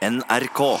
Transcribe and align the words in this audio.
NRK. 0.00 0.80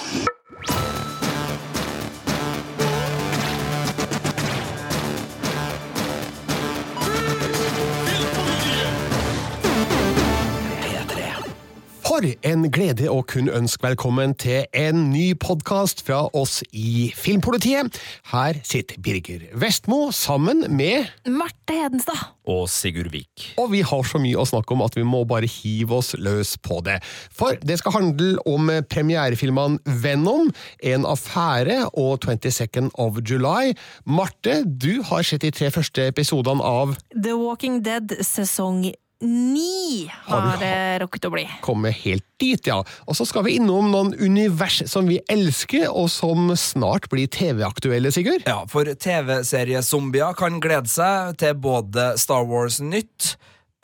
For 12.10 12.24
en 12.26 12.64
glede 12.74 13.06
å 13.06 13.20
kunne 13.22 13.52
ønske 13.54 13.84
velkommen 13.84 14.32
til 14.34 14.64
en 14.74 15.04
ny 15.12 15.28
podkast 15.38 16.00
fra 16.02 16.24
oss 16.34 16.56
i 16.74 17.12
Filmpolitiet. 17.14 17.94
Her 18.32 18.56
sitter 18.66 18.98
Birger 18.98 19.44
Vestmo 19.54 20.08
sammen 20.10 20.64
med 20.74 21.06
Marte 21.30 21.76
Hedenstad. 21.76 22.32
og 22.50 22.64
Sigurd 22.66 23.12
Vik. 23.12 23.52
Og 23.62 23.70
vi 23.70 23.84
har 23.86 24.02
så 24.10 24.18
mye 24.18 24.40
å 24.42 24.46
snakke 24.48 24.74
om 24.74 24.82
at 24.82 24.96
vi 24.98 25.04
må 25.06 25.20
bare 25.22 25.46
hive 25.46 26.00
oss 26.00 26.16
løs 26.18 26.56
på 26.58 26.80
det. 26.82 26.96
For 27.30 27.54
det 27.62 27.76
skal 27.78 27.94
handle 27.94 28.42
om 28.42 28.72
premierefilmene 28.90 29.78
Venom, 30.02 30.50
En 30.82 31.06
affære 31.06 31.92
og 31.94 32.24
22nd 32.26 32.90
of 32.98 33.20
July. 33.22 33.76
Marte, 34.04 34.64
du 34.66 35.04
har 35.06 35.22
sett 35.22 35.46
de 35.46 35.52
tre 35.54 35.70
første 35.70 36.08
episodene 36.10 36.58
av 36.58 36.96
The 37.14 37.36
Walking 37.38 37.84
Dead 37.86 38.18
sesong 38.26 38.90
ni 39.20 40.10
Har 40.24 40.40
har 40.40 40.60
det 40.60 40.98
rukket 41.02 41.26
å 41.28 41.32
bli. 41.34 41.44
Komme 41.64 41.92
helt 41.92 42.24
dit, 42.40 42.66
ja. 42.66 42.78
Og 43.04 43.16
så 43.18 43.26
skal 43.28 43.44
vi 43.44 43.58
innom 43.58 43.90
noen 43.92 44.14
univers 44.16 44.80
som 44.88 45.08
vi 45.10 45.18
elsker, 45.28 45.88
og 45.92 46.08
som 46.12 46.48
snart 46.56 47.10
blir 47.12 47.28
TV-aktuelle, 47.28 48.12
Sigurd. 48.14 48.46
Ja, 48.48 48.62
for 48.70 48.88
TV-seriezombier 48.88 50.36
kan 50.38 50.60
glede 50.62 50.88
seg 50.90 51.36
til 51.42 51.58
både 51.60 52.14
Star 52.20 52.48
Wars-nytt, 52.48 53.34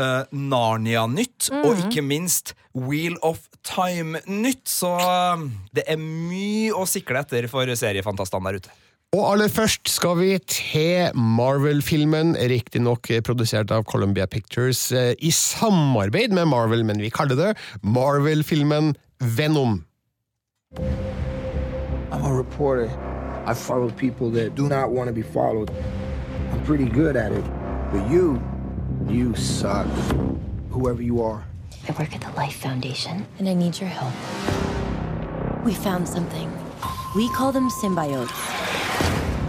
uh, 0.00 0.24
Narnia-nytt 0.32 1.50
og 1.62 1.84
ikke 1.84 2.04
minst 2.04 2.54
Wheel 2.76 3.18
of 3.24 3.44
Time-nytt. 3.66 4.64
Så 4.68 4.92
eh, 5.00 5.46
det 5.76 5.86
er 5.90 6.00
mye 6.00 6.74
å 6.76 6.84
sikle 6.88 7.22
etter 7.24 7.48
for 7.52 7.68
seriefantastene 7.68 8.52
der 8.52 8.60
ute. 8.60 8.74
Og 9.14 9.22
aller 9.32 9.48
først 9.48 9.88
skal 9.88 10.18
vi 10.18 10.32
til 10.50 11.14
Marvel-filmen, 11.14 12.34
riktignok 12.50 13.08
produsert 13.24 13.70
av 13.70 13.86
Columbia 13.88 14.26
Pictures 14.26 14.90
eh, 14.92 15.14
i 15.22 15.30
samarbeid 15.30 16.34
med 16.34 16.50
Marvel, 16.50 16.82
men 16.84 17.00
vi 17.00 17.12
kaller 17.14 17.38
det 17.38 17.52
Marvel-filmen 17.82 18.94
Venom. 19.20 19.84
I'm 22.10 22.24
a 22.24 22.32
reporter. 22.32 22.90
I 23.46 23.54
follow 23.54 23.90
people 23.90 24.30
that 24.30 24.54
do 24.56 24.68
not 24.68 24.90
want 24.90 25.06
to 25.08 25.14
be 25.14 25.22
followed. 25.22 25.70
I'm 26.52 26.64
pretty 26.64 26.88
good 26.88 27.16
at 27.16 27.32
it. 27.32 27.44
But 27.92 28.10
you, 28.10 28.42
you 29.08 29.34
suck. 29.36 29.86
Whoever 30.70 31.02
you 31.02 31.22
are. 31.22 31.44
I 31.88 31.92
work 31.92 32.14
at 32.14 32.20
the 32.20 32.32
Life 32.36 32.56
Foundation, 32.56 33.24
and 33.38 33.48
I 33.48 33.54
need 33.54 33.80
your 33.80 33.88
help. 33.88 34.12
We 35.64 35.74
found 35.74 36.08
something. 36.08 36.50
We 37.16 37.28
call 37.28 37.52
them 37.52 37.70
symbiotes. 37.70 38.30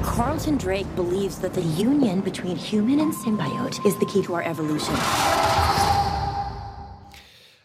Carlton 0.04 0.58
Drake 0.58 0.88
believes 0.96 1.40
that 1.40 1.54
the 1.54 1.62
union 1.62 2.22
between 2.22 2.56
human 2.56 3.00
and 3.00 3.14
symbiote 3.14 3.86
is 3.86 3.96
the 4.00 4.06
key 4.06 4.24
to 4.24 4.36
our 4.36 4.44
evolution. 4.44 4.96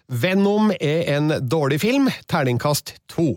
Venom 0.09 0.71
er 0.71 1.17
en 1.17 1.49
dårlig 1.49 1.81
film. 1.81 2.11
Terningkast 2.27 2.95
to. 3.09 3.23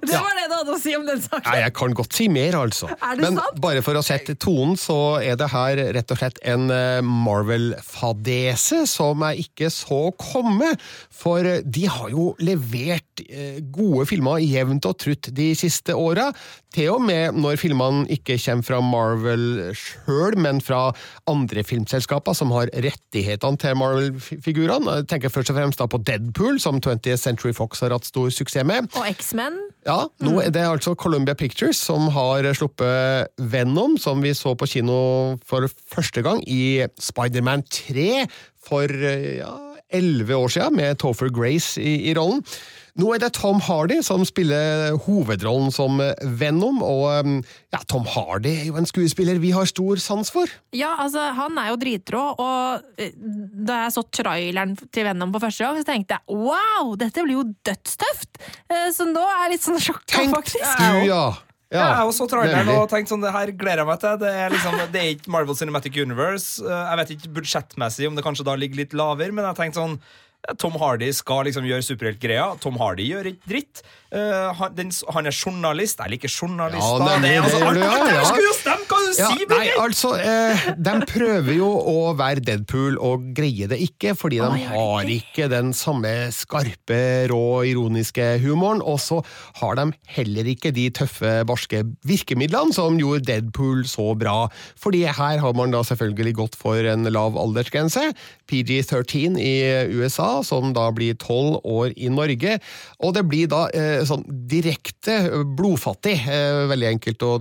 Det 0.00 0.12
var 0.12 0.34
det 0.42 0.43
du 0.54 0.60
hadde 0.62 0.76
å 0.76 0.80
si 0.80 0.94
om 0.96 1.04
den 1.08 1.20
saken! 1.24 1.44
Nei, 1.50 1.58
jeg 1.64 1.74
kan 1.76 1.94
godt 1.98 2.14
si 2.14 2.28
mer, 2.30 2.54
altså. 2.62 2.88
Er 2.94 3.18
det 3.18 3.24
Men 3.26 3.38
sant? 3.40 3.58
bare 3.64 3.82
for 3.84 3.98
å 3.98 4.02
sette 4.06 4.36
tonen, 4.40 4.76
så 4.78 4.98
er 5.18 5.38
det 5.40 5.50
her 5.52 5.80
rett 5.98 6.14
og 6.14 6.20
slett 6.20 6.38
en 6.46 6.68
eh, 6.70 7.02
Marvel-fadese 7.04 8.84
som 8.90 9.22
jeg 9.28 9.46
ikke 9.48 9.70
så 9.72 10.00
komme. 10.20 10.72
For 11.14 11.44
de 11.64 11.86
har 11.90 12.12
jo 12.12 12.30
levert 12.44 13.22
eh, 13.28 13.58
gode 13.74 14.06
filmer 14.10 14.42
jevnt 14.44 14.86
og 14.88 14.98
trutt 15.02 15.30
de 15.34 15.50
siste 15.58 15.94
åra. 15.96 16.30
Til 16.74 16.90
og 16.96 17.04
med 17.06 17.36
når 17.38 17.58
filmene 17.60 18.06
ikke 18.10 18.34
kommer 18.42 18.66
fra 18.66 18.80
Marvel 18.82 19.44
sjøl, 19.78 20.34
men 20.42 20.58
fra 20.64 20.88
andre 21.30 21.62
filmselskaper 21.66 22.34
som 22.34 22.50
har 22.54 22.70
rettighetene 22.74 23.60
til 23.62 23.78
Marvel-figurene. 23.78 24.98
Jeg 25.00 25.08
tenker 25.12 25.32
først 25.34 25.52
og 25.54 25.58
fremst 25.60 25.82
da 25.82 25.86
på 25.90 26.02
Deadpool, 26.02 26.58
som 26.62 26.80
20th 26.82 27.20
Century 27.22 27.54
Fox 27.54 27.84
har 27.84 27.94
hatt 27.94 28.08
stor 28.08 28.32
suksess 28.34 28.66
med. 28.66 28.90
Og 28.98 29.06
X-Men. 29.14 29.60
Ja, 29.86 30.04
nå 30.24 30.38
er 30.52 30.68
altså 30.68 30.94
Columbia 30.98 31.34
Pictures 31.38 31.78
som 31.80 32.08
har 32.12 32.46
sluppet 32.56 33.30
Venom, 33.38 33.96
som 34.00 34.22
vi 34.24 34.34
så 34.36 34.54
på 34.58 34.68
kino 34.68 35.36
for 35.46 35.68
første 35.90 36.24
gang 36.24 36.42
i 36.48 36.84
Spider-Man 37.00 37.64
3 37.70 38.24
for 38.64 38.90
ja, 38.90 39.52
11 39.94 40.34
år 40.36 40.48
siden, 40.48 40.76
med 40.76 40.98
Topher 41.00 41.30
Grace 41.32 41.80
i, 41.80 42.10
i 42.10 42.14
rollen. 42.16 42.42
Nå 43.00 43.08
er 43.10 43.18
det 43.24 43.32
Tom 43.34 43.58
Hardy 43.66 43.96
som 44.06 44.22
spiller 44.28 44.94
hovedrollen 45.06 45.72
som 45.74 45.96
Venom, 46.38 46.76
og 46.86 47.06
eh, 47.10 47.30
ja, 47.74 47.80
Tom 47.90 48.04
Hardy 48.06 48.52
er 48.60 48.68
jo 48.68 48.76
en 48.78 48.86
skuespiller 48.86 49.40
vi 49.42 49.50
har 49.56 49.66
stor 49.66 49.98
sans 50.02 50.30
for. 50.30 50.50
Ja, 50.76 50.92
altså, 51.02 51.24
han 51.34 51.58
er 51.58 51.72
jo 51.72 51.78
dritrå, 51.82 52.22
og 52.38 53.00
eh, 53.02 53.10
da 53.66 53.80
jeg 53.86 53.96
så 53.96 54.04
traileren 54.14 54.76
til 54.94 55.08
Venom 55.08 55.34
på 55.34 55.42
første 55.42 55.66
gang, 55.66 55.80
så 55.82 55.88
tenkte 55.90 56.20
jeg 56.20 56.38
wow, 56.44 56.94
dette 57.00 57.24
blir 57.26 57.40
jo 57.40 57.48
dødstøft! 57.66 58.38
Eh, 58.70 58.86
Så 58.94 59.08
nå 59.10 59.24
er 59.26 59.42
jeg 59.48 59.56
litt 59.56 59.66
sånn 59.66 59.82
sjokka, 59.82 60.14
Tenk 60.20 60.36
faktisk. 60.38 60.78
du, 60.78 61.02
ja! 61.10 61.24
Ja, 61.74 61.88
jeg 61.98 62.06
også 62.12 62.28
traileren 62.30 62.68
og 62.76 62.84
tenkte 62.92 63.10
sånn, 63.10 63.22
det 63.24 63.32
her 63.34 63.50
gleder 63.58 63.80
jeg 63.82 63.88
meg 63.88 63.98
til. 63.98 64.18
Det 64.20 64.28
er, 64.30 64.52
liksom, 64.54 64.74
det 64.94 65.00
er 65.00 65.08
ikke 65.16 65.32
Marvel 65.34 65.56
Cinematic 65.58 65.96
Universe. 65.98 66.62
Eh, 66.62 66.82
Jeg 66.92 67.00
vet 67.00 67.10
ikke 67.16 67.32
budsjettmessig 67.40 68.06
om 68.06 68.14
det 68.14 68.22
kanskje 68.22 68.46
da 68.46 68.54
ligger 68.60 68.78
litt 68.84 68.94
lavere, 68.94 69.34
men 69.34 69.48
jeg 69.48 69.58
tenkte 69.58 69.80
sånn 69.80 69.96
eh, 69.98 70.20
Tom 70.60 70.74
Hardy 70.80 71.08
skal 71.16 71.46
liksom 71.48 71.64
gjøre 71.68 71.84
superheltgreia. 71.86 72.46
Tom 72.60 72.76
Hardy 72.80 73.06
gjør 73.08 73.30
ikke 73.32 73.48
dritt. 73.48 73.80
Uh, 74.12 74.52
han, 74.58 74.74
den, 74.76 74.90
han 75.16 75.26
er 75.30 75.34
journalist. 75.34 76.02
Jeg 76.04 76.12
liker 76.16 76.30
journalister. 76.32 77.06
Ja, 77.08 77.18
det, 77.24 77.30
er 77.32 77.46
altså, 77.46 77.58
det 77.58 77.64
gjør 77.64 77.74
du, 77.74 77.84
alt- 77.84 78.12
ja, 78.12 78.20
alt 78.20 78.64
det 78.64 78.74
her 78.74 78.84
du 79.16 79.22
Ja, 79.22 79.30
nei, 79.30 79.46
Birger? 79.48 79.80
altså, 79.84 80.10
eh, 80.18 80.66
de 80.76 80.94
prøver 81.10 81.56
jo 81.56 81.68
å 81.68 82.14
være 82.18 82.44
Deadpool 82.44 82.98
og 82.98 83.28
greier 83.36 83.70
det 83.70 83.80
ikke, 83.84 84.14
fordi 84.18 84.40
de 84.42 84.48
oh, 84.48 84.66
har 84.72 85.10
ikke 85.10 85.48
den 85.52 85.72
samme 85.76 86.12
skarpe, 86.34 87.00
rå, 87.30 87.64
ironiske 87.70 88.26
humoren, 88.44 88.82
og 88.82 89.00
så 89.02 89.20
har 89.60 89.78
de 89.80 89.88
heller 90.16 90.50
ikke 90.54 90.72
de 90.74 90.88
tøffe, 90.94 91.36
barske 91.48 91.84
virkemidlene 92.06 92.74
som 92.76 92.98
gjorde 93.00 93.26
Deadpool 93.30 93.84
så 93.88 94.12
bra. 94.18 94.48
Fordi 94.80 95.04
her 95.06 95.42
har 95.42 95.56
man 95.56 95.74
da 95.74 95.82
selvfølgelig 95.86 96.36
gått 96.40 96.58
for 96.58 96.84
en 96.90 97.08
lav 97.12 97.38
aldersgrense, 97.40 98.10
PG-13 98.50 99.38
i 99.40 99.54
USA, 99.94 100.42
som 100.44 100.72
da 100.76 100.90
blir 100.94 101.16
12 101.16 101.60
år 101.64 101.94
i 101.96 102.10
Norge, 102.12 102.58
og 103.00 103.14
det 103.16 103.24
blir 103.28 103.48
da 103.50 103.66
eh, 103.74 104.02
sånn 104.06 104.24
direkte 104.50 105.18
blodfattig, 105.56 106.16
eh, 106.28 106.64
veldig 106.70 106.90
enkelt 106.94 107.24
å 107.24 107.32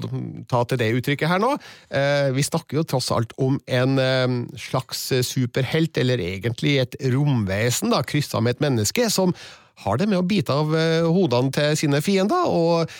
ta 0.49 0.63
til 0.67 0.79
det 0.81 0.91
uttrykket 0.99 1.31
her 1.31 1.41
nå. 1.43 1.53
Eh, 1.93 2.29
vi 2.35 2.45
snakker 2.45 2.79
jo 2.79 2.85
tross 2.87 3.11
alt 3.15 3.33
om 3.41 3.59
en 3.67 3.99
eh, 4.01 4.37
slags 4.59 5.05
superhelt, 5.27 5.97
eller 5.97 6.21
egentlig 6.23 6.77
et 6.83 6.97
romvesen, 7.13 7.93
da, 7.93 8.03
kryssa 8.07 8.41
med 8.43 8.57
et 8.57 8.65
menneske, 8.67 9.09
som 9.13 9.35
har 9.83 9.97
det 9.97 10.07
med 10.09 10.21
å 10.21 10.27
bite 10.27 10.53
av 10.53 10.75
eh, 10.77 11.01
hodene 11.07 11.51
til 11.53 11.77
sine 11.79 12.01
fiender, 12.05 12.45
og 12.45 12.91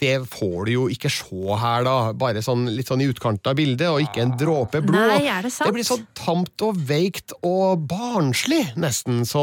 det 0.00 0.22
får 0.32 0.64
du 0.64 0.70
jo 0.72 0.84
ikke 0.88 1.10
se 1.12 1.56
her, 1.60 1.82
da. 1.84 2.12
Bare 2.16 2.40
sånn, 2.44 2.64
litt 2.72 2.88
sånn 2.88 3.02
i 3.04 3.08
utkanten 3.10 3.50
av 3.50 3.58
bildet, 3.58 3.86
og 3.92 4.00
ikke 4.00 4.22
en 4.24 4.32
dråpe 4.40 4.80
blod. 4.84 5.10
Nei, 5.12 5.26
er 5.28 5.44
det 5.44 5.52
sant? 5.52 5.68
Det 5.68 5.76
blir 5.76 5.86
så 5.86 5.98
tamt 6.16 6.64
og 6.64 6.78
veikt 6.88 7.34
og 7.44 7.84
barnslig, 7.90 8.62
nesten. 8.80 9.22
Så 9.28 9.42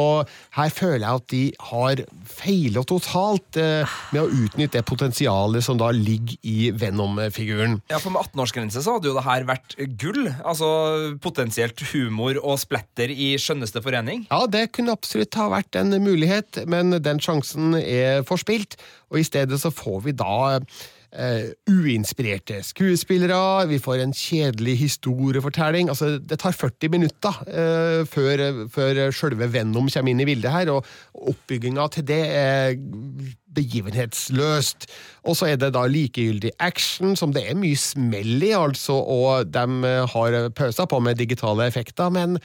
her 0.58 0.74
føler 0.74 1.06
jeg 1.06 1.22
at 1.22 1.28
de 1.34 1.44
har 1.69 2.02
feila 2.25 2.84
totalt 2.90 3.59
eh, 3.62 3.96
med 4.16 4.24
å 4.24 4.42
utnytte 4.46 4.80
det 4.80 4.86
potensialet 4.90 5.66
som 5.66 5.78
da 5.80 5.92
ligger 5.94 6.42
i 6.42 6.72
Venom-figuren. 6.75 7.80
Ja, 7.94 8.02
for 8.02 8.16
Med 8.16 8.25
18-årsgrense 8.25 8.81
så 8.81 8.97
hadde 8.97 9.12
jo 9.12 9.16
det 9.18 9.25
her 9.28 9.46
vært 9.47 9.78
gull. 10.02 10.25
Altså 10.42 10.68
Potensielt 11.22 11.80
humor 11.94 12.40
og 12.42 12.57
splatter 12.62 13.13
i 13.13 13.36
skjønneste 13.42 13.81
forening. 13.86 14.25
Ja, 14.31 14.42
det 14.50 14.72
kunne 14.75 14.96
absolutt 14.96 15.38
ha 15.38 15.47
vært 15.53 15.78
en 15.80 15.94
mulighet, 16.02 16.64
men 16.67 16.97
den 17.03 17.21
sjansen 17.23 17.75
er 17.79 18.25
forspilt, 18.27 18.77
og 19.12 19.21
i 19.21 19.27
stedet 19.27 19.59
så 19.62 19.71
får 19.73 20.03
vi 20.06 20.13
da 20.17 20.35
eh, 21.15 21.51
uinspirerte 21.69 22.62
skuespillere, 22.65 23.67
vi 23.69 23.79
får 23.79 24.03
en 24.03 24.13
kjedelig 24.15 24.77
historiefortelling. 24.79 25.89
Altså, 25.89 26.17
det 26.19 26.39
tar 26.41 26.56
40 26.56 26.91
minutter 26.91 27.39
eh, 27.47 28.01
før, 28.09 28.67
før 28.73 29.01
sjølve 29.15 29.50
Venom 29.53 29.89
kommer 29.91 30.12
inn 30.12 30.23
i 30.23 30.27
bildet 30.27 30.51
her, 30.51 30.73
og 30.73 30.85
oppbygginga 31.31 31.88
til 31.94 32.07
det 32.07 32.21
er 32.35 32.77
begivenhetsløst. 33.56 34.89
Og 35.25 35.39
så 35.39 35.51
er 35.53 35.59
det 35.61 35.73
da 35.75 35.85
likegyldig 35.88 36.51
action, 36.59 37.15
som 37.15 37.33
det 37.35 37.45
er 37.47 37.59
mye 37.59 37.79
smell 37.79 38.44
i, 38.44 38.53
altså, 38.57 39.00
og 39.00 39.51
de 39.53 39.95
har 40.15 40.39
pøsa 40.56 40.88
på 40.89 41.00
med 41.00 41.19
digitale 41.21 41.69
effekter, 41.69 42.11
men 42.13 42.39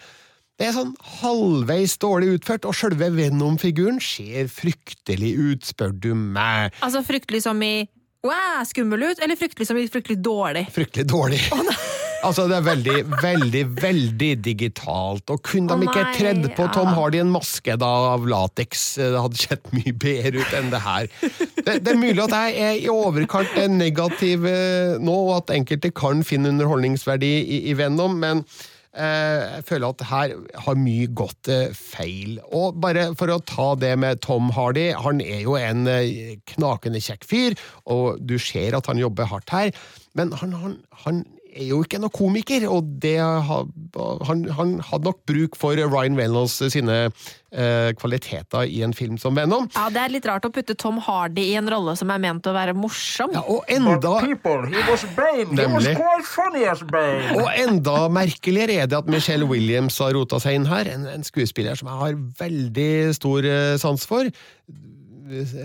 det 0.61 0.69
er 0.69 0.75
sånn 0.77 0.91
halvveis 1.23 1.95
dårlig 2.03 2.35
utført, 2.37 2.67
og 2.69 2.77
sjølve 2.77 3.09
Venom-figuren 3.15 3.97
ser 4.05 4.51
fryktelig 4.53 5.33
ut, 5.39 5.65
spør 5.65 5.95
du 5.97 6.11
meg. 6.13 6.77
Altså 6.85 7.01
fryktelig 7.07 7.47
som 7.47 7.63
i 7.65 7.87
wow, 8.27 8.61
skummel 8.69 9.07
ut, 9.09 9.23
eller 9.25 9.41
fryktelig 9.41 9.71
som 9.71 9.81
i 9.81 9.87
fryktelig 9.89 10.21
dårlig? 10.21 10.67
Fryktelig 10.75 11.09
dårlig. 11.09 11.41
Altså, 12.21 12.45
det 12.51 12.57
er 12.59 12.65
veldig, 12.67 12.95
veldig, 13.23 13.61
veldig 13.81 14.29
digitalt. 14.45 15.31
Og 15.33 15.39
kunne 15.41 15.73
oh, 15.73 15.81
de 15.81 15.87
ikke 15.89 16.19
tredd 16.19 16.43
på 16.53 16.67
Tom. 16.75 16.91
Hardy 16.93 17.23
en 17.23 17.31
maske 17.33 17.73
da 17.81 17.89
av 18.11 18.27
lateks, 18.29 18.83
det 19.01 19.23
hadde 19.23 19.41
sett 19.41 19.71
mye 19.73 19.95
bedre 19.97 20.43
ut 20.43 20.53
enn 20.59 20.69
det 20.69 20.83
her. 20.85 21.09
Det, 21.65 21.79
det 21.81 21.95
er 21.95 21.97
mulig 21.97 22.21
at 22.27 22.35
jeg 22.37 22.67
er 22.67 22.83
i 22.83 22.91
overkant 22.93 23.57
negativ 23.73 24.45
eh, 24.51 24.99
nå, 25.01 25.17
og 25.31 25.33
at 25.39 25.55
enkelte 25.57 25.95
kan 25.97 26.21
finne 26.21 26.53
underholdningsverdi 26.53 27.33
i, 27.41 27.63
i 27.73 27.79
Venom, 27.81 28.21
men 28.21 28.45
eh, 28.45 28.69
jeg 28.91 29.65
føler 29.69 29.93
at 29.93 30.03
her 30.11 30.33
har 30.65 30.79
mye 30.79 31.11
gått 31.15 31.51
eh, 31.53 31.75
feil. 31.77 32.41
Og 32.51 32.79
bare 32.83 33.11
for 33.19 33.31
å 33.31 33.39
ta 33.47 33.69
det 33.79 33.93
med 34.03 34.23
Tom 34.25 34.51
Hardy, 34.57 34.89
han 34.99 35.23
er 35.23 35.45
jo 35.45 35.55
en 35.61 35.87
eh, 35.91 36.41
knakende 36.51 37.03
kjekk 37.05 37.27
fyr, 37.31 37.59
og 37.87 38.19
du 38.19 38.35
ser 38.43 38.75
at 38.75 38.91
han 38.91 38.99
jobber 38.99 39.31
hardt 39.31 39.55
her, 39.55 39.71
men 40.19 40.35
han, 40.41 40.57
han, 40.59 40.75
han 41.05 41.23
er 41.57 41.67
jo 41.71 41.81
ikke 41.85 41.99
noen 42.01 42.13
komiker, 42.15 42.65
og 42.71 42.87
det 43.03 43.17
ha- 43.21 43.65
han, 44.29 44.45
han 44.57 44.75
hadde 44.87 45.09
nok 45.09 45.21
bruk 45.27 45.57
for 45.59 45.75
Ryan 45.79 46.17
Reynolds 46.19 46.59
sine 46.73 46.97
eh, 47.51 47.91
kvaliteter 47.99 48.69
i 48.71 48.83
en 48.87 48.95
film 48.95 49.17
som 49.19 49.35
Venom. 49.39 49.67
Ja, 49.75 49.89
Det 49.91 50.03
er 50.05 50.13
litt 50.15 50.29
rart 50.31 50.47
å 50.47 50.53
putte 50.55 50.77
Tom 50.79 51.01
Hardy 51.03 51.49
i 51.51 51.57
en 51.59 51.69
rolle 51.73 51.97
som 51.99 52.11
er 52.15 52.23
ment 52.23 52.47
å 52.47 52.55
være 52.55 52.75
morsom. 52.79 53.33
Ja, 53.35 53.43
og 53.51 53.65
enda 53.73 54.21
People, 54.23 54.69
he 54.71 54.85
was 54.91 55.03
He 55.03 55.67
was 55.67 55.85
Nemlig. 55.89 55.97
funny 56.31 56.65
as 56.71 56.83
Og 57.35 57.49
enda 57.57 58.09
merkeligere 58.13 58.83
er 58.85 58.87
det 58.87 58.99
at 59.03 59.11
Michelle 59.11 59.47
Williams 59.51 59.99
har 59.99 60.13
rota 60.15 60.39
seg 60.41 60.55
inn 60.61 60.67
her, 60.71 60.87
en, 60.87 61.07
en 61.07 61.25
skuespiller 61.27 61.75
som 61.77 61.89
jeg 61.91 61.99
har 62.05 62.21
veldig 62.45 63.15
stor 63.19 63.45
eh, 63.45 63.77
sans 63.83 64.07
for. 64.07 64.31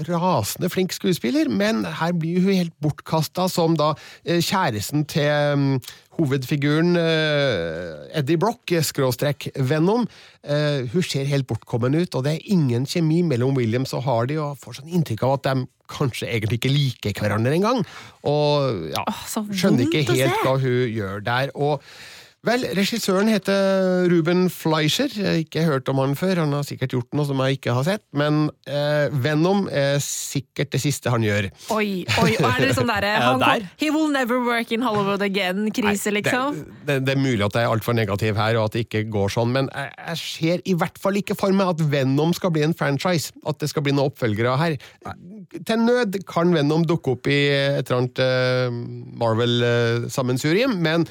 Rasende 0.06 0.70
flink 0.70 0.94
skuespiller, 0.94 1.50
men 1.50 1.84
her 2.00 2.14
blir 2.14 2.42
hun 2.44 2.54
helt 2.54 2.76
bortkasta 2.84 3.48
som 3.52 3.78
da 3.80 3.94
eh, 4.24 4.42
kjæresten 4.44 5.06
til 5.10 5.58
mm, 5.58 5.80
hovedfiguren 6.20 6.96
eh, 7.00 8.20
Eddie 8.20 8.40
Brock, 8.42 8.72
eh, 8.72 8.86
skråstrek 8.86 9.50
Venom. 9.56 10.08
Hun 10.46 11.04
ser 11.04 11.26
helt 11.26 11.48
bortkommen 11.50 11.96
ut, 11.98 12.16
og 12.16 12.26
det 12.28 12.36
er 12.36 12.52
ingen 12.54 12.86
kjemi 12.86 13.24
mellom 13.26 13.56
Williams 13.58 13.96
og 13.98 14.06
Hardy, 14.06 14.38
og 14.38 14.60
får 14.62 14.80
sånn 14.80 14.92
inntrykk 14.94 15.26
av 15.26 15.40
at 15.40 15.48
de 15.48 15.66
kanskje 15.90 16.30
egentlig 16.30 16.60
ikke 16.60 16.74
liker 16.74 17.18
hverandre 17.18 17.56
engang. 17.58 17.82
Og 18.30 18.92
ja, 18.94 19.06
skjønner 19.34 19.88
ikke 19.88 20.06
helt 20.14 20.46
hva 20.46 20.60
hun 20.62 20.86
gjør 20.94 21.26
der. 21.26 21.54
og 21.56 21.82
Vel, 22.46 22.62
regissøren 22.78 23.30
heter 23.32 24.06
Ruben 24.12 24.46
Fleischer. 24.54 25.10
Jeg 25.10 25.26
har 25.26 25.40
ikke 25.42 25.64
hørt 25.66 25.88
om 25.90 25.98
han 26.04 26.12
før. 26.18 26.44
Han 26.44 26.54
har 26.54 26.66
sikkert 26.68 26.94
gjort 26.94 27.16
noe 27.18 27.26
som 27.26 27.40
jeg 27.42 27.58
ikke 27.58 27.74
har 27.74 27.86
sett. 27.88 28.04
Men 28.14 28.52
eh, 28.70 29.10
Venom 29.24 29.64
er 29.72 29.98
sikkert 30.04 30.70
det 30.76 30.82
siste 30.84 31.10
han 31.10 31.26
gjør. 31.26 31.48
Oi, 31.74 32.04
oi, 32.22 32.36
og 32.38 32.46
er 32.52 32.68
det 32.68 32.76
sånn 32.78 32.92
derre 32.92 33.14
Er 33.16 33.24
han 33.24 33.42
det 33.42 33.50
der? 33.50 33.66
He 33.82 33.90
will 33.96 34.12
never 34.14 34.44
work 34.46 34.74
in 34.76 34.86
Hollywood 34.86 35.24
again-krise, 35.26 36.14
liksom? 36.14 36.60
Det, 36.60 36.86
det, 36.86 36.98
det 37.08 37.16
er 37.16 37.24
mulig 37.24 37.42
at 37.48 37.58
jeg 37.58 37.66
er 37.66 37.74
altfor 37.74 37.98
negativ 37.98 38.38
her, 38.38 38.60
og 38.60 38.70
at 38.70 38.76
det 38.76 38.84
ikke 38.86 39.06
går 39.16 39.34
sånn, 39.34 39.54
men 39.56 39.70
jeg, 39.74 39.96
jeg 40.04 40.22
ser 40.22 40.66
i 40.70 40.76
hvert 40.78 41.00
fall 41.02 41.18
ikke 41.18 41.38
for 41.40 41.56
meg 41.56 41.72
at 41.74 41.82
Venom 41.96 42.36
skal 42.38 42.54
bli 42.54 42.66
en 42.68 42.76
franchise. 42.78 43.34
At 43.50 43.58
det 43.64 43.72
skal 43.72 43.88
bli 43.88 43.96
noen 43.96 44.12
oppfølgere 44.12 44.54
her. 44.62 44.78
Til 45.56 45.82
nød 45.82 46.20
kan 46.30 46.54
Venom 46.54 46.86
dukke 46.86 47.16
opp 47.16 47.32
i 47.32 47.40
et 47.50 47.90
eller 47.90 48.04
annet 48.04 48.22
uh, 48.22 48.78
Marvel-sammensurium, 49.24 50.78
men 50.86 51.08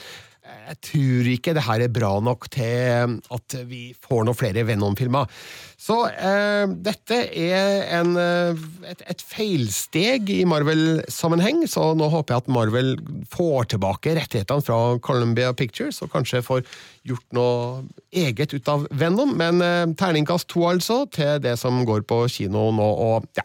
jeg 0.64 0.78
tror 0.88 1.28
ikke 1.34 1.54
det 1.56 1.64
her 1.66 1.84
er 1.84 1.92
bra 1.92 2.10
nok 2.24 2.48
til 2.52 3.18
at 3.36 3.56
vi 3.68 3.82
får 4.04 4.24
noen 4.26 4.38
flere 4.38 4.64
Venom-filmer. 4.66 5.30
Så 5.80 5.96
eh, 6.08 6.64
dette 6.86 7.18
er 7.36 7.84
en, 7.98 8.14
eh, 8.20 8.62
et, 8.88 9.02
et 9.14 9.24
feilsteg 9.28 10.30
i 10.32 10.42
Marvel-sammenheng, 10.48 11.64
så 11.70 11.90
nå 11.98 12.08
håper 12.12 12.34
jeg 12.34 12.44
at 12.44 12.52
Marvel 12.56 12.94
får 13.32 13.72
tilbake 13.74 14.14
rettighetene 14.16 14.64
fra 14.64 14.78
Columbia 15.04 15.52
Pictures, 15.56 16.00
og 16.04 16.12
kanskje 16.14 16.44
får 16.44 16.64
gjort 17.04 17.26
noe 17.36 17.82
eget 18.14 18.56
ut 18.56 18.72
av 18.72 18.86
Venom. 18.94 19.36
Men 19.40 19.60
eh, 19.64 19.84
terningkast 20.00 20.48
to, 20.54 20.64
altså, 20.70 21.04
til 21.12 21.36
det 21.44 21.58
som 21.60 21.84
går 21.88 22.06
på 22.08 22.24
kino 22.32 22.70
nå, 22.72 22.88
og 23.10 23.28
ja, 23.36 23.44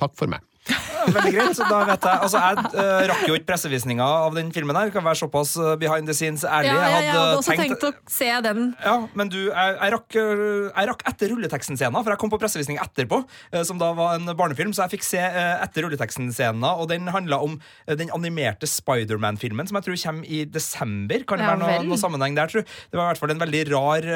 takk 0.00 0.14
for 0.18 0.30
meg. 0.30 0.44
Veldig 0.70 1.30
greit, 1.32 1.54
så 1.56 1.64
da 1.64 1.78
vet 1.88 2.04
jeg 2.04 2.20
Altså, 2.26 2.40
Jeg 2.44 2.64
uh, 2.76 3.02
rakk 3.08 3.22
jo 3.30 3.36
ikke 3.38 3.48
pressevisninga 3.48 4.04
av 4.26 4.34
den 4.36 4.50
filmen. 4.52 4.76
her 4.76 4.90
Kan 4.92 5.02
være 5.06 5.16
såpass 5.22 5.54
eh, 5.56 5.72
behind 5.80 6.06
the 6.06 6.14
scenes 6.14 6.44
ærlig. 6.44 6.68
Ja, 6.68 6.82
ja, 6.84 6.98
Jeg 7.00 7.14
hadde 7.14 7.38
også 7.38 7.54
tenkt- 7.54 7.80
tenkt 7.80 7.86
å 7.88 7.92
se 8.12 8.28
den. 8.44 8.60
Ja, 8.84 8.94
men 9.16 9.30
du, 9.32 9.38
jeg, 9.48 9.76
jeg, 9.80 9.92
rakk, 9.94 10.16
øh, 10.20 10.68
jeg 10.76 10.88
rakk 10.90 11.04
etter 11.08 11.32
rulleteksten-scenen, 11.32 11.96
for 12.04 12.12
jeg 12.12 12.20
kom 12.20 12.30
på 12.34 12.38
pressevisning 12.42 12.78
etterpå, 12.82 13.22
som 13.66 13.80
da 13.80 13.88
var 13.96 14.18
en 14.18 14.28
barnefilm, 14.36 14.74
så 14.76 14.84
jeg 14.84 14.98
fikk 14.98 15.06
se 15.06 15.20
etter 15.22 15.86
rulleteksten-scenen, 15.86 16.64
og 16.68 16.86
den 16.92 17.08
handla 17.14 17.40
om 17.46 17.56
den 17.88 18.12
animerte 18.14 18.68
Spiderman-filmen, 18.68 19.66
som 19.70 19.78
jeg 19.80 19.88
tror 19.88 20.00
kommer 20.04 20.28
i 20.28 20.42
desember. 20.44 21.24
Kan 21.24 21.40
det 21.40 21.48
Ja 21.48 21.54
være 21.56 21.62
noe, 21.64 21.88
noe 21.94 22.00
sammenheng 22.00 22.36
der, 22.36 22.50
tror 22.52 22.62
jeg. 22.62 22.68
Det 22.92 23.00
var 23.00 23.08
i 23.08 23.10
hvert 23.14 23.22
fall 23.24 23.34
en 23.34 23.42
veldig 23.46 23.62
rar 23.72 24.10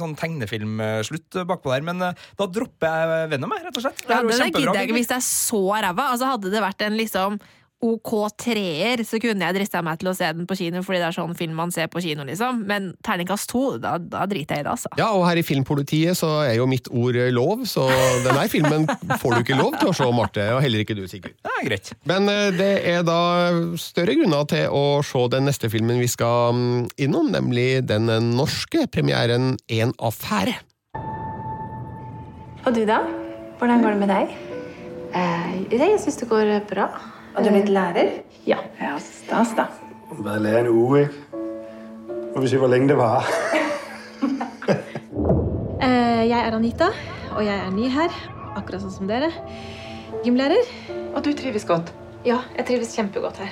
sånn 0.00 0.16
tegnefilmslutt 0.18 1.40
bakpå 1.48 1.74
der, 1.74 1.84
men 1.86 2.00
da 2.00 2.48
dropper 2.48 2.88
jeg 2.88 3.30
Venom, 3.34 3.52
rett 3.60 3.76
og 3.76 3.84
slett. 3.86 4.02
Det 4.04 4.10
Ja, 4.14 4.22
kjempebra, 4.22 4.50
gidder 4.50 4.80
jeg 4.80 4.88
ikke 4.90 4.98
hvis 5.00 5.10
det 5.12 5.18
er 5.20 5.26
så 5.28 5.62
ræva. 5.82 6.10
Altså, 6.14 6.30
hadde 6.30 6.52
det 6.52 6.62
vært 6.62 6.86
en 6.86 6.98
liksom 6.98 7.38
OK 7.84 8.12
treer, 8.40 9.02
så 9.04 9.18
kunne 9.20 9.44
jeg 9.44 9.56
drista 9.58 9.82
meg 9.84 9.98
til 10.00 10.08
å 10.08 10.14
se 10.16 10.30
den 10.36 10.46
på 10.48 10.56
kino, 10.56 10.80
fordi 10.84 11.00
det 11.02 11.08
er 11.08 11.16
sånn 11.16 11.34
film 11.36 11.58
man 11.58 11.72
ser 11.74 11.90
på 11.92 12.00
kino, 12.04 12.24
liksom. 12.26 12.62
Men 12.68 12.92
terningkast 13.04 13.50
to, 13.50 13.64
da, 13.82 13.96
da 13.98 14.24
driter 14.30 14.56
jeg 14.56 14.64
i 14.64 14.66
det, 14.66 14.72
altså. 14.72 14.92
Ja, 15.00 15.10
og 15.16 15.26
her 15.28 15.40
i 15.40 15.44
Filmpolitiet 15.44 16.18
så 16.18 16.30
er 16.46 16.56
jo 16.58 16.68
mitt 16.70 16.88
ord 16.88 17.18
eh, 17.20 17.32
lov, 17.34 17.66
så 17.68 17.86
denne 18.24 18.46
filmen 18.52 18.86
får 19.20 19.36
du 19.36 19.42
ikke 19.42 19.58
lov 19.60 19.76
til 19.80 19.92
å 19.92 19.96
se, 19.96 20.08
Marte, 20.14 20.46
og 20.54 20.62
heller 20.64 20.84
ikke 20.84 20.96
du, 20.96 21.04
Sigurd. 21.10 21.36
Det 21.44 21.56
er 21.58 21.68
greit. 21.68 21.92
Men 22.08 22.30
eh, 22.32 22.48
det 22.56 22.72
er 22.94 23.04
da 23.06 23.20
større 23.80 24.16
grunner 24.16 24.48
til 24.50 24.72
å 24.72 25.02
se 25.04 25.26
den 25.34 25.48
neste 25.50 25.70
filmen 25.72 26.00
vi 26.00 26.08
skal 26.10 26.54
mm, 26.56 26.80
innom, 27.04 27.30
nemlig 27.34 27.84
den 27.88 28.08
norske 28.34 28.86
premieren 28.92 29.54
En 29.68 29.92
affære. 29.98 30.56
Og 32.64 32.72
du 32.72 32.84
da? 32.88 33.02
Hvordan 33.60 33.84
går 33.84 33.96
det 33.96 34.02
med 34.06 34.12
deg? 34.12 34.53
Eh, 35.14 35.50
jeg 35.70 35.98
syns 36.02 36.16
det 36.18 36.28
går 36.30 36.50
bra. 36.70 36.88
Og 37.34 37.42
du 37.44 37.48
er 37.50 37.54
blitt 37.54 37.70
lærer? 37.70 38.08
Ja. 38.46 38.58
Ja, 38.80 38.96
stas 39.02 39.54
da. 39.54 39.68
Bare 40.14 40.40
lærer 40.42 40.66
en 40.66 40.72
uke, 40.74 41.04
ikke? 41.06 41.42
Må 42.34 42.42
vi 42.42 42.50
se, 42.50 42.58
hvor 42.58 42.70
lenge 42.70 42.90
det 42.90 42.98
varer. 42.98 43.28
Eh, 45.84 46.22
jeg 46.30 46.38
er 46.38 46.54
Anita, 46.56 46.86
og 47.36 47.42
jeg 47.44 47.52
er 47.60 47.72
ny 47.74 47.90
her. 47.92 48.12
Akkurat 48.56 48.80
sånn 48.80 48.92
som 48.94 49.08
dere. 49.10 49.26
Gymlærer. 50.24 50.70
Og 51.12 51.18
du 51.26 51.28
trives 51.36 51.66
godt? 51.68 51.90
Ja, 52.24 52.38
jeg 52.56 52.64
trives 52.70 52.94
kjempegodt 52.96 53.42
her. 53.42 53.50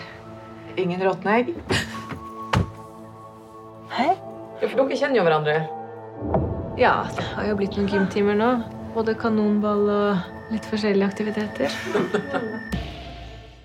Ingen 0.80 1.02
råtne 1.04 1.34
egg? 1.42 1.50
Hei? 3.92 4.08
Ja, 4.62 4.64
for 4.64 4.78
dere 4.80 4.96
kjenner 4.96 5.20
jo 5.20 5.26
hverandre. 5.26 5.58
Ja, 6.80 6.94
det 7.18 7.26
har 7.34 7.50
jo 7.50 7.58
blitt 7.60 7.76
noen 7.76 7.90
gymtimer 7.92 8.38
nå. 8.38 8.50
Både 8.92 9.14
kanonball 9.16 9.86
og 9.88 10.52
litt 10.52 10.66
forskjellige 10.68 11.08
aktiviteter. 11.08 11.74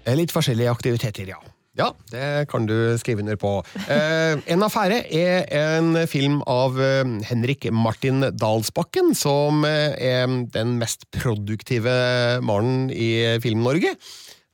Eh, 0.07 0.15
Litt 0.15 0.31
forskjellige 0.31 0.71
aktiviteter, 0.71 1.27
ja. 1.33 1.39
Ja, 1.77 1.91
det 2.09 2.47
kan 2.49 2.65
du 2.65 2.73
skrive 2.97 3.21
under 3.21 3.35
på. 3.37 3.51
Eh, 3.85 4.39
en 4.49 4.63
affære 4.65 5.03
er 5.13 5.43
en 5.77 5.91
film 6.09 6.39
av 6.49 6.79
eh, 6.81 7.03
Henrik 7.27 7.67
Martin 7.75 8.23
Dalsbakken, 8.33 9.11
som 9.19 9.61
eh, 9.67 9.93
er 9.99 10.25
den 10.55 10.77
mest 10.79 11.05
produktive 11.13 11.93
mannen 12.41 12.87
i 12.89 13.11
Film-Norge. 13.43 13.93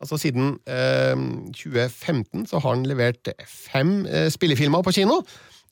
Altså 0.03 0.19
Siden 0.19 0.57
eh, 0.67 1.15
2015 1.55 2.49
så 2.49 2.59
har 2.59 2.73
han 2.73 2.83
levert 2.89 3.31
fem 3.47 4.01
eh, 4.09 4.27
spillefilmer 4.33 4.83
på 4.83 4.91
kino. 4.97 5.21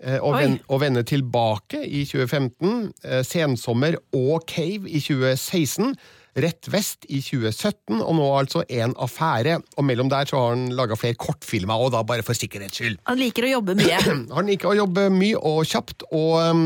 Eh, 0.04 0.20
Og, 0.20 0.36
ven, 0.38 0.58
og 0.68 0.82
vende 0.82 1.04
tilbake 1.04 1.84
i 1.86 2.06
2015, 2.06 2.92
eh, 3.06 3.22
Sensommer 3.28 4.00
og 4.18 4.44
Cave 4.50 4.90
i 4.90 5.00
2016, 5.00 5.96
Rett 6.40 6.70
vest 6.72 7.04
i 7.12 7.20
2017, 7.20 7.98
og 8.00 8.14
nå 8.16 8.28
altså 8.38 8.62
En 8.72 8.94
affære. 8.96 9.58
Og 9.76 9.84
mellom 9.84 10.08
der 10.12 10.30
så 10.30 10.40
har 10.40 10.54
han 10.56 10.70
laga 10.78 10.96
flere 10.96 11.20
kortfilmer, 11.20 11.76
og 11.76 11.92
da 11.92 12.06
bare 12.08 12.24
for 12.24 12.38
sikkerhets 12.38 12.80
skyld. 12.80 13.02
Han 13.10 13.20
liker 13.20 13.50
å 13.50 13.58
jobbe 13.58 13.76
mye. 13.82 14.00
Han 14.38 14.48
liker 14.48 14.72
å 14.72 14.78
jobbe 14.80 15.10
mye 15.12 15.36
og 15.36 15.66
kjapt, 15.68 16.08
og 16.16 16.38
um, 16.40 16.64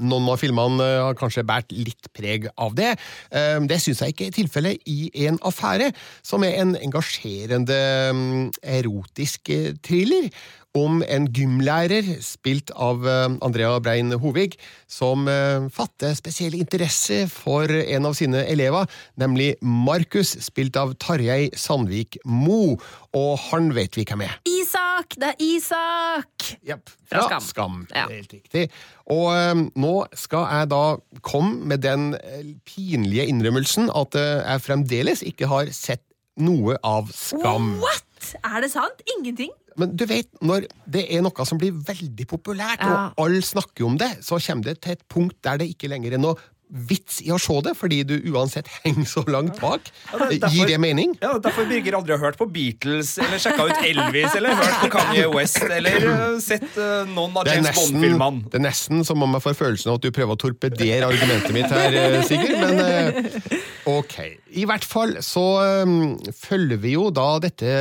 noen 0.00 0.30
av 0.32 0.40
filmene 0.40 0.80
uh, 0.80 1.02
har 1.10 1.18
kanskje 1.20 1.44
båret 1.44 1.76
litt 1.76 2.08
preg 2.16 2.48
av 2.56 2.72
det. 2.78 2.94
Um, 3.28 3.68
det 3.68 3.82
syns 3.84 4.00
jeg 4.00 4.16
ikke 4.16 4.30
er 4.30 4.36
tilfellet 4.38 4.88
i 4.88 5.10
En 5.26 5.36
affære, 5.44 5.90
som 6.24 6.48
er 6.48 6.56
en 6.62 6.72
engasjerende 6.80 7.80
um, 8.08 8.48
erotisk 8.64 9.52
thriller 9.84 10.32
om 10.78 11.02
en 11.04 11.28
gymlærer, 11.32 12.06
spilt 12.24 12.72
av 12.76 13.04
uh, 13.06 13.32
Andrea 13.44 13.78
Brein 13.84 14.12
Hovig, 14.22 14.58
som 14.90 15.28
uh, 15.28 15.68
fatter 15.72 16.14
spesiell 16.18 16.56
interesse 16.58 17.24
for 17.32 17.70
en 17.72 18.08
av 18.08 18.16
sine 18.18 18.44
elever, 18.48 18.88
nemlig 19.20 19.54
Markus, 19.62 20.34
spilt 20.44 20.76
av 20.80 20.96
Tarjei 21.00 21.50
Sandvik 21.56 22.20
Mo. 22.24 22.76
Og 23.12 23.32
han 23.50 23.72
vet 23.76 23.96
vi 23.98 24.06
hvem 24.08 24.24
er. 24.24 24.38
Isak! 24.48 25.18
Det 25.20 25.34
er 25.34 25.42
Isak! 25.44 26.52
Yep. 26.64 26.92
Fra 27.12 27.22
fra 27.28 27.40
Skam. 27.40 27.48
Skam. 27.48 27.86
Ja. 27.94 28.06
Helt 28.08 28.32
riktig. 28.32 28.68
Og 29.12 29.28
eh, 29.34 29.64
nå 29.84 29.92
skal 30.18 30.46
jeg 30.48 30.70
da 30.72 30.84
komme 31.24 31.66
med 31.72 31.84
den 31.84 32.12
eh, 32.18 32.54
pinlige 32.68 33.26
innrømmelsen 33.30 33.90
at 33.94 34.16
eh, 34.18 34.40
jeg 34.40 34.64
fremdeles 34.66 35.24
ikke 35.26 35.50
har 35.50 35.72
sett 35.76 36.04
noe 36.40 36.78
av 36.86 37.12
Skam. 37.14 37.76
What?! 37.82 38.11
Er 38.44 38.60
det 38.64 38.70
sant? 38.74 39.02
Ingenting? 39.18 39.50
Men 39.80 39.94
du 39.96 40.04
vet, 40.06 40.28
når 40.44 40.66
det 40.86 41.06
er 41.16 41.22
noe 41.24 41.46
som 41.48 41.58
blir 41.60 41.72
veldig 41.72 42.26
populært, 42.28 42.82
Ja. 42.84 43.10
og 43.16 43.24
alle 43.26 43.40
snakker 43.42 43.86
om 43.88 43.96
det, 44.00 44.18
så 44.24 44.36
kommer 44.46 44.64
det 44.72 44.80
til 44.84 44.92
et 44.98 45.06
punkt 45.08 45.38
der 45.42 45.56
det 45.62 45.70
ikke 45.72 45.88
lenger 45.88 46.12
er 46.18 46.20
noe 46.20 46.36
vits 46.72 47.18
i 47.20 47.28
å 47.28 47.36
se 47.36 47.52
det, 47.60 47.74
fordi 47.76 47.98
du 48.08 48.14
uansett 48.32 48.64
henger 48.84 49.04
så 49.04 49.22
langt 49.28 49.58
bak. 49.60 49.84
det 49.84 50.20
er 50.22 50.38
derfor- 50.40 50.54
Gir 50.56 50.66
det 50.70 50.78
mening? 50.80 51.10
Ja, 51.20 51.34
Derfor 51.38 51.66
Birger 51.68 51.98
aldri 51.98 52.16
har 52.16 52.22
hørt 52.22 52.38
på 52.40 52.46
Beatles 52.50 53.18
eller 53.20 53.36
sjekka 53.36 53.66
ut 53.68 53.82
Elvis 53.84 54.34
eller 54.38 54.54
hørt 54.56 54.78
på 54.80 54.90
Kanye 54.94 55.26
West 55.34 55.60
eller 55.68 55.98
uh, 56.08 56.38
sett 56.40 56.64
uh, 56.80 57.04
noen 57.12 57.36
av 57.36 57.46
James 57.46 57.76
Bond-filmene. 57.76 58.48
det 58.48 58.60
er 58.60 58.64
nesten 58.70 59.04
som 59.04 59.20
om 59.22 59.36
jeg 59.36 59.44
får 59.44 59.58
følelsen 59.60 59.92
av 59.92 60.00
at 60.00 60.06
du 60.06 60.10
prøver 60.16 60.32
å 60.32 60.40
torpedere 60.40 61.10
argumentet 61.12 61.52
mitt 61.52 61.68
her, 61.68 61.92
eh, 61.92 62.22
Sigurd, 62.24 62.56
men 62.64 62.80
uh, 62.80 63.98
ok. 63.98 64.16
I 64.52 64.64
hvert 64.68 64.84
fall 64.84 65.14
så 65.24 65.44
eh, 65.62 65.92
følger 66.36 66.80
vi 66.82 66.94
jo 66.96 67.06
da 67.14 67.38
dette 67.42 67.72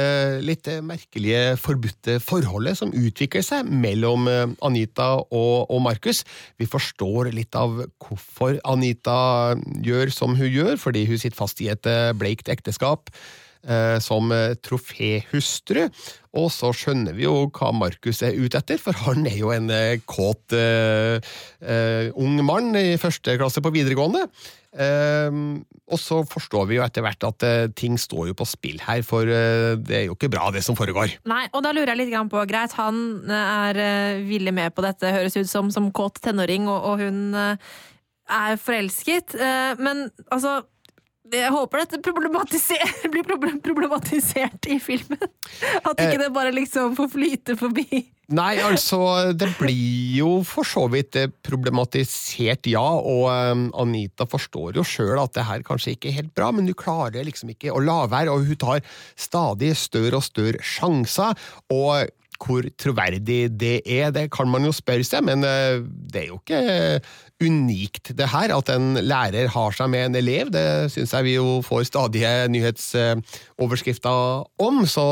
litt 0.44 0.70
merkelige 0.86 1.58
forbudte 1.60 2.18
forholdet 2.24 2.80
som 2.80 2.94
utvikler 2.96 3.44
seg 3.46 3.68
mellom 3.68 4.30
eh, 4.32 4.46
Anita 4.68 5.10
og, 5.20 5.68
og 5.68 5.84
Markus. 5.84 6.24
Vi 6.62 6.70
forstår 6.70 7.34
litt 7.36 7.58
av 7.60 7.84
hvorfor 8.01 8.60
Anita 8.68 9.58
gjør 9.84 10.13
som 10.16 10.38
hun 10.40 10.48
gjør, 10.48 10.75
fordi 10.80 11.06
hun 11.10 11.20
sitter 11.22 11.40
fast 11.40 11.62
i 11.63 11.72
et 11.74 11.88
eh, 11.90 12.12
bleikt 12.18 12.51
ekteskap 12.51 13.12
eh, 13.68 13.98
som 14.04 14.32
eh, 14.32 14.56
troféhustru. 14.63 15.84
Og 16.40 16.48
så 16.56 16.72
skjønner 16.75 17.18
vi 17.18 17.25
jo 17.25 17.50
hva 17.51 17.74
Markus 17.75 18.24
er 18.24 18.38
ute 18.40 18.62
etter, 18.62 18.80
for 18.80 18.96
han 19.04 19.28
er 19.28 19.36
jo 19.42 19.51
en 19.51 19.68
kåt 20.08 20.56
uh, 20.56 21.20
uh, 21.20 22.06
ung 22.16 22.38
mann 22.48 22.72
i 22.80 22.96
første 23.01 23.36
klasse 23.36 23.60
på 23.60 23.74
videregående. 23.75 24.30
Eh, 24.72 25.38
og 25.92 26.00
så 26.00 26.22
forstår 26.32 26.70
vi 26.70 26.78
jo 26.78 26.86
etter 26.86 27.04
hvert 27.04 27.28
at 27.28 27.46
eh, 27.48 27.68
ting 27.75 27.98
står 28.00 28.32
jo 28.32 28.38
på 28.40 28.48
spill 28.48 28.80
her, 28.86 29.04
for 29.04 29.28
eh, 29.28 29.75
det 29.75 29.98
er 29.98 30.06
jo 30.08 30.16
ikke 30.16 30.32
bra, 30.32 30.48
det 30.56 30.63
som 30.63 30.78
foregår. 30.80 31.18
Nei, 31.28 31.44
og 31.51 31.66
da 31.66 31.74
lurer 31.75 31.94
jeg 31.94 32.06
litt 32.06 32.18
på, 32.32 32.44
greit, 32.48 32.75
han 32.80 33.01
er 33.32 33.80
uh, 33.82 34.22
villig 34.28 34.54
med 34.56 34.72
på 34.75 34.84
dette, 34.86 35.12
høres 35.12 35.36
ut 35.36 35.50
som, 35.50 35.72
som 35.74 35.90
kåt 35.96 36.22
tenåring, 36.24 36.70
og, 36.72 36.92
og 36.94 37.04
hun 37.04 37.36
eh, 37.36 37.72
er 38.32 38.60
forelsket, 38.62 39.36
eh, 39.36 39.74
men 39.82 40.08
altså 40.32 40.62
jeg 41.32 41.51
håper 41.54 41.86
dette 41.86 42.00
blir 43.12 43.24
problematisert 43.63 44.68
i 44.68 44.80
filmen. 44.84 45.22
At 45.84 45.96
ikke 45.96 46.18
Eh. 46.18 46.24
det 46.25 46.34
bare 46.36 46.51
liksom 46.51 46.96
får 46.98 47.12
flyte 47.13 47.56
forbi. 47.60 48.01
Nei, 48.32 48.62
altså, 48.64 49.00
det 49.36 49.50
blir 49.60 50.16
jo 50.16 50.30
for 50.48 50.68
så 50.68 50.86
vidt 50.92 51.18
eh, 51.20 51.32
problematisert, 51.44 52.70
ja, 52.72 52.80
og 52.80 53.26
eh, 53.28 53.66
Anita 53.82 54.28
forstår 54.30 54.80
jo 54.80 54.86
sjøl 54.88 55.20
at 55.20 55.36
det 55.36 55.44
her 55.50 55.66
kanskje 55.68 55.98
ikke 55.98 56.12
er 56.12 56.18
helt 56.22 56.32
bra, 56.38 56.52
men 56.56 56.70
hun 56.70 56.78
klarer 56.80 57.28
liksom 57.28 57.52
ikke 57.52 57.74
å 57.76 57.84
la 57.84 58.06
være, 58.12 58.32
og 58.32 58.48
hun 58.48 58.62
tar 58.62 58.86
stadig 59.20 59.74
større 59.80 60.22
og 60.22 60.28
større 60.28 60.64
sjanser, 60.64 61.36
og 61.76 62.08
hvor 62.42 62.66
troverdig 62.80 63.52
det 63.60 63.82
er, 63.86 64.12
det 64.14 64.30
kan 64.34 64.50
man 64.50 64.66
jo 64.66 64.74
spørre 64.76 65.06
seg, 65.06 65.24
men 65.28 65.46
eh, 65.48 65.82
det 65.82 66.24
er 66.24 66.32
jo 66.32 66.40
ikke 66.42 67.02
unikt 67.42 68.12
det 68.18 68.30
her, 68.30 68.54
at 68.54 68.70
en 68.74 68.96
lærer 69.02 69.50
har 69.54 69.76
seg 69.76 69.90
med 69.94 70.06
en 70.06 70.18
elev. 70.20 70.52
Det 70.54 70.92
syns 70.94 71.14
jeg 71.16 71.28
vi 71.28 71.36
jo 71.38 71.60
får 71.66 71.88
stadige 71.90 72.32
nyhetsoverskrifter 72.54 74.44
om, 74.62 74.82
så 74.90 75.08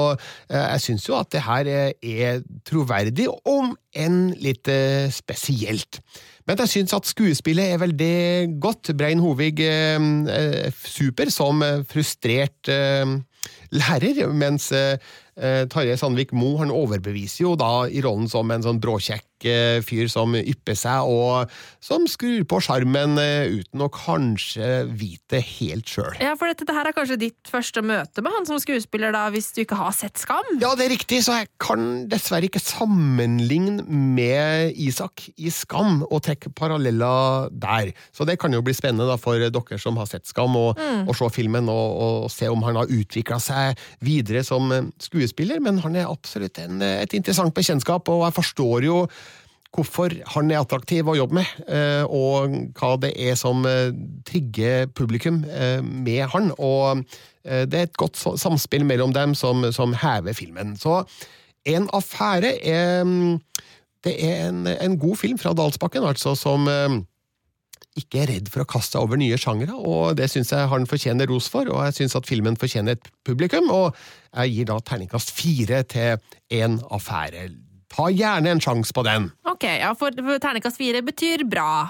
eh, 0.50 0.66
jeg 0.76 0.86
syns 0.86 1.10
jo 1.10 1.18
at 1.20 1.32
det 1.34 1.46
her 1.46 1.70
eh, 1.70 1.94
er 2.02 2.42
troverdig, 2.70 3.30
om 3.50 3.76
enn 3.98 4.20
litt 4.42 4.70
eh, 4.70 5.10
spesielt. 5.14 6.02
Men 6.50 6.58
jeg 6.64 6.72
syns 6.72 6.96
at 6.98 7.06
skuespillet 7.06 7.76
er 7.76 7.82
veldig 7.82 8.60
godt. 8.62 8.90
Brein 8.98 9.22
Hovig 9.22 9.62
eh, 9.62 9.98
er 10.34 10.74
super 10.82 11.30
som 11.34 11.62
eh, 11.66 11.84
frustrert 11.90 12.72
eh, 12.74 13.18
lærer, 13.70 14.26
mens 14.34 14.72
eh, 14.74 14.98
eh, 14.98 14.98
Tarjei 15.40 15.98
Sandvik 16.00 16.34
Mo 16.36 16.58
han 16.60 16.74
overbeviser 16.74 17.46
jo 17.46 17.56
da 17.60 17.88
i 17.88 18.02
rollen 18.04 18.28
som 18.32 18.52
en 18.52 18.66
sånn 18.66 18.82
bråkjekk. 18.84 19.24
eh, 19.24 19.29
fyr 19.86 20.10
som 20.12 20.36
ypper 20.36 20.78
seg, 20.78 21.08
og 21.08 21.50
som 21.84 22.06
skrur 22.10 22.44
på 22.50 22.60
sjarmen 22.64 23.18
eh, 23.22 23.60
uten 23.60 23.84
å 23.84 23.90
kanskje 23.94 24.84
vite 25.00 25.40
helt 25.44 25.90
sjøl. 25.90 26.18
Ja, 26.22 26.36
for 26.40 26.52
dette, 26.52 26.68
her 26.76 26.90
er 26.90 26.96
kanskje 26.96 27.20
ditt 27.22 27.50
første 27.52 27.84
møte 27.86 28.24
med 28.26 28.36
han 28.36 28.48
som 28.48 28.60
skuespiller, 28.62 29.14
da, 29.16 29.28
hvis 29.34 29.52
du 29.56 29.64
ikke 29.64 29.80
har 29.80 29.94
sett 29.96 30.20
Skam? 30.20 30.58
Ja, 30.62 30.74
det 30.78 30.88
er 30.88 30.94
riktig, 30.94 31.22
så 31.26 31.40
jeg 31.40 31.50
kan 31.62 32.06
dessverre 32.12 32.50
ikke 32.50 32.62
sammenligne 32.62 33.86
med 33.88 34.76
Isak 34.80 35.30
i 35.38 35.52
Skam 35.54 36.04
og 36.10 36.24
trekke 36.28 36.52
paralleller 36.56 37.50
der. 37.54 37.94
Så 38.16 38.28
det 38.28 38.40
kan 38.42 38.54
jo 38.54 38.64
bli 38.66 38.76
spennende 38.76 39.08
da 39.10 39.18
for 39.20 39.40
dere 39.40 39.82
som 39.82 40.00
har 40.02 40.10
sett 40.10 40.28
Skam, 40.30 40.58
og, 40.60 40.80
og 41.06 41.16
se 41.18 41.32
filmen 41.34 41.70
og, 41.72 42.00
og 42.26 42.30
se 42.34 42.50
om 42.52 42.64
han 42.68 42.80
har 42.82 42.92
utvikla 42.92 43.40
seg 43.44 43.80
videre 44.06 44.44
som 44.46 44.72
skuespiller, 45.02 45.62
men 45.64 45.80
han 45.84 45.96
er 46.00 46.10
absolutt 46.10 46.60
en, 46.62 46.84
et 46.84 47.16
interessant 47.18 47.56
bekjentskap, 47.56 48.10
og 48.12 48.26
jeg 48.28 48.38
forstår 48.40 48.88
jo 48.90 49.02
hvorfor 49.76 50.14
han 50.34 50.52
er 50.52 50.62
attraktiv 50.64 51.10
å 51.10 51.18
jobbe 51.18 51.40
med, 51.40 51.50
eh, 51.70 52.04
og 52.06 52.56
hva 52.78 52.94
det 53.02 53.12
er 53.22 53.38
som 53.40 53.66
eh, 53.70 53.92
trigger 54.28 54.90
publikum 54.98 55.44
eh, 55.46 55.82
med 55.84 56.26
han. 56.34 56.54
Og 56.58 57.06
det 57.50 57.78
er 57.78 57.86
et 57.88 57.98
godt 57.98 58.20
samspill 58.20 58.84
mellom 58.86 59.14
dem 59.16 59.32
som, 59.34 59.64
som 59.74 59.96
hever 59.98 60.36
filmen. 60.38 60.76
Så 60.78 61.04
En 61.66 61.88
affære 61.94 62.52
er 62.68 63.04
mm, 63.04 63.40
Det 64.06 64.14
er 64.24 64.48
en, 64.48 64.68
en 64.68 64.98
god 65.00 65.16
film 65.18 65.38
fra 65.38 65.54
Dalsbakken, 65.54 66.04
altså, 66.04 66.36
som 66.36 66.68
ikke 68.00 68.22
er 68.22 68.30
redd 68.32 68.52
for 68.52 68.64
å 68.64 68.68
kaste 68.70 68.96
seg 68.96 69.04
over 69.04 69.20
nye 69.20 69.38
sjangere, 69.40 69.76
og 69.76 70.16
det 70.16 70.30
syns 70.32 70.54
jeg 70.54 70.70
han 70.72 70.88
fortjener 70.88 71.28
ros 71.28 71.50
for, 71.52 71.68
og 71.68 71.84
jeg 71.88 71.98
syns 71.98 72.16
at 72.16 72.30
filmen 72.30 72.56
fortjener 72.60 72.96
et 72.96 73.10
publikum, 73.28 73.68
og 73.74 73.98
jeg 74.36 74.54
gir 74.54 74.70
da 74.70 74.78
terningkast 74.80 75.34
fire 75.36 75.84
til 75.90 76.22
En 76.50 76.80
affære. 76.96 77.50
Ta 77.90 78.06
gjerne 78.14 78.52
en 78.54 78.60
sjanse 78.62 78.94
på 78.94 79.02
den. 79.08 79.32
Ok, 79.50 79.64
ja, 79.66 79.94
for, 79.98 80.14
for 80.14 80.38
terningkast 80.44 80.78
fire 80.78 81.02
betyr 81.02 81.42
bra. 81.50 81.88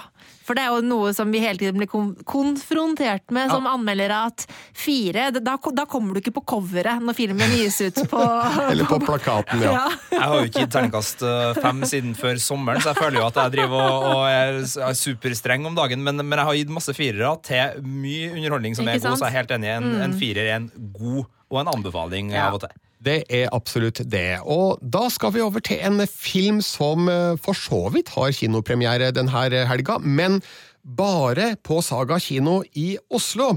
For 0.48 0.56
det 0.56 0.62
er 0.64 0.72
jo 0.72 0.80
noe 0.82 1.10
som 1.14 1.28
vi 1.30 1.38
hele 1.42 1.60
tiden 1.60 1.76
blir 1.78 1.86
kon 1.90 2.14
konfrontert 2.26 3.30
med 3.34 3.52
som 3.52 3.66
anmeldere, 3.70 4.16
at 4.30 4.46
fire, 4.74 5.28
da, 5.36 5.54
da 5.60 5.84
kommer 5.86 6.16
du 6.16 6.22
ikke 6.22 6.32
på 6.40 6.42
coveret 6.54 7.04
når 7.04 7.14
filmen 7.18 7.52
gis 7.58 7.78
ut 7.84 8.00
på 8.10 8.22
Eller 8.64 8.88
på 8.88 8.98
plakaten, 9.04 9.62
ja. 9.62 9.74
Ja. 9.76 9.84
Jeg 10.10 10.22
har 10.24 10.34
jo 10.40 10.48
ikke 10.48 10.64
gitt 10.64 10.72
terningkast 10.74 11.22
uh, 11.22 11.52
fem 11.60 11.84
siden 11.86 12.16
før 12.18 12.40
sommeren, 12.42 12.82
så 12.82 12.94
jeg 12.94 13.02
føler 13.04 13.20
jo 13.20 13.28
at 13.28 13.40
jeg 13.44 13.54
driver 13.58 13.84
og, 13.84 14.08
og 14.10 14.24
er, 14.32 14.60
er 14.88 14.98
superstreng 15.04 15.68
om 15.70 15.76
dagen. 15.78 16.02
Men, 16.06 16.18
men 16.24 16.38
jeg 16.40 16.48
har 16.50 16.60
gitt 16.64 16.74
masse 16.80 16.96
firere 16.96 17.34
til 17.46 17.84
mye 17.86 18.32
underholdning 18.34 18.74
som 18.78 18.88
Ikke 18.88 18.96
er 18.96 19.04
god, 19.04 19.10
sant? 19.12 19.20
så 19.22 19.28
jeg 19.28 19.36
er 19.36 19.42
helt 19.44 19.56
enig. 19.60 19.74
En, 19.76 19.90
en 20.08 20.16
firer 20.18 20.48
er 20.48 20.56
en 20.64 20.70
god 20.96 21.26
og 21.50 21.60
en 21.64 21.74
anbefaling 21.76 22.32
Ja. 22.34 22.48
av 22.48 22.58
og 22.58 22.64
til. 22.66 22.74
Det 23.00 23.22
er 23.32 23.48
absolutt 23.56 24.02
det. 24.12 24.40
Og 24.44 24.80
da 24.84 25.06
skal 25.12 25.32
vi 25.32 25.40
over 25.40 25.62
til 25.64 25.80
en 25.86 26.02
film 26.06 26.60
som 26.64 27.08
eh, 27.08 27.36
for 27.40 27.56
så 27.56 27.86
vidt 27.94 28.12
har 28.16 28.34
kinopremiere 28.36 29.12
denne 29.16 29.32
helga, 29.68 29.98
men 29.98 30.40
bare 30.84 31.54
på 31.64 31.80
Saga 31.84 32.18
kino 32.20 32.60
i 32.76 32.98
Oslo. 33.10 33.54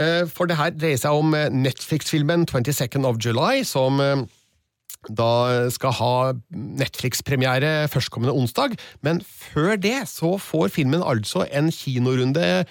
Eh, 0.00 0.24
For 0.28 0.48
det 0.48 0.56
her 0.56 0.72
dreier 0.72 1.00
seg 1.00 1.12
om 1.12 1.34
eh, 1.36 1.50
Netflix-filmen 1.52 2.46
22nd 2.48 3.08
of 3.08 3.20
July, 3.20 3.60
som 3.62 4.00
da 5.10 5.68
skal 5.74 5.96
ha 5.98 6.14
Netflix-premiere 6.54 7.88
førstkommende 7.90 8.36
onsdag, 8.38 8.76
men 9.02 9.18
før 9.26 9.74
det 9.74 10.04
så 10.06 10.36
får 10.38 10.70
filmen 10.76 11.02
altså 11.02 11.42
en 11.50 11.72
kinorunde 11.74 12.62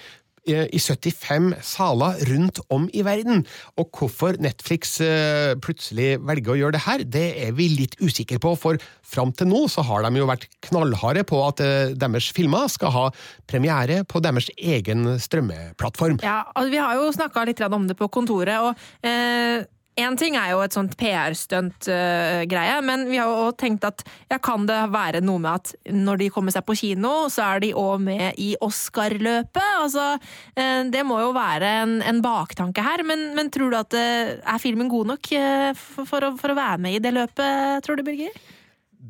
i 0.49 0.79
75 0.79 1.51
saler 1.65 2.17
rundt 2.29 2.61
om 2.73 2.87
i 2.93 3.03
verden. 3.05 3.43
Og 3.77 3.91
hvorfor 3.93 4.39
Netflix 4.41 4.95
eh, 5.03 5.53
plutselig 5.61 6.15
velger 6.25 6.53
å 6.53 6.57
gjøre 6.59 6.75
det 6.77 6.83
her, 6.85 7.03
det 7.17 7.25
er 7.45 7.53
vi 7.57 7.69
litt 7.73 7.97
usikre 8.01 8.39
på, 8.41 8.55
for 8.59 8.81
fram 9.05 9.33
til 9.37 9.51
nå 9.51 9.65
så 9.71 9.85
har 9.85 10.05
de 10.05 10.21
jo 10.21 10.29
vært 10.29 10.47
knallharde 10.65 11.25
på 11.29 11.41
at 11.45 11.61
eh, 11.63 11.93
deres 11.93 12.31
filmer 12.33 12.69
skal 12.71 12.95
ha 12.95 13.05
premiere 13.49 14.01
på 14.07 14.23
deres 14.23 14.49
egen 14.57 15.13
strømmeplattform. 15.21 16.21
Ja, 16.25 16.41
altså, 16.55 16.71
vi 16.73 16.81
har 16.81 16.97
jo 16.97 17.11
snakka 17.13 17.45
litt 17.49 17.61
om 17.71 17.85
det 17.89 17.99
på 17.99 18.09
kontoret, 18.11 18.57
og 18.65 19.07
eh, 19.07 19.67
en 19.99 20.15
ting 20.15 20.37
er 20.39 20.53
jo 20.53 20.61
et 20.63 20.75
sånt 20.75 20.93
PR-stunt-greie, 20.99 22.77
men 22.87 23.03
vi 23.09 23.19
har 23.19 23.27
jo 23.27 23.51
tenkt 23.59 23.83
at 23.87 24.03
ja, 24.31 24.37
kan 24.39 24.63
det 24.69 24.79
være 24.93 25.19
noe 25.25 25.41
med 25.43 25.51
at 25.59 25.91
når 25.91 26.21
de 26.21 26.29
kommer 26.31 26.55
seg 26.55 26.63
på 26.67 26.77
kino, 26.79 27.27
så 27.33 27.43
er 27.49 27.63
de 27.65 27.73
òg 27.77 27.99
med 28.05 28.39
i 28.41 28.53
Oscar-løpet? 28.63 29.71
Altså, 29.81 30.07
uh, 30.55 30.81
det 30.91 31.03
må 31.07 31.19
jo 31.23 31.33
være 31.35 31.73
en, 31.83 31.97
en 32.07 32.21
baktanke 32.23 32.85
her, 32.85 33.03
men, 33.07 33.31
men 33.37 33.51
tror 33.53 33.73
du 33.73 33.79
at 33.81 33.97
uh, 33.97 34.35
er 34.39 34.63
filmen 34.63 34.91
god 34.91 35.13
nok 35.13 35.31
eh, 35.35 35.71
for, 35.77 36.07
for, 36.07 36.27
å, 36.27 36.35
for 36.39 36.53
å 36.53 36.57
være 36.57 36.81
med 36.83 36.97
i 36.97 37.03
det 37.03 37.11
løpet, 37.15 37.83
tror 37.85 37.99
du, 37.99 38.05
Birger? 38.07 38.35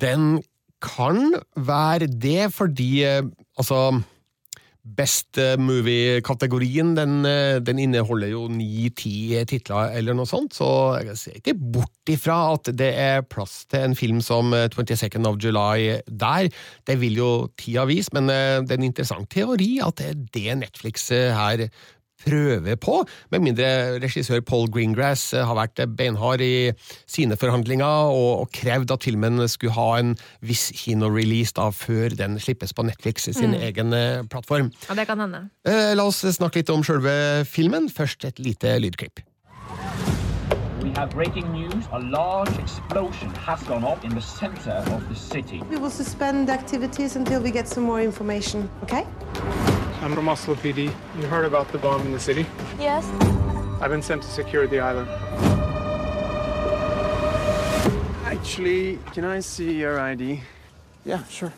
Den 0.01 0.41
kan 0.81 1.35
være 1.55 2.09
det, 2.09 2.49
fordi 2.55 3.03
eh, 3.05 3.21
altså 3.59 4.01
Best 4.81 5.37
eh, 5.37 5.59
movie-kategorien 5.61 6.95
den, 6.97 7.19
eh, 7.29 7.59
den 7.61 7.77
inneholder 7.83 8.31
jo 8.31 8.47
ni-ti 8.49 9.37
titler 9.45 9.93
eller 9.99 10.17
noe 10.17 10.25
sånt, 10.25 10.55
så 10.57 10.97
jeg 11.05 11.17
ser 11.19 11.37
ikke 11.37 11.53
bort 11.53 12.09
ifra 12.09 12.39
at 12.55 12.71
det 12.73 12.89
er 12.97 13.21
plass 13.21 13.67
til 13.69 13.85
en 13.85 13.93
film 13.97 14.23
som 14.25 14.55
eh, 14.57 14.65
22nd 14.73 15.29
of 15.29 15.37
July 15.37 15.99
der. 16.09 16.49
Det 16.89 16.97
vil 17.03 17.21
jo 17.21 17.31
tida 17.61 17.85
vise, 17.85 18.09
men 18.17 18.33
eh, 18.33 18.57
det 18.65 18.73
er 18.73 18.81
en 18.81 18.89
interessant 18.89 19.29
teori 19.29 19.75
at 19.85 20.01
det 20.01 20.09
er 20.09 20.25
det 20.33 20.59
Netflix 20.63 21.11
eh, 21.13 21.29
her 21.37 21.67
prøve 22.25 22.75
på, 22.81 23.01
med 23.31 23.45
mindre 23.45 23.69
regissør 24.03 24.43
Paul 24.45 24.69
Greengrass 24.71 25.33
eh, 25.33 25.45
har 25.45 25.57
vært 25.57 25.83
beinhard 25.97 26.43
i 26.45 26.71
sine 27.09 27.37
forhandlinger 27.39 28.11
og, 28.11 28.45
og 28.45 28.51
krevd 28.55 28.93
at 28.95 29.07
filmen 29.07 29.41
skulle 29.51 29.75
ha 29.77 29.89
en 30.01 30.15
viss 30.45 30.69
kinorelease 30.83 31.57
da, 31.57 31.69
før 31.75 32.15
den 32.17 32.39
slippes 32.41 32.75
på 32.77 32.85
Netflix 32.87 33.27
sin 33.31 33.55
egen 33.57 33.93
eh, 33.97 34.21
plattform. 34.29 34.71
Ja, 34.89 34.97
det 34.97 35.07
kan 35.09 35.19
hende. 35.19 35.45
Eh, 35.67 35.93
La 35.97 36.07
oss 36.07 36.23
snakke 36.23 36.61
litt 36.61 36.71
om 36.73 36.85
sjølve 36.85 37.43
filmen. 37.49 37.89
Først 37.91 38.25
et 38.25 38.39
lite 38.39 38.77
lydklipp. 38.81 39.21
We 40.81 40.89
have 40.97 41.11
breaking 41.11 41.51
news. 41.53 41.85
A 41.91 41.99
large 41.99 42.57
explosion 42.57 43.29
has 43.35 43.61
gone 43.63 43.83
off 43.83 44.03
in 44.03 44.15
the 44.15 44.21
center 44.21 44.83
of 44.95 45.07
the 45.09 45.15
city. 45.15 45.61
We 45.69 45.77
will 45.77 45.91
suspend 45.91 46.49
activities 46.49 47.15
until 47.15 47.41
we 47.41 47.51
get 47.51 47.67
some 47.67 47.85
more 47.85 48.01
information, 48.01 48.69
okay? 48.83 49.05
I'm 50.01 50.15
from 50.15 50.29
Oslo 50.29 50.55
PD. 50.55 50.91
You 51.19 51.27
heard 51.27 51.45
about 51.45 51.71
the 51.71 51.77
bomb 51.77 52.01
in 52.07 52.11
the 52.11 52.19
city? 52.19 52.45
Yes. 52.79 53.05
I've 53.79 53.91
been 53.91 54.01
sent 54.01 54.23
to 54.23 54.27
secure 54.27 54.65
the 54.65 54.79
island. 54.79 55.07
Actually, 58.25 58.97
can 59.13 59.25
I 59.25 59.41
see 59.41 59.73
your 59.73 59.99
ID? 59.99 60.41
Yeah, 61.05 61.23
sure. 61.25 61.53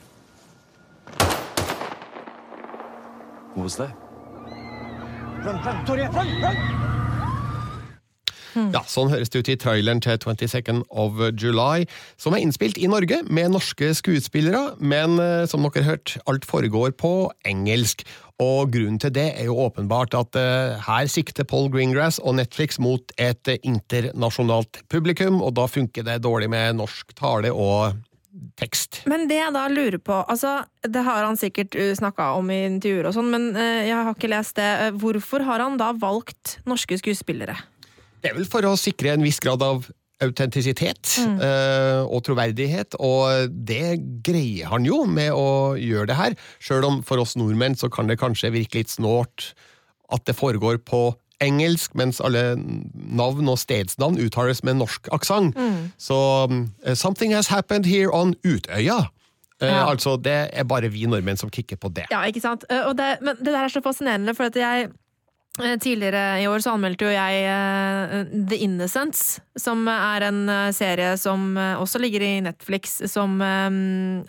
What 3.54 3.64
was 3.64 3.76
that? 3.78 3.96
Ja, 8.54 8.84
Sånn 8.86 9.10
høres 9.10 9.32
det 9.34 9.42
ut 9.42 9.50
i 9.50 9.56
traileren 9.58 10.00
til 10.04 10.20
22nd 10.22 10.84
of 10.92 11.18
July, 11.42 11.88
som 12.22 12.36
er 12.36 12.44
innspilt 12.46 12.78
i 12.78 12.90
Norge 12.92 13.24
med 13.26 13.50
norske 13.56 13.90
skuespillere, 13.98 14.76
men 14.80 15.18
eh, 15.20 15.46
som 15.50 15.66
dere 15.66 15.82
har 15.82 15.96
hørt, 15.96 16.16
alt 16.30 16.46
foregår 16.46 16.94
på 17.00 17.32
engelsk. 17.50 18.06
Og 18.42 18.72
grunnen 18.74 18.98
til 19.02 19.14
det 19.14 19.28
er 19.38 19.46
jo 19.46 19.60
åpenbart 19.62 20.16
at 20.18 20.38
eh, 20.40 20.80
her 20.88 21.10
sikter 21.12 21.46
Paul 21.46 21.70
Greengrass 21.74 22.18
og 22.18 22.40
Netflix 22.40 22.80
mot 22.82 23.14
et 23.22 23.52
eh, 23.52 23.62
internasjonalt 23.62 24.82
publikum, 24.90 25.38
og 25.46 25.54
da 25.60 25.68
funker 25.70 26.08
det 26.08 26.24
dårlig 26.26 26.50
med 26.50 26.80
norsk 26.82 27.14
tale 27.20 27.54
og 27.54 27.94
tekst. 28.58 29.04
Men 29.10 29.28
det 29.30 29.38
jeg 29.38 29.54
da 29.54 29.68
lurer 29.70 30.00
på, 30.02 30.16
altså 30.26 30.64
det 30.82 31.04
har 31.06 31.26
han 31.28 31.38
sikkert 31.40 31.78
snakka 31.98 32.32
om 32.40 32.50
i 32.52 32.64
intervjuer 32.66 33.10
og 33.10 33.18
sånn, 33.18 33.30
men 33.34 33.52
eh, 33.54 33.86
jeg 33.90 34.00
har 34.00 34.16
ikke 34.16 34.32
lest 34.34 34.58
det. 34.60 34.72
Eh, 34.88 34.96
Hvorfor 34.98 35.46
har 35.46 35.64
han 35.64 35.78
da 35.82 35.92
valgt 35.94 36.58
norske 36.70 36.98
skuespillere? 37.02 37.60
Det 38.24 38.32
er 38.32 38.38
vel 38.40 38.50
for 38.50 38.66
å 38.66 38.78
sikre 38.80 39.14
en 39.14 39.26
viss 39.26 39.42
grad 39.44 39.62
av 39.66 39.90
autentisitet 40.22 41.16
eh, 41.24 42.04
og 42.06 42.22
troverdighet, 42.28 42.96
og 43.00 43.50
det 43.68 43.98
greier 44.26 44.70
han 44.72 44.86
jo 44.88 45.04
med 45.10 45.32
å 45.34 45.74
gjøre 45.80 46.08
det 46.12 46.20
her. 46.20 46.36
Sjøl 46.64 46.86
om 46.88 47.02
for 47.04 47.20
oss 47.24 47.36
nordmenn 47.40 47.76
så 47.80 47.90
kan 47.92 48.08
det 48.12 48.20
kanskje 48.22 48.52
virke 48.54 48.82
litt 48.84 48.94
snålt 48.94 49.54
at 50.14 50.26
det 50.30 50.36
foregår 50.38 50.78
på 50.86 51.16
engelsk, 51.44 51.96
mens 52.00 52.22
alle 52.24 52.54
navn 52.56 53.50
og 53.52 53.58
stedsnavn 53.60 54.20
uttales 54.22 54.62
med 54.64 54.78
norsk 54.80 55.10
aksent. 55.12 55.58
Så 56.00 56.20
eh, 56.86 56.94
Something 56.96 57.34
has 57.36 57.50
happened 57.52 57.86
here 57.90 58.14
on 58.14 58.36
Utøya. 58.46 59.02
Eh, 59.60 59.68
Ja. 59.70 59.86
Altså, 59.90 60.18
det 60.20 60.50
er 60.54 60.64
bare 60.68 60.90
vi 60.92 61.06
nordmenn 61.08 61.38
som 61.40 61.50
kikker 61.52 61.78
på 61.80 61.92
det. 61.96 62.06
Ja, 62.12 62.22
ikke 62.28 62.42
sant? 62.44 62.64
Det, 62.70 63.10
men 63.24 63.38
det 63.40 63.52
der 63.54 63.64
er 63.64 63.72
så 63.72 63.82
fascinerende, 63.84 64.34
for 64.36 64.48
at 64.52 64.56
jeg 64.60 64.90
Tidligere 65.54 66.42
i 66.42 66.48
år 66.50 66.64
så 66.66 66.72
anmeldte 66.74 67.06
jo 67.06 67.12
jeg 67.14 67.42
eh, 67.46 68.14
The 68.50 68.58
Innocents, 68.66 69.36
som 69.62 69.84
er 69.92 70.26
en 70.26 70.40
eh, 70.50 70.72
serie 70.74 71.12
som 71.22 71.52
eh, 71.62 71.76
også 71.78 72.02
ligger 72.02 72.26
i 72.26 72.32
Netflix, 72.42 72.96
som 73.12 73.36
eh, 73.38 73.76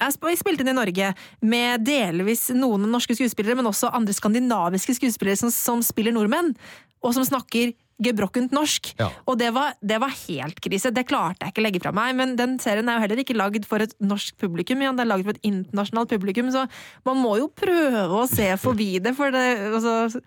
er 0.04 0.12
spilt 0.12 0.61
inn 0.61 0.69
i 0.69 0.76
Norge, 0.76 1.14
med 1.40 1.87
delvis 1.88 2.50
noen 2.52 2.85
norske 2.93 3.16
skuespillere, 3.16 3.57
men 3.57 3.71
også 3.73 3.95
andre 3.97 4.12
skandinaviske 4.12 4.99
skuespillere 5.00 5.40
som, 5.40 5.54
som 5.54 5.81
spiller 5.87 6.12
nordmenn, 6.12 6.52
og 7.00 7.16
som 7.16 7.25
snakker 7.25 7.73
gebrokkent 8.04 8.52
norsk. 8.52 8.93
Ja. 9.00 9.09
Og 9.25 9.40
det 9.40 9.49
var, 9.57 9.76
det 9.81 10.00
var 10.02 10.12
helt 10.26 10.61
krise. 10.61 10.93
Det 10.93 11.07
klarte 11.09 11.47
jeg 11.47 11.54
ikke 11.54 11.62
å 11.62 11.66
legge 11.69 11.83
fra 11.85 11.93
meg. 11.95 12.14
Men 12.19 12.35
den 12.37 12.57
serien 12.62 12.88
er 12.90 12.99
jo 12.99 13.04
heller 13.07 13.23
ikke 13.23 13.37
lagd 13.38 13.69
for 13.71 13.85
et 13.85 13.95
norsk 14.02 14.37
publikum, 14.40 14.83
ja, 14.83 14.93
den 14.93 15.07
er 15.07 15.12
lagd 15.14 15.28
for 15.28 15.38
et 15.38 15.47
internasjonalt 15.47 16.11
publikum, 16.12 16.50
så 16.52 16.66
man 17.07 17.23
må 17.23 17.38
jo 17.40 17.52
prøve 17.54 18.25
å 18.25 18.26
se 18.28 18.50
forbi 18.61 18.99
det, 19.00 19.14
for 19.16 19.33
det 19.33 19.47
altså, 19.71 20.19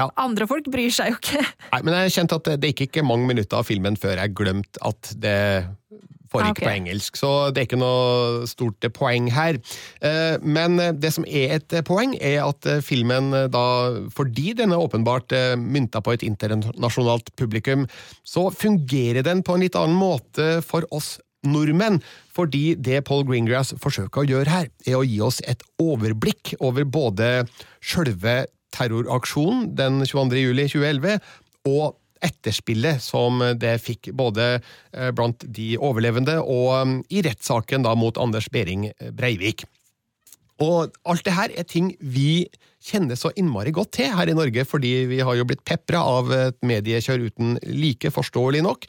Ja. 0.00 0.08
Andre 0.20 0.48
folk 0.50 0.66
bryr 0.72 0.90
seg 0.94 1.12
jo 1.12 1.20
ikke. 1.20 1.44
Nei, 1.70 1.80
men 1.86 1.96
jeg 2.02 2.16
kjente 2.16 2.40
at 2.40 2.48
det, 2.48 2.58
det 2.62 2.72
gikk 2.72 2.88
ikke 2.88 3.06
mange 3.06 3.28
minutter 3.30 3.60
av 3.60 3.68
filmen 3.68 3.98
før 4.00 4.18
jeg 4.18 4.34
glemte 4.36 4.82
at 4.82 5.14
det 5.22 5.38
foregikk 6.34 6.58
okay. 6.58 6.66
på 6.66 6.74
engelsk, 6.74 7.18
så 7.18 7.30
det 7.54 7.62
er 7.62 7.68
ikke 7.68 7.80
noe 7.80 8.48
stort 8.50 8.88
poeng 8.96 9.28
her. 9.34 9.58
Eh, 10.04 10.36
Men 10.42 10.78
det 11.00 11.12
som 11.14 11.26
er 11.28 11.58
et 11.58 11.76
poeng, 11.86 12.16
er 12.18 12.42
at 12.44 12.70
eh, 12.70 12.82
filmen 12.84 13.32
eh, 13.36 13.50
da, 13.52 13.66
fordi 14.14 14.54
den 14.58 14.74
er 14.74 14.82
åpenbart 14.82 15.34
mynta 15.60 16.02
på 16.04 16.16
et 16.16 16.24
internasjonalt 16.26 17.30
publikum, 17.38 17.86
så 18.26 18.48
fungerer 18.54 19.24
den 19.26 19.44
på 19.46 19.54
en 19.54 19.64
litt 19.64 19.78
annen 19.78 19.98
måte 19.98 20.58
for 20.66 20.86
oss 20.94 21.16
nordmenn, 21.44 22.00
fordi 22.34 22.72
det 22.80 23.02
Paul 23.04 23.26
Greengrass 23.28 23.74
forsøker 23.80 24.22
å 24.22 24.28
gjøre 24.28 24.50
her, 24.50 24.70
er 24.88 24.96
å 24.96 25.04
gi 25.04 25.20
oss 25.22 25.42
et 25.44 25.60
overblikk 25.82 26.54
over 26.58 26.88
både 26.88 27.44
sjølve 27.84 28.46
terroraksjonen 28.74 29.70
den 29.78 30.02
22. 30.04 30.40
juli 30.42 30.66
2011, 30.70 31.20
og 31.70 31.94
etterspillet 32.24 33.02
som 33.04 33.42
det 33.60 33.76
fikk 33.84 34.10
både 34.16 34.56
eh, 34.56 35.10
blant 35.16 35.44
de 35.44 35.74
overlevende 35.76 36.38
og 36.40 36.68
eh, 36.78 36.92
i 37.18 37.24
rettssaken 37.26 37.86
mot 38.00 38.20
Anders 38.20 38.50
Behring 38.52 38.90
Breivik. 39.12 39.66
Og 40.62 40.94
alt 41.10 41.24
det 41.26 41.34
her 41.34 41.52
er 41.58 41.66
ting 41.66 41.90
vi 41.98 42.46
kjenner 42.84 43.18
så 43.18 43.32
innmari 43.38 43.72
godt 43.74 43.94
til 43.96 44.12
her 44.14 44.28
i 44.28 44.36
Norge, 44.36 44.64
fordi 44.68 44.92
vi 45.10 45.20
har 45.24 45.36
jo 45.38 45.46
blitt 45.48 45.64
pepra 45.66 46.02
av 46.04 46.30
et 46.36 46.58
mediekjør 46.66 47.26
uten 47.30 47.56
like, 47.64 48.12
forståelig 48.12 48.62
nok. 48.66 48.86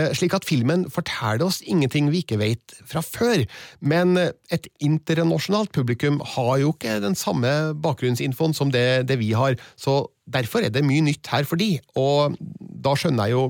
Eh, 0.00 0.14
Slik 0.16 0.34
at 0.36 0.46
filmen 0.48 0.86
forteller 0.92 1.44
oss 1.46 1.60
ingenting 1.66 2.08
vi 2.12 2.22
ikke 2.24 2.38
vet 2.40 2.76
fra 2.88 3.02
før. 3.04 3.44
Men 3.80 4.16
eh, 4.20 4.32
et 4.54 4.68
internasjonalt 4.80 5.72
publikum 5.76 6.20
har 6.36 6.56
jo 6.62 6.72
ikke 6.74 7.00
den 7.04 7.18
samme 7.18 7.50
bakgrunnsinfoen 7.82 8.56
som 8.56 8.72
det, 8.72 9.08
det 9.10 9.18
vi 9.20 9.32
har, 9.36 9.58
så 9.76 10.02
derfor 10.30 10.64
er 10.64 10.72
det 10.72 10.86
mye 10.86 11.04
nytt 11.04 11.26
her 11.32 11.46
for 11.48 11.60
de. 11.60 11.74
Og 11.98 12.36
da 12.84 12.94
skjønner 12.96 13.28
jeg 13.28 13.36
jo 13.36 13.46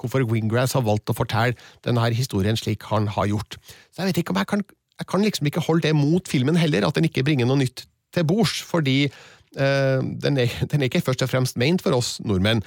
hvorfor 0.00 0.24
Wingrass 0.30 0.76
har 0.78 0.86
valgt 0.86 1.10
å 1.10 1.16
fortelle 1.16 1.58
denne 1.84 2.12
historien 2.14 2.58
slik 2.58 2.86
han 2.90 3.10
har 3.10 3.28
gjort. 3.32 3.58
Så 3.90 4.02
jeg 4.02 4.12
vet 4.12 4.22
ikke 4.22 4.36
om 4.36 4.42
jeg 4.42 4.54
kan 4.54 4.68
jeg 5.00 5.08
kan 5.08 5.22
liksom 5.24 5.48
ikke 5.48 5.62
holde 5.64 5.88
det 5.88 5.96
mot 5.96 6.28
filmen 6.28 6.58
heller, 6.60 6.84
at 6.84 6.96
den 6.98 7.06
ikke 7.08 7.24
bringer 7.24 7.48
noe 7.48 7.62
nytt 7.62 7.86
til 8.12 8.24
bords, 8.28 8.58
fordi 8.68 9.06
øh, 9.08 10.00
den, 10.22 10.36
er, 10.36 10.52
den 10.68 10.82
er 10.82 10.90
ikke 10.90 11.00
først 11.00 11.24
og 11.24 11.30
fremst 11.32 11.56
ment 11.56 11.80
for 11.80 11.96
oss 11.96 12.18
nordmenn. 12.20 12.60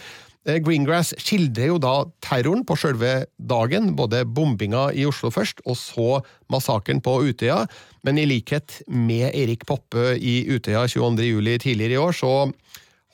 Eh, 0.43 0.59
Greengrass 0.59 1.13
skildrer 1.23 1.71
jo 1.71 1.79
da 1.81 1.93
terroren 2.23 2.65
på 2.67 2.75
sjølve 2.79 3.13
dagen, 3.39 3.93
både 3.95 4.25
bombinga 4.27 4.89
i 4.91 5.05
Oslo 5.07 5.31
først, 5.31 5.63
og 5.63 5.77
så 5.79 6.07
massakren 6.51 6.99
på 7.03 7.15
Utøya, 7.29 7.63
men 8.03 8.19
i 8.19 8.27
likhet 8.27 8.81
med 8.91 9.29
Erik 9.31 9.63
Poppe 9.69 10.17
i 10.19 10.41
Utøya 10.51 10.83
22. 10.91 11.29
juli 11.29 11.57
tidligere 11.63 11.95
i 11.95 12.01
år, 12.03 12.17
så 12.17 12.33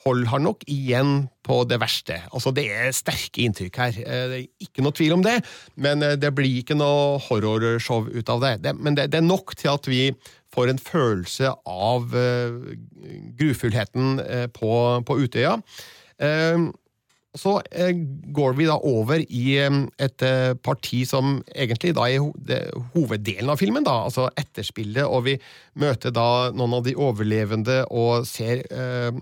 holder 0.00 0.30
han 0.32 0.46
nok 0.48 0.64
igjen 0.72 1.12
på 1.44 1.60
det 1.68 1.76
verste. 1.82 2.16
Altså, 2.32 2.50
det 2.56 2.64
er 2.72 2.94
sterke 2.96 3.44
inntrykk 3.44 3.78
her. 3.78 4.00
Eh, 4.00 4.26
Det 4.30 4.38
er 4.40 4.66
ikke 4.66 4.82
noe 4.82 4.96
tvil 4.96 5.14
om 5.14 5.22
det, 5.22 5.38
men 5.76 6.02
eh, 6.02 6.16
det 6.16 6.34
blir 6.34 6.62
ikke 6.62 6.74
noe 6.74 7.20
horrorshow 7.28 8.08
ut 8.10 8.28
av 8.28 8.42
det. 8.42 8.54
det 8.64 8.74
men 8.74 8.96
det, 8.96 9.10
det 9.12 9.20
er 9.20 9.28
nok 9.28 9.54
til 9.54 9.70
at 9.70 9.86
vi 9.86 10.10
får 10.50 10.72
en 10.72 10.82
følelse 10.82 11.52
av 11.70 12.10
uh, 12.10 12.74
grufullheten 13.38 14.18
uh, 14.18 14.46
på, 14.50 14.72
på 15.06 15.18
Utøya. 15.22 15.60
Eh, 16.20 16.58
så 17.38 17.60
eh, 17.70 17.92
går 18.34 18.56
vi 18.58 18.66
da 18.66 18.76
over 18.86 19.22
i 19.22 19.44
eh, 19.62 19.78
et 20.02 20.26
eh, 20.26 20.52
parti 20.58 21.04
som 21.08 21.38
egentlig 21.54 21.94
da 21.94 22.08
er 22.10 22.24
hoveddelen 22.94 23.52
av 23.52 23.60
filmen, 23.60 23.86
da, 23.86 24.00
altså 24.08 24.28
etterspillet, 24.40 25.04
og 25.06 25.28
vi 25.28 25.36
møter 25.78 26.14
da 26.14 26.50
noen 26.50 26.80
av 26.80 26.86
de 26.86 26.96
overlevende 26.98 27.84
og 27.94 28.26
ser 28.28 28.64
eh, 28.66 29.12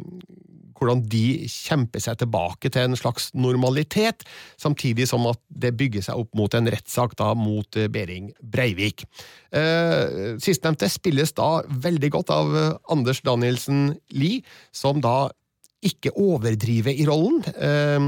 hvordan 0.79 1.03
de 1.11 1.25
kjemper 1.51 2.03
seg 2.03 2.21
tilbake 2.21 2.71
til 2.71 2.87
en 2.87 2.97
slags 2.97 3.33
normalitet, 3.35 4.23
samtidig 4.61 5.09
som 5.11 5.27
at 5.29 5.41
det 5.51 5.75
bygger 5.77 6.07
seg 6.07 6.23
opp 6.23 6.39
mot 6.39 6.55
en 6.55 6.71
rettssak 6.71 7.17
da 7.19 7.33
mot 7.37 7.77
eh, 7.77 7.91
Behring 7.93 8.31
Breivik. 8.41 9.05
Eh, 9.53 10.39
Sistnevnte 10.41 10.89
spilles 10.93 11.35
da 11.37 11.59
veldig 11.69 12.13
godt 12.15 12.33
av 12.33 12.57
Anders 12.89 13.21
Danielsen 13.27 13.99
Lie, 14.17 14.47
som 14.73 15.03
da 15.05 15.29
ikke 15.85 16.15
overdrive 16.19 16.95
i 16.95 17.07
rollen, 17.09 17.43
eh, 17.55 17.99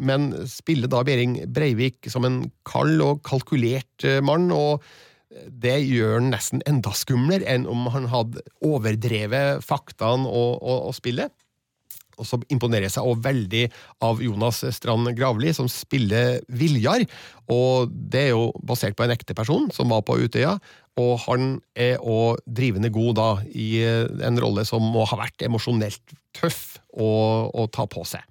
men 0.00 0.32
spille 0.46 0.90
da 0.90 1.02
Behring 1.06 1.40
Breivik 1.50 2.10
som 2.12 2.26
en 2.28 2.42
kald 2.68 3.00
og 3.04 3.22
kalkulert 3.26 4.06
eh, 4.06 4.20
mann, 4.24 4.50
og 4.54 4.84
det 5.30 5.76
gjør 5.86 6.16
han 6.18 6.32
nesten 6.32 6.62
enda 6.66 6.90
skumlere 6.96 7.46
enn 7.46 7.68
om 7.70 7.86
han 7.94 8.08
hadde 8.10 8.42
overdrevet 8.66 9.62
faktaene 9.62 10.26
og, 10.26 10.58
og, 10.58 10.88
og 10.90 10.96
spillet. 10.96 11.30
Og 12.20 12.26
så 12.28 12.36
imponerer 12.52 12.84
jeg 12.84 12.96
seg 12.98 13.06
også 13.06 13.24
veldig 13.24 13.62
av 14.04 14.20
Jonas 14.20 14.60
Strand 14.76 15.08
Gravli, 15.16 15.54
som 15.56 15.70
spiller 15.72 16.42
Viljar. 16.52 17.06
Og 17.48 17.88
det 17.88 18.26
er 18.26 18.34
jo 18.34 18.50
basert 18.66 18.98
på 18.98 19.06
en 19.06 19.14
ekte 19.14 19.36
person 19.38 19.70
som 19.72 19.94
var 19.94 20.04
på 20.04 20.18
Utøya, 20.20 20.58
og 21.00 21.14
han 21.24 21.54
er 21.78 22.02
òg 22.02 22.42
drivende 22.44 22.90
god 22.92 23.16
da 23.16 23.30
i 23.48 23.70
en 23.86 24.42
rolle 24.42 24.66
som 24.68 24.84
må 24.84 25.06
ha 25.08 25.22
vært 25.22 25.46
emosjonelt 25.46 26.18
tøff 26.36 26.79
å, 26.96 27.12
å 27.52 27.68
ta 27.72 27.86
på 27.90 28.06
seg. 28.08 28.24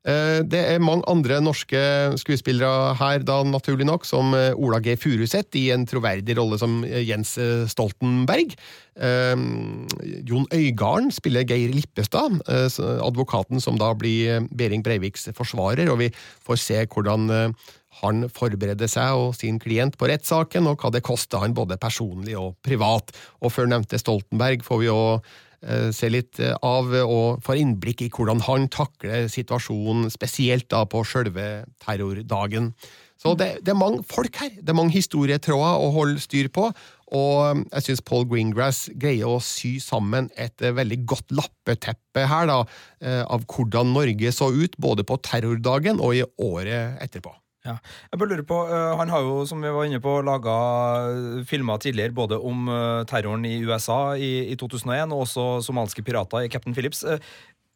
Eh, 0.00 0.40
Det 0.48 0.60
er 0.64 0.80
mange 0.80 1.04
andre 1.12 1.42
norske 1.44 1.80
skuespillere 2.16 2.94
her, 2.96 3.20
da 3.20 3.42
naturlig 3.44 3.84
nok, 3.84 4.06
som 4.08 4.32
eh, 4.32 4.54
Ola 4.56 4.80
G. 4.80 4.94
Furuseth 4.96 5.58
i 5.60 5.66
en 5.74 5.84
troverdig 5.84 6.38
rolle 6.38 6.56
som 6.60 6.80
eh, 6.88 7.02
Jens 7.04 7.36
Stoltenberg. 7.68 8.54
Jon 9.00 10.46
Øygarden 10.52 11.12
spiller 11.14 11.44
Geir 11.48 11.70
Lippestad, 11.72 12.40
advokaten 13.00 13.62
som 13.62 13.78
da 13.80 13.92
blir 13.96 14.34
eh, 14.34 14.48
Behring 14.56 14.84
Breiviks 14.84 15.28
forsvarer, 15.36 15.92
og 15.92 16.00
vi 16.02 16.08
får 16.44 16.60
se 16.64 16.80
hvordan 16.84 17.54
han 18.00 18.24
forbereder 18.32 18.88
seg 18.88 19.18
og 19.18 19.34
sin 19.36 19.58
klient 19.60 19.98
på 20.00 20.08
rettssaken, 20.08 20.68
og 20.70 20.80
hva 20.80 20.92
det 20.94 21.04
koster 21.04 21.42
han 21.42 21.56
både 21.56 21.76
personlig 21.80 22.38
og 22.40 22.54
privat. 22.64 23.12
Og 23.44 23.52
før 23.52 23.68
nevnte 23.68 24.00
Stoltenberg 24.00 24.64
får 24.64 24.80
vi 24.80 24.88
jo 24.88 25.00
se 25.92 26.08
litt 26.08 26.40
eh, 26.40 26.56
av, 26.64 26.88
og 27.04 27.42
får 27.44 27.60
innblikk 27.60 28.06
i 28.06 28.10
hvordan 28.14 28.40
han 28.46 28.68
takler 28.72 29.28
situasjonen, 29.28 30.08
spesielt 30.12 30.70
da 30.72 30.86
på 30.88 31.04
sjølve 31.04 31.66
terrordagen. 31.84 32.72
Så 33.20 33.34
det, 33.36 33.58
det 33.66 33.74
er 33.74 33.76
mange 33.76 34.00
folk 34.08 34.38
her, 34.40 34.54
det 34.56 34.72
er 34.72 34.78
mange 34.78 34.94
historietråder 34.94 35.82
å 35.84 35.90
holde 35.92 36.22
styr 36.22 36.48
på, 36.48 36.70
og 37.10 37.64
jeg 37.66 37.84
syns 37.84 38.04
Paul 38.06 38.24
Greengrass 38.30 38.84
greier 38.96 39.28
å 39.28 39.42
sy 39.44 39.74
sammen 39.82 40.30
et 40.40 40.64
eh, 40.64 40.72
veldig 40.76 41.02
godt 41.10 41.34
lappeteppe 41.36 42.24
her, 42.30 42.48
da, 42.48 42.62
eh, 43.04 43.20
av 43.26 43.44
hvordan 43.50 43.92
Norge 43.92 44.32
så 44.32 44.48
ut 44.54 44.78
både 44.80 45.04
på 45.04 45.20
terrordagen 45.26 46.00
og 46.00 46.16
i 46.16 46.24
året 46.40 46.96
etterpå. 47.04 47.34
Ja. 47.70 47.76
Jeg 48.10 48.20
bare 48.20 48.32
lurer 48.32 48.46
på, 48.46 48.58
eh, 48.68 48.96
Han 48.98 49.12
har 49.12 49.24
jo, 49.26 49.44
som 49.46 49.62
vi 49.62 49.70
var 49.72 49.86
inne 49.86 50.00
på, 50.02 50.16
laga 50.26 51.44
filmer 51.46 51.78
tidligere 51.82 52.16
både 52.16 52.38
om 52.38 52.68
eh, 52.68 53.04
terroren 53.10 53.46
i 53.46 53.60
USA 53.62 54.16
i, 54.16 54.50
i 54.50 54.56
2001 54.58 55.14
og 55.14 55.24
også 55.26 55.46
somalske 55.66 56.04
pirater 56.06 56.44
i 56.46 56.50
Captain 56.52 56.74
Phillips. 56.74 57.04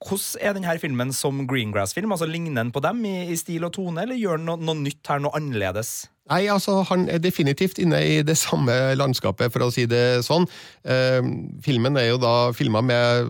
Hvordan 0.05 0.45
er 0.45 0.57
denne 0.57 0.79
filmen 0.83 1.13
som 1.17 1.45
Greengrass-film? 1.49 2.13
Altså 2.13 2.29
Ligner 2.29 2.63
den 2.63 2.73
på 2.75 2.83
dem 2.85 3.05
i, 3.09 3.17
i 3.33 3.39
stil 3.41 3.65
og 3.65 3.73
tone, 3.77 4.05
eller 4.05 4.21
gjør 4.21 4.41
den 4.41 4.51
noe, 4.51 4.61
noe 4.61 4.83
nytt 4.83 5.09
her, 5.09 5.23
noe 5.25 5.33
annerledes? 5.39 6.05
Nei, 6.33 6.47
altså, 6.49 6.79
han 6.89 7.03
er 7.13 7.21
definitivt 7.21 7.77
inne 7.83 7.99
i 8.01 8.21
det 8.25 8.39
samme 8.41 8.73
landskapet, 8.97 9.53
for 9.53 9.67
å 9.67 9.73
si 9.73 9.85
det 9.89 10.23
sånn. 10.25 10.47
Eh, 10.89 11.21
filmen 11.65 11.99
er 12.01 12.15
jo 12.15 12.21
da 12.21 12.37
filma 12.57 12.81
med 12.81 13.29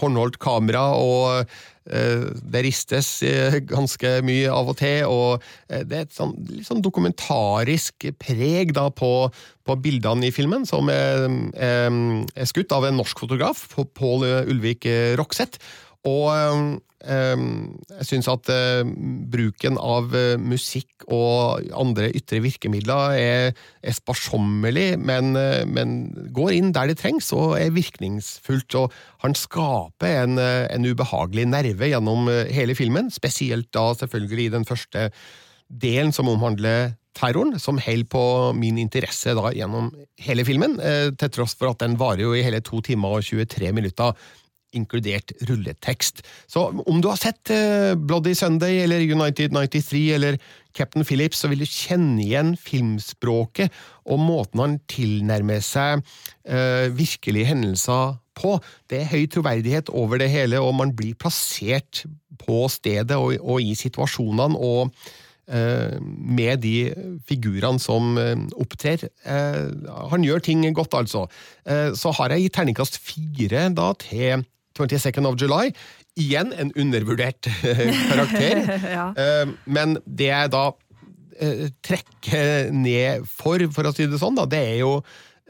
håndholdt 0.00 0.40
kamera, 0.42 0.88
og 0.98 1.44
eh, 1.86 2.24
det 2.42 2.64
ristes 2.66 3.12
eh, 3.26 3.60
ganske 3.70 4.16
mye 4.26 4.50
av 4.50 4.72
og 4.74 4.78
til, 4.80 5.06
og 5.06 5.46
eh, 5.70 5.84
det 5.86 6.00
er 6.00 6.08
et 6.08 6.18
sånn, 6.18 6.34
litt 6.50 6.66
sånn 6.66 6.82
dokumentarisk 6.82 8.08
preg 8.18 8.74
da 8.74 8.88
på, 8.90 9.12
på 9.62 9.78
bildene 9.86 10.26
i 10.26 10.34
filmen, 10.34 10.66
som 10.66 10.90
er, 10.90 11.28
er, 11.54 12.02
er 12.34 12.50
skutt 12.50 12.74
av 12.74 12.90
en 12.90 12.98
norsk 12.98 13.22
fotograf, 13.22 13.68
Pål 13.94 14.26
Ulvik 14.50 14.90
Rokseth. 15.20 15.62
Og 16.08 16.80
eh, 17.06 17.42
jeg 17.98 18.06
syns 18.08 18.28
at 18.30 18.48
eh, 18.50 18.82
bruken 19.32 19.78
av 19.78 20.14
eh, 20.18 20.34
musikk 20.40 21.06
og 21.06 21.68
andre 21.78 22.10
ytre 22.16 22.40
virkemidler 22.42 23.14
er, 23.18 23.60
er 23.82 23.94
sparsommelig, 23.94 24.96
men, 24.98 25.36
eh, 25.38 25.62
men 25.68 26.00
går 26.34 26.56
inn 26.56 26.72
der 26.74 26.90
det 26.90 26.98
trengs 27.02 27.30
og 27.36 27.54
er 27.60 27.74
virkningsfullt. 27.74 28.78
Og 28.80 28.96
han 29.22 29.38
skaper 29.38 30.24
en, 30.24 30.40
eh, 30.42 30.66
en 30.74 30.90
ubehagelig 30.90 31.46
nerve 31.52 31.92
gjennom 31.92 32.26
eh, 32.32 32.50
hele 32.54 32.76
filmen, 32.78 33.12
spesielt 33.14 33.70
da 33.74 33.92
selvfølgelig 34.02 34.48
i 34.48 34.56
den 34.58 34.66
første 34.68 35.08
delen 35.72 36.12
som 36.12 36.28
omhandler 36.28 36.96
terroren, 37.16 37.58
som 37.60 37.78
holder 37.80 38.08
på 38.08 38.24
min 38.56 38.78
interesse 38.80 39.34
da 39.36 39.52
gjennom 39.54 39.90
hele 40.24 40.44
filmen, 40.48 40.78
eh, 40.80 41.10
til 41.14 41.32
tross 41.32 41.54
for 41.58 41.72
at 41.72 41.82
den 41.84 41.98
varer 42.00 42.24
jo 42.24 42.34
i 42.34 42.44
hele 42.44 42.62
to 42.64 42.80
timer 42.84 43.18
og 43.18 43.26
23 43.26 43.72
minutter 43.76 44.16
inkludert 44.76 45.32
rulletekst. 45.48 46.22
Så 46.50 46.64
om 46.86 47.00
du 47.02 47.08
har 47.10 47.20
sett 47.20 47.52
eh, 47.52 47.92
Bloody 47.98 48.34
Sunday 48.38 48.82
eller 48.84 49.04
United 49.04 49.52
93 49.52 50.02
eller 50.16 50.38
Captain 50.76 51.04
Phillips, 51.04 51.42
så 51.42 51.50
vil 51.52 51.64
du 51.64 51.68
kjenne 51.68 52.22
igjen 52.24 52.54
filmspråket 52.56 53.72
og 54.08 54.20
måten 54.22 54.62
han 54.62 54.78
tilnærmer 54.90 55.60
seg 55.64 56.02
eh, 56.48 56.88
virkelige 56.96 57.50
hendelser 57.52 58.16
på. 58.38 58.56
Det 58.88 59.02
er 59.02 59.10
høy 59.12 59.26
troverdighet 59.30 59.92
over 59.92 60.22
det 60.22 60.30
hele, 60.32 60.60
og 60.60 60.74
man 60.78 60.94
blir 60.96 61.18
plassert 61.20 62.04
på 62.40 62.64
stedet 62.72 63.18
og, 63.18 63.36
og 63.40 63.60
i 63.60 63.74
situasjonene. 63.78 64.56
og 64.56 64.94
eh, 65.52 65.98
med 66.00 66.62
de 66.62 66.92
figurene 67.28 67.82
som 67.82 68.16
eh, 68.18 68.36
opptrer. 68.56 69.04
Eh, 69.26 69.68
Han 70.12 70.24
gjør 70.24 70.40
ting 70.40 70.64
godt, 70.74 70.94
altså. 70.94 71.26
Eh, 71.66 71.92
Så 71.98 72.14
har 72.16 72.32
jeg 72.32 72.46
gitt 72.46 72.56
terningkast 72.56 72.98
fire 73.02 73.68
da 73.74 73.92
til 74.00 74.46
22nd 74.78 75.28
of 75.28 75.40
July. 75.40 75.72
Igjen 76.20 76.52
en 76.52 76.72
undervurdert 76.78 77.50
eh, 77.62 77.84
karakter. 78.10 78.62
Ja. 78.96 79.10
Eh, 79.16 79.52
Men 79.64 79.98
det 80.04 80.30
jeg 80.30 80.52
da 80.52 80.64
eh, 81.40 81.68
trekker 81.84 82.72
ned 82.74 83.28
for, 83.28 83.62
for 83.72 83.88
å 83.88 83.94
si 83.96 84.08
det 84.10 84.20
sånn, 84.20 84.36
da, 84.38 84.48
det 84.48 84.64
er 84.74 84.80
jo 84.82 84.96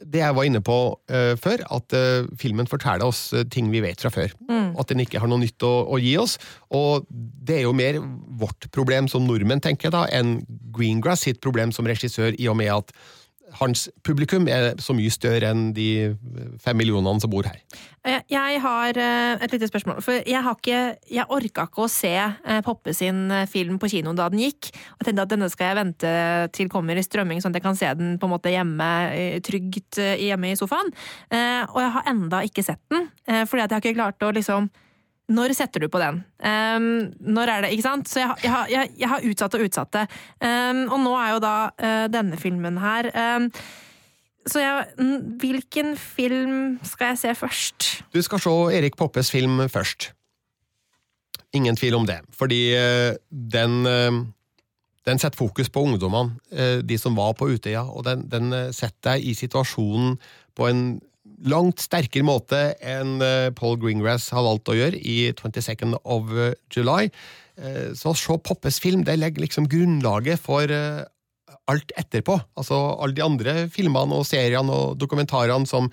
det 0.02 0.22
jeg 0.22 0.34
var 0.36 0.46
inne 0.48 0.62
på 0.64 0.76
uh, 1.12 1.34
før, 1.40 1.62
at 1.76 1.94
uh, 1.94 2.28
filmen 2.40 2.68
forteller 2.70 3.06
oss 3.06 3.28
uh, 3.36 3.44
ting 3.46 3.70
vi 3.72 3.82
vet 3.84 4.02
fra 4.02 4.10
før. 4.12 4.32
Mm. 4.48 4.74
At 4.80 4.90
den 4.90 5.02
ikke 5.04 5.20
har 5.22 5.30
noe 5.30 5.42
nytt 5.42 5.62
å, 5.66 5.72
å 5.86 6.00
gi 6.02 6.14
oss. 6.20 6.38
Og 6.74 7.06
det 7.10 7.60
er 7.60 7.66
jo 7.66 7.74
mer 7.76 8.00
vårt 8.40 8.68
problem 8.74 9.10
som 9.10 9.26
nordmenn, 9.28 9.62
tenker 9.62 9.88
jeg 9.88 9.96
da, 9.96 10.06
enn 10.10 10.40
Greengrass 10.74 11.26
sitt 11.28 11.42
problem 11.44 11.74
som 11.74 11.88
regissør, 11.88 12.34
i 12.34 12.50
og 12.50 12.58
med 12.58 12.72
at 12.74 12.94
hans 13.60 13.88
publikum 14.06 14.46
er 14.50 14.72
så 14.82 14.94
mye 14.96 15.12
større 15.12 15.50
enn 15.52 15.70
de 15.76 16.14
fem 16.62 16.78
millionene 16.78 17.22
som 17.22 17.32
bor 17.32 17.46
her. 17.48 17.60
Jeg 18.02 18.58
har 18.64 18.98
eh, 18.98 19.44
et 19.44 19.52
lite 19.54 19.68
spørsmål. 19.70 20.00
For 20.02 20.18
jeg, 20.26 20.42
har 20.42 20.56
ikke, 20.58 20.80
jeg 21.06 21.26
orka 21.30 21.68
ikke 21.68 21.84
å 21.84 21.90
se 21.90 22.10
eh, 22.18 22.62
Poppe 22.66 22.94
sin 22.96 23.30
eh, 23.30 23.46
film 23.50 23.78
på 23.78 23.90
kino 23.92 24.14
da 24.18 24.26
den 24.32 24.42
gikk. 24.42 24.72
Og 24.96 25.06
tenkte 25.06 25.26
at 25.26 25.34
denne 25.34 25.50
skal 25.52 25.70
jeg 25.70 25.78
vente 25.78 26.14
til 26.56 26.70
kommer 26.72 26.98
i 26.98 27.04
strømming, 27.06 27.42
sånn 27.42 27.54
at 27.54 27.60
jeg 27.60 27.66
kan 27.68 27.78
se 27.78 27.92
den 27.98 28.16
på 28.18 28.26
en 28.26 28.34
måte 28.34 28.50
hjemme, 28.52 28.88
trygt 29.46 30.00
hjemme 30.00 30.52
i 30.52 30.58
sofaen. 30.58 30.90
Og 31.32 31.78
jeg 31.78 31.92
har 31.96 32.08
enda 32.10 32.42
ikke 32.46 32.64
sett 32.66 32.80
den, 32.92 33.06
fordi 33.26 33.62
jeg 33.62 33.70
har 33.70 33.82
ikke 33.82 33.98
klart 33.98 34.26
å 34.26 34.32
liksom 34.34 34.68
når 35.32 35.54
setter 35.56 35.82
du 35.82 35.88
på 35.92 36.00
den? 36.02 36.20
Um, 36.38 37.12
når 37.20 37.50
er 37.50 37.64
det, 37.64 37.72
ikke 37.74 37.86
sant? 37.86 38.10
Så 38.10 38.22
jeg, 38.22 38.36
jeg, 38.44 38.72
jeg, 38.72 38.90
jeg 39.00 39.10
har 39.12 39.28
utsatt 39.28 39.56
og 39.58 39.64
utsatt 39.66 39.94
det. 39.96 40.04
Um, 40.42 40.82
og 40.88 40.98
nå 41.04 41.14
er 41.18 41.30
jo 41.34 41.40
da 41.44 41.54
uh, 41.70 42.04
denne 42.12 42.38
filmen 42.40 42.80
her. 42.82 43.08
Um, 43.36 43.48
så 44.42 44.62
hvilken 45.38 45.94
film 45.94 46.80
skal 46.82 47.12
jeg 47.12 47.20
se 47.20 47.34
først? 47.38 47.88
Du 48.10 48.18
skal 48.26 48.42
se 48.42 48.54
Erik 48.74 48.98
Poppes 48.98 49.30
film 49.30 49.62
først. 49.70 50.10
Ingen 51.54 51.76
tvil 51.78 51.94
om 52.00 52.08
det. 52.08 52.18
Fordi 52.34 52.60
uh, 52.74 53.14
den, 53.30 53.78
uh, 53.86 54.24
den 55.06 55.22
setter 55.22 55.38
fokus 55.38 55.70
på 55.70 55.84
ungdommene, 55.86 56.82
de 56.82 56.98
som 56.98 57.16
var 57.16 57.32
på 57.38 57.48
Utøya, 57.54 57.86
og 57.90 58.04
den, 58.06 58.26
den 58.30 58.52
setter 58.74 59.14
deg 59.14 59.30
i 59.30 59.34
situasjonen 59.34 60.18
på 60.54 60.68
en 60.68 60.82
langt 61.48 61.82
sterkere 61.82 62.26
måte 62.26 62.60
enn 62.80 63.22
eh, 63.24 63.50
Paul 63.56 63.78
Greengrass 63.82 64.30
har 64.34 64.44
valgt 64.46 64.70
å 64.70 64.76
gjøre 64.78 64.98
i 64.98 65.32
22nd 65.38 65.98
of 66.04 66.30
July. 66.74 67.10
Eh, 67.56 67.92
Så 67.98 68.12
å 68.12 68.16
se 68.18 68.38
Poppes 68.44 68.80
film 68.82 69.04
det 69.04 69.18
legger 69.18 69.44
liksom 69.44 69.68
grunnlaget 69.70 70.40
for 70.40 70.70
eh, 70.70 71.02
alt 71.70 71.92
etterpå. 71.98 72.38
Altså 72.58 72.78
alle 72.98 73.16
de 73.16 73.24
andre 73.24 73.54
filmene 73.72 74.18
og 74.18 74.26
seriene 74.28 74.72
og 74.72 74.98
dokumentarene 75.00 75.68
som 75.68 75.90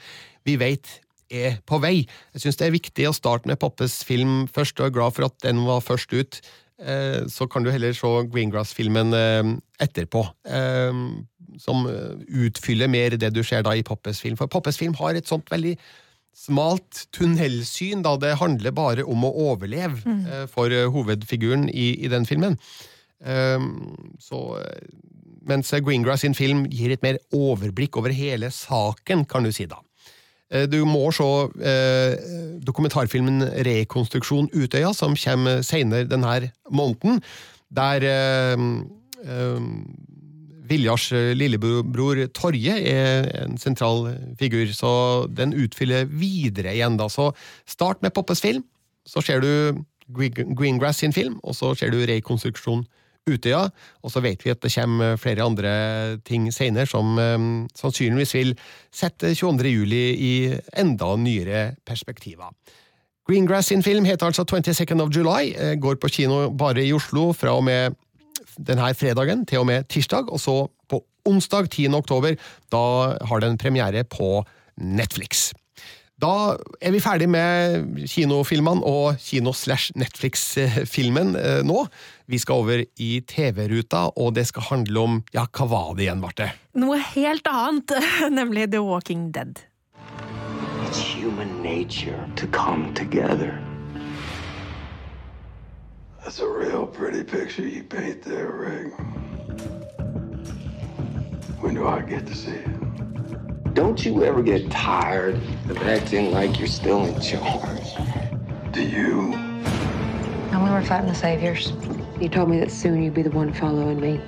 vi 0.48 0.58
vet 0.60 1.00
er 1.30 1.60
på 1.70 1.78
vei. 1.82 2.08
Jeg 2.34 2.44
syns 2.44 2.58
det 2.58 2.68
er 2.68 2.74
viktig 2.78 3.06
å 3.10 3.14
starte 3.16 3.50
med 3.50 3.60
Poppes 3.62 4.00
film 4.08 4.48
først, 4.50 4.80
og 4.80 4.90
er 4.90 4.96
glad 4.96 5.16
for 5.16 5.30
at 5.30 5.38
den 5.46 5.62
var 5.68 5.84
først 5.86 6.14
ut. 6.16 6.40
Eh, 6.80 7.28
Så 7.28 7.48
kan 7.50 7.64
du 7.64 7.72
heller 7.72 7.94
se 7.94 8.08
Greengrass-filmen 8.32 9.14
eh, 9.14 9.52
etterpå, 9.86 10.26
eh, 10.48 10.94
som 11.58 11.88
eh, 11.90 12.20
utfyller 12.46 12.88
mer 12.92 13.18
det 13.18 13.34
du 13.34 13.42
ser 13.44 13.64
da 13.66 13.74
i 13.76 13.84
Poppes 13.84 14.22
film. 14.22 14.38
For 14.38 14.48
Poppes 14.48 14.78
film 14.78 14.94
har 15.00 15.16
et 15.18 15.28
sånt 15.28 15.50
veldig 15.50 15.76
smalt 16.40 17.08
tunnelsyn, 17.16 18.04
da 18.06 18.14
det 18.22 18.38
handler 18.40 18.72
bare 18.72 19.04
om 19.04 19.26
å 19.28 19.34
overleve 19.50 20.00
Mm. 20.06 20.26
eh, 20.28 20.46
for 20.48 20.72
eh, 20.72 20.88
hovedfiguren 20.88 21.70
i, 21.70 22.06
i 22.06 22.08
den 22.08 22.26
filmen. 22.26 22.58
Um, 23.20 24.16
så, 24.16 24.64
mens 25.44 25.74
Greengrass 25.84 26.22
sin 26.24 26.34
film 26.38 26.62
gir 26.72 26.94
et 26.94 27.04
mer 27.04 27.18
overblikk 27.36 27.98
over 28.00 28.14
hele 28.16 28.48
saken, 28.48 29.26
kan 29.28 29.44
du 29.44 29.52
si 29.52 29.66
da. 29.68 29.82
Du 30.72 30.80
må 30.88 31.12
se 31.14 31.26
eh, 31.62 32.16
dokumentarfilmen 32.66 33.44
Rekonstruksjon 33.68 34.48
Utøya, 34.56 34.94
som 34.98 35.14
kommer 35.20 35.60
senere 35.62 36.08
denne 36.10 36.50
måneden, 36.72 37.20
der 37.70 38.02
eh, 38.08 38.64
eh, 39.26 39.68
Viljars 40.70 41.10
lillebror 41.36 42.22
Torje 42.36 42.76
er 42.92 43.30
en 43.44 43.58
sentral 43.58 44.12
figur, 44.40 44.70
så 44.76 44.92
den 45.28 45.56
utfyller 45.58 46.06
videre 46.06 46.76
igjen. 46.76 46.98
da. 47.00 47.10
Så 47.10 47.32
start 47.66 48.04
med 48.06 48.14
Poppes 48.14 48.42
film, 48.42 48.64
så 49.08 49.22
ser 49.26 49.42
du 49.42 49.84
Greengrass 50.10 51.02
sin 51.02 51.14
film, 51.14 51.40
og 51.44 51.56
så 51.56 51.74
ser 51.78 51.92
du 51.94 52.02
Rekonstruksjon 52.06 52.86
Utøya, 53.30 53.68
og 54.04 54.12
så 54.12 54.24
vet 54.26 54.44
vi 54.46 54.54
at 54.54 54.62
det 54.64 54.74
kommer 54.74 55.18
flere 55.20 55.46
andre 55.46 55.72
ting 56.26 56.48
senere 56.54 56.90
som 56.90 57.18
eh, 57.20 57.38
sannsynligvis 57.78 58.36
vil 58.38 58.54
sette 58.96 59.36
22. 59.36 59.70
juli 59.70 60.04
i 60.16 60.34
enda 60.78 61.16
nyere 61.20 61.76
perspektiver. 61.86 62.54
Greengrass 63.30 63.70
sin 63.70 63.84
film 63.86 64.08
heter 64.10 64.26
altså 64.26 64.46
22nd 64.50 65.04
of 65.04 65.14
July, 65.14 65.54
eh, 65.54 65.76
går 65.78 66.00
på 66.02 66.10
kino 66.10 66.50
bare 66.50 66.86
i 66.86 66.94
Oslo 66.94 67.32
fra 67.38 67.54
og 67.58 67.68
med 67.68 67.98
denne 68.68 68.94
fredagen 68.98 69.46
til 69.50 69.60
og 69.64 69.68
med 69.70 69.80
tirsdag, 69.92 70.26
og 70.30 70.40
så 70.42 70.56
på 70.90 70.98
onsdag 71.30 71.64
10. 71.70 71.88
oktober, 71.96 72.34
da 72.74 72.84
har 73.30 73.40
den 73.44 73.58
premiere 73.62 74.04
på 74.04 74.46
Netflix. 74.80 75.52
Da 76.20 76.58
er 76.84 76.92
vi 76.92 77.00
ferdig 77.00 77.30
med 77.32 78.04
kinofilmene 78.12 78.84
og 78.84 79.16
kino-slash-Netflix-filmen 79.24 81.32
eh, 81.40 81.64
nå. 81.64 81.88
Vi 82.28 82.36
skal 82.42 82.56
over 82.66 82.84
i 82.84 83.24
TV-ruta, 83.24 84.12
og 84.20 84.36
det 84.36 84.44
skal 84.50 84.68
handle 84.68 85.00
om 85.00 85.24
Ja, 85.32 85.48
hva 85.48 85.66
var 85.72 85.96
det 85.96 86.04
igjen, 86.10 86.20
Marte? 86.20 86.52
Noe 86.76 87.00
helt 87.14 87.48
annet, 87.48 87.96
nemlig 88.40 88.68
The 88.76 88.84
Walking 88.84 89.32
Dead. 89.32 89.64
It's 90.90 91.00
human 91.00 91.64
nature 91.64 92.20
to 92.36 92.48
come 92.48 92.94
together. 92.96 93.79
That's 96.24 96.40
a 96.40 96.48
real 96.48 96.86
pretty 96.86 97.24
picture 97.24 97.68
you 97.68 97.84
paint 97.84 98.22
there, 98.22 98.52
Rick. 98.52 98.94
When 101.62 101.74
do 101.76 101.88
I 101.88 102.02
get 102.02 102.28
to 102.28 102.36
see 102.36 102.52
it? 102.52 103.74
Don't 103.74 104.04
you 104.06 104.24
ever 104.24 104.44
get 104.44 104.70
tired 104.70 105.36
of 105.70 105.78
acting 105.78 106.32
like 106.32 106.60
you're 106.60 106.68
still 106.68 107.06
in 107.06 107.20
charge? 107.22 107.96
Do 108.72 108.82
you? 108.82 109.34
I'm 110.52 110.62
when 110.62 110.72
we're 110.72 110.84
fighting 110.84 111.08
the 111.08 111.16
saviors. 111.16 111.74
You 112.20 112.28
told 112.30 112.50
me 112.50 112.60
that 112.60 112.72
soon 112.72 113.02
you'd 113.02 113.14
be 113.14 113.22
the 113.22 113.32
one 113.32 113.54
following 113.54 114.00
me. 114.00 114.22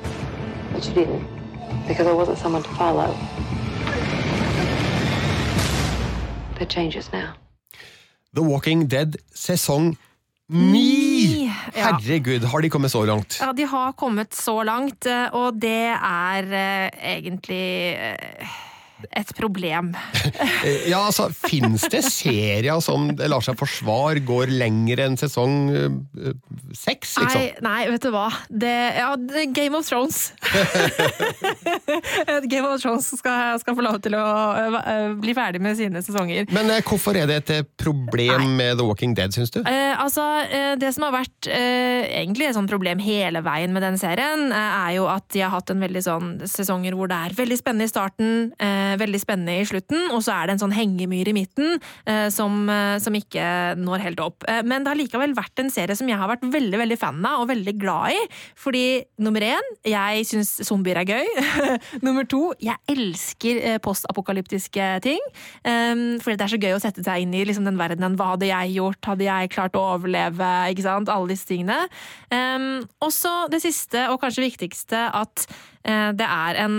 But 0.71 0.87
you 0.87 0.93
didn't, 0.93 1.27
because 1.87 2.07
I 2.07 2.13
wasn't 2.13 2.37
someone 2.37 2.63
to 2.63 2.69
follow. 2.69 3.13
That 6.57 6.69
changes 6.69 7.11
now. 7.11 7.35
The 8.33 8.43
Walking 8.43 8.87
Dead 8.87 9.17
sesong 9.33 9.97
Me. 10.47 11.00
Herregud, 11.75 12.45
har 12.51 12.61
de 12.61 12.69
kommet 12.69 12.91
så 12.91 13.03
langt? 13.07 13.37
Ja, 13.41 13.51
de 13.55 13.67
har 13.69 13.93
kommet 13.99 14.35
så 14.35 14.57
langt, 14.67 15.05
eh, 15.05 15.27
og 15.37 15.59
det 15.61 15.93
er 15.95 16.51
eh, 16.51 17.15
egentlig 17.15 17.67
eh, 17.95 18.59
et 19.09 19.33
problem. 19.37 19.93
Eh, 20.61 20.89
Ja, 20.91 20.99
altså, 21.07 21.29
Fins 21.33 21.87
det 21.89 22.03
serier 22.05 22.79
som 22.83 23.07
det 23.17 23.27
lar 23.31 23.41
seg 23.43 23.57
forsvare 23.57 24.21
går 24.25 24.51
lenger 24.53 25.01
enn 25.05 25.17
sesong 25.17 25.55
eh, 25.73 26.33
seks, 26.77 27.15
liksom? 27.17 27.41
Nei, 27.41 27.47
nei, 27.65 27.79
vet 27.89 28.05
du 28.05 28.11
hva. 28.13 28.27
Det, 28.47 28.73
ja, 28.99 29.09
Game 29.55 29.77
of 29.77 29.87
Thrones. 29.87 30.19
Game 32.51 32.67
of 32.67 32.81
Thrones 32.81 33.09
skal, 33.17 33.57
skal 33.61 33.77
få 33.77 33.85
lov 33.85 33.99
til 34.05 34.15
å 34.17 34.25
øh, 34.61 35.15
bli 35.21 35.35
ferdig 35.37 35.61
med 35.63 35.77
sine 35.79 36.03
sesonger. 36.05 36.45
Men 36.53 36.69
eh, 36.75 36.83
hvorfor 36.85 37.17
er 37.17 37.29
det 37.29 37.41
et 37.41 37.53
problem 37.81 38.01
problem 38.11 38.55
med 38.57 38.77
The 38.79 38.85
Walking 38.85 39.15
Dead, 39.17 39.33
syns 39.33 39.51
du? 39.53 39.61
Altså, 39.65 40.23
Det 40.79 40.89
som 40.95 41.07
har 41.07 41.15
vært 41.15 41.47
egentlig 41.49 42.49
et 42.49 42.57
sånt 42.57 42.71
problem 42.71 43.01
hele 43.03 43.41
veien 43.45 43.73
med 43.73 43.85
den 43.85 43.97
serien, 44.01 44.49
er 44.53 44.95
jo 44.97 45.07
at 45.11 45.27
de 45.33 45.43
har 45.43 45.53
hatt 45.53 45.71
en 45.73 45.81
veldig 45.83 46.03
sånn 46.05 46.31
sesonger 46.49 46.95
hvor 46.97 47.09
det 47.11 47.17
er 47.17 47.35
veldig 47.37 47.57
spennende 47.59 47.87
i 47.87 47.91
starten, 47.91 48.51
eh, 48.59 48.90
veldig 48.99 49.21
spennende 49.21 49.59
i 49.61 49.67
slutten, 49.67 50.09
og 50.11 50.23
så 50.25 50.35
er 50.35 50.47
det 50.47 50.55
en 50.55 50.63
sånn 50.63 50.75
hengemyr 50.75 51.31
i 51.31 51.35
midten 51.35 51.77
eh, 52.09 52.27
som, 52.33 52.63
eh, 52.69 52.97
som 53.03 53.15
ikke 53.17 53.45
når 53.79 54.05
helt 54.05 54.23
opp. 54.23 54.45
Eh, 54.49 54.61
men 54.67 54.83
det 54.83 54.91
har 54.91 54.99
likevel 54.99 55.35
vært 55.37 55.63
en 55.63 55.71
serie 55.73 55.95
som 55.97 56.09
jeg 56.09 56.19
har 56.19 56.31
vært 56.31 56.45
veldig 56.51 56.81
veldig 56.81 56.99
fan 56.99 57.21
av 57.27 57.43
og 57.43 57.49
veldig 57.51 57.75
glad 57.81 58.17
i. 58.17 58.21
Fordi 58.59 58.85
nummer 59.21 59.45
én, 59.45 59.71
jeg 59.87 60.27
syns 60.29 60.53
zombier 60.67 61.01
er 61.01 61.09
gøy. 61.09 61.29
nummer 62.05 62.27
to, 62.29 62.51
jeg 62.61 62.77
elsker 62.91 63.61
eh, 63.61 63.79
postapokalyptiske 63.83 64.89
ting. 65.05 65.21
Um, 65.65 66.19
fordi 66.21 66.37
det 66.37 66.45
er 66.45 66.53
så 66.53 66.61
gøy 66.61 66.75
å 66.75 66.81
sette 66.83 67.05
seg 67.05 67.25
inn 67.25 67.35
i 67.37 67.43
liksom, 67.47 67.67
den 67.67 67.79
verdenen. 67.79 68.17
Hva 68.19 68.33
hadde 68.33 68.49
jeg 68.49 68.75
gjort? 68.77 69.11
Hadde 69.13 69.27
jeg 69.27 69.51
klart 69.53 69.77
å 69.77 69.85
overleve? 69.95 70.51
Ikke 70.71 70.85
sant? 70.85 71.11
Alle 71.11 71.33
disse 71.33 71.49
tingene. 71.49 71.83
Um, 72.31 72.83
og 73.03 73.13
så 73.15 73.33
det 73.51 73.61
siste, 73.63 74.07
og 74.11 74.21
kanskje 74.21 74.47
viktigste, 74.47 75.07
at 75.11 75.45
eh, 75.47 75.70
det 76.13 76.27
er 76.27 76.59
en 76.61 76.75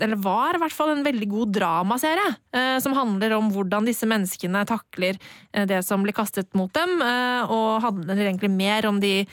Eller 0.00 0.18
var 0.20 0.54
i 0.54 0.60
hvert 0.60 0.74
fall 0.74 0.90
en 0.92 1.04
veldig 1.06 1.28
god 1.30 1.52
dramaserie. 1.56 2.34
eh, 2.52 2.78
som 2.78 2.92
handler 2.92 3.32
om 3.38 3.50
hvordan 3.52 3.86
disse 3.88 4.06
menneskene 4.06 4.66
takler 4.68 5.16
eh, 5.52 5.64
det 5.66 5.82
som 5.84 6.02
blir 6.02 6.12
kastet 6.16 6.52
mot 6.54 6.72
dem. 6.72 7.00
eh, 7.02 7.42
og 7.50 7.82
handler 7.82 8.20
egentlig 8.26 8.50
mer 8.50 8.86
om 8.86 9.00
de 9.00 9.26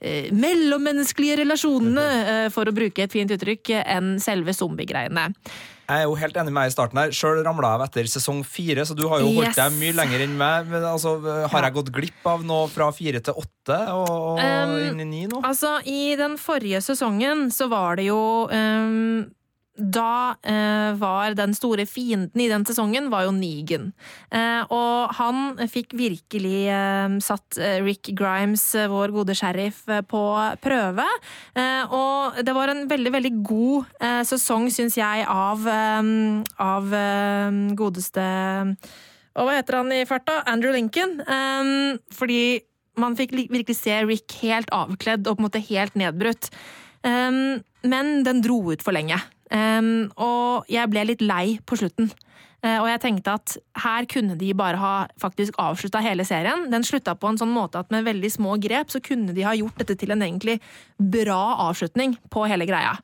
eh, 0.00 0.30
mellommenneskelige 0.32 1.40
relasjonene, 1.44 2.06
eh, 2.28 2.48
for 2.50 2.66
å 2.68 2.74
bruke 2.74 3.02
et 3.02 3.12
fint 3.12 3.30
uttrykk, 3.30 3.70
eh, 3.70 3.96
enn 3.96 4.18
selve 4.20 4.52
zombiegreiene. 4.52 5.30
Jeg 5.92 6.06
er 6.06 6.08
jo 6.08 6.14
helt 6.16 6.36
enig 6.40 6.52
med 6.56 6.62
deg 6.64 6.72
i 6.72 6.74
starten 6.74 7.00
her. 7.02 7.12
Sjøl 7.12 7.42
ramla 7.44 7.74
jeg 7.74 7.80
av 7.80 7.84
etter 7.86 8.08
sesong 8.08 8.40
fire, 8.48 8.86
så 8.88 8.96
du 8.96 9.04
har 9.10 9.20
jo 9.20 9.28
holdt 9.36 9.50
Yes. 9.52 9.58
deg 9.60 9.76
mye 9.76 9.92
lenger 9.98 10.24
enn 10.24 10.36
meg. 10.40 10.70
Men 10.72 10.86
altså, 10.88 11.12
har 11.52 11.66
jeg 11.68 11.76
gått 11.76 11.92
glipp 11.92 12.26
av 12.32 12.46
noe 12.48 12.70
fra 12.72 12.88
fire 12.96 13.20
til 13.20 13.36
åtte 13.42 13.78
og, 13.92 14.08
og 14.08 14.40
Um, 14.42 14.72
inn 14.88 15.04
i 15.04 15.08
ni 15.10 15.22
nå? 15.28 15.42
Altså, 15.44 15.76
i 15.84 16.14
den 16.16 16.38
forrige 16.40 16.80
sesongen 16.82 17.50
så 17.52 17.68
var 17.70 17.96
det 18.00 18.08
jo 18.08 18.18
ehm, 18.50 19.28
da 19.72 20.36
eh, 20.44 20.92
var 21.00 21.32
den 21.36 21.54
store 21.56 21.86
fienden 21.88 22.40
i 22.44 22.48
den 22.50 22.64
sesongen 22.68 23.08
var 23.12 23.24
jo 23.24 23.32
Negan. 23.32 23.88
Eh, 24.28 24.60
og 24.68 25.14
han 25.16 25.56
fikk 25.72 25.94
virkelig 25.96 26.66
eh, 26.68 27.14
satt 27.24 27.56
eh, 27.56 27.80
Rick 27.84 28.12
Grimes, 28.18 28.66
eh, 28.76 28.90
vår 28.92 29.14
gode 29.16 29.36
sheriff, 29.38 29.80
eh, 29.88 30.04
på 30.04 30.22
prøve. 30.62 31.06
Og 31.92 32.42
det 32.44 32.52
var 32.54 32.70
en 32.72 32.84
veldig, 32.90 33.12
veldig 33.14 33.32
god 33.46 33.88
sesong, 34.28 34.68
syns 34.72 34.96
jeg, 34.98 35.24
av, 35.28 35.64
av 36.60 36.94
godeste 37.78 38.24
Og 39.32 39.46
hva 39.46 39.56
heter 39.56 39.78
han 39.78 39.92
i 39.94 40.04
farta? 40.08 40.40
Andrew 40.48 40.74
Lincoln. 40.74 41.18
Fordi 42.12 42.62
man 43.00 43.16
fikk 43.18 43.34
virkelig 43.36 43.78
se 43.78 43.98
Rick 44.06 44.38
helt 44.42 44.72
avkledd 44.74 45.26
og 45.26 45.36
på 45.36 45.42
en 45.42 45.48
måte 45.48 45.64
helt 45.68 45.98
nedbrutt. 45.98 46.50
Men 47.02 48.12
den 48.26 48.42
dro 48.44 48.60
ut 48.72 48.84
for 48.84 48.96
lenge. 48.96 49.20
Um, 49.52 50.08
og 50.16 50.70
jeg 50.72 50.88
ble 50.88 51.04
litt 51.10 51.24
lei 51.24 51.58
på 51.68 51.76
slutten. 51.76 52.08
Uh, 52.62 52.78
og 52.78 52.86
jeg 52.88 53.02
tenkte 53.02 53.34
at 53.36 53.56
her 53.82 54.06
kunne 54.10 54.36
de 54.38 54.52
bare 54.56 54.78
ha 54.80 54.92
faktisk 55.20 55.58
avslutta 55.60 56.00
hele 56.04 56.24
serien. 56.24 56.68
Den 56.72 56.86
slutta 56.86 57.14
på 57.18 57.28
en 57.28 57.40
sånn 57.40 57.52
måte 57.52 57.82
at 57.82 57.92
med 57.92 58.06
veldig 58.06 58.30
små 58.32 58.56
grep 58.62 58.92
så 58.94 59.02
kunne 59.04 59.34
de 59.36 59.44
ha 59.44 59.54
gjort 59.58 59.82
dette 59.82 59.98
til 60.00 60.14
en 60.14 60.24
egentlig 60.24 60.56
bra 60.96 61.68
avslutning 61.68 62.16
på 62.32 62.46
hele 62.48 62.68
greia. 62.70 62.94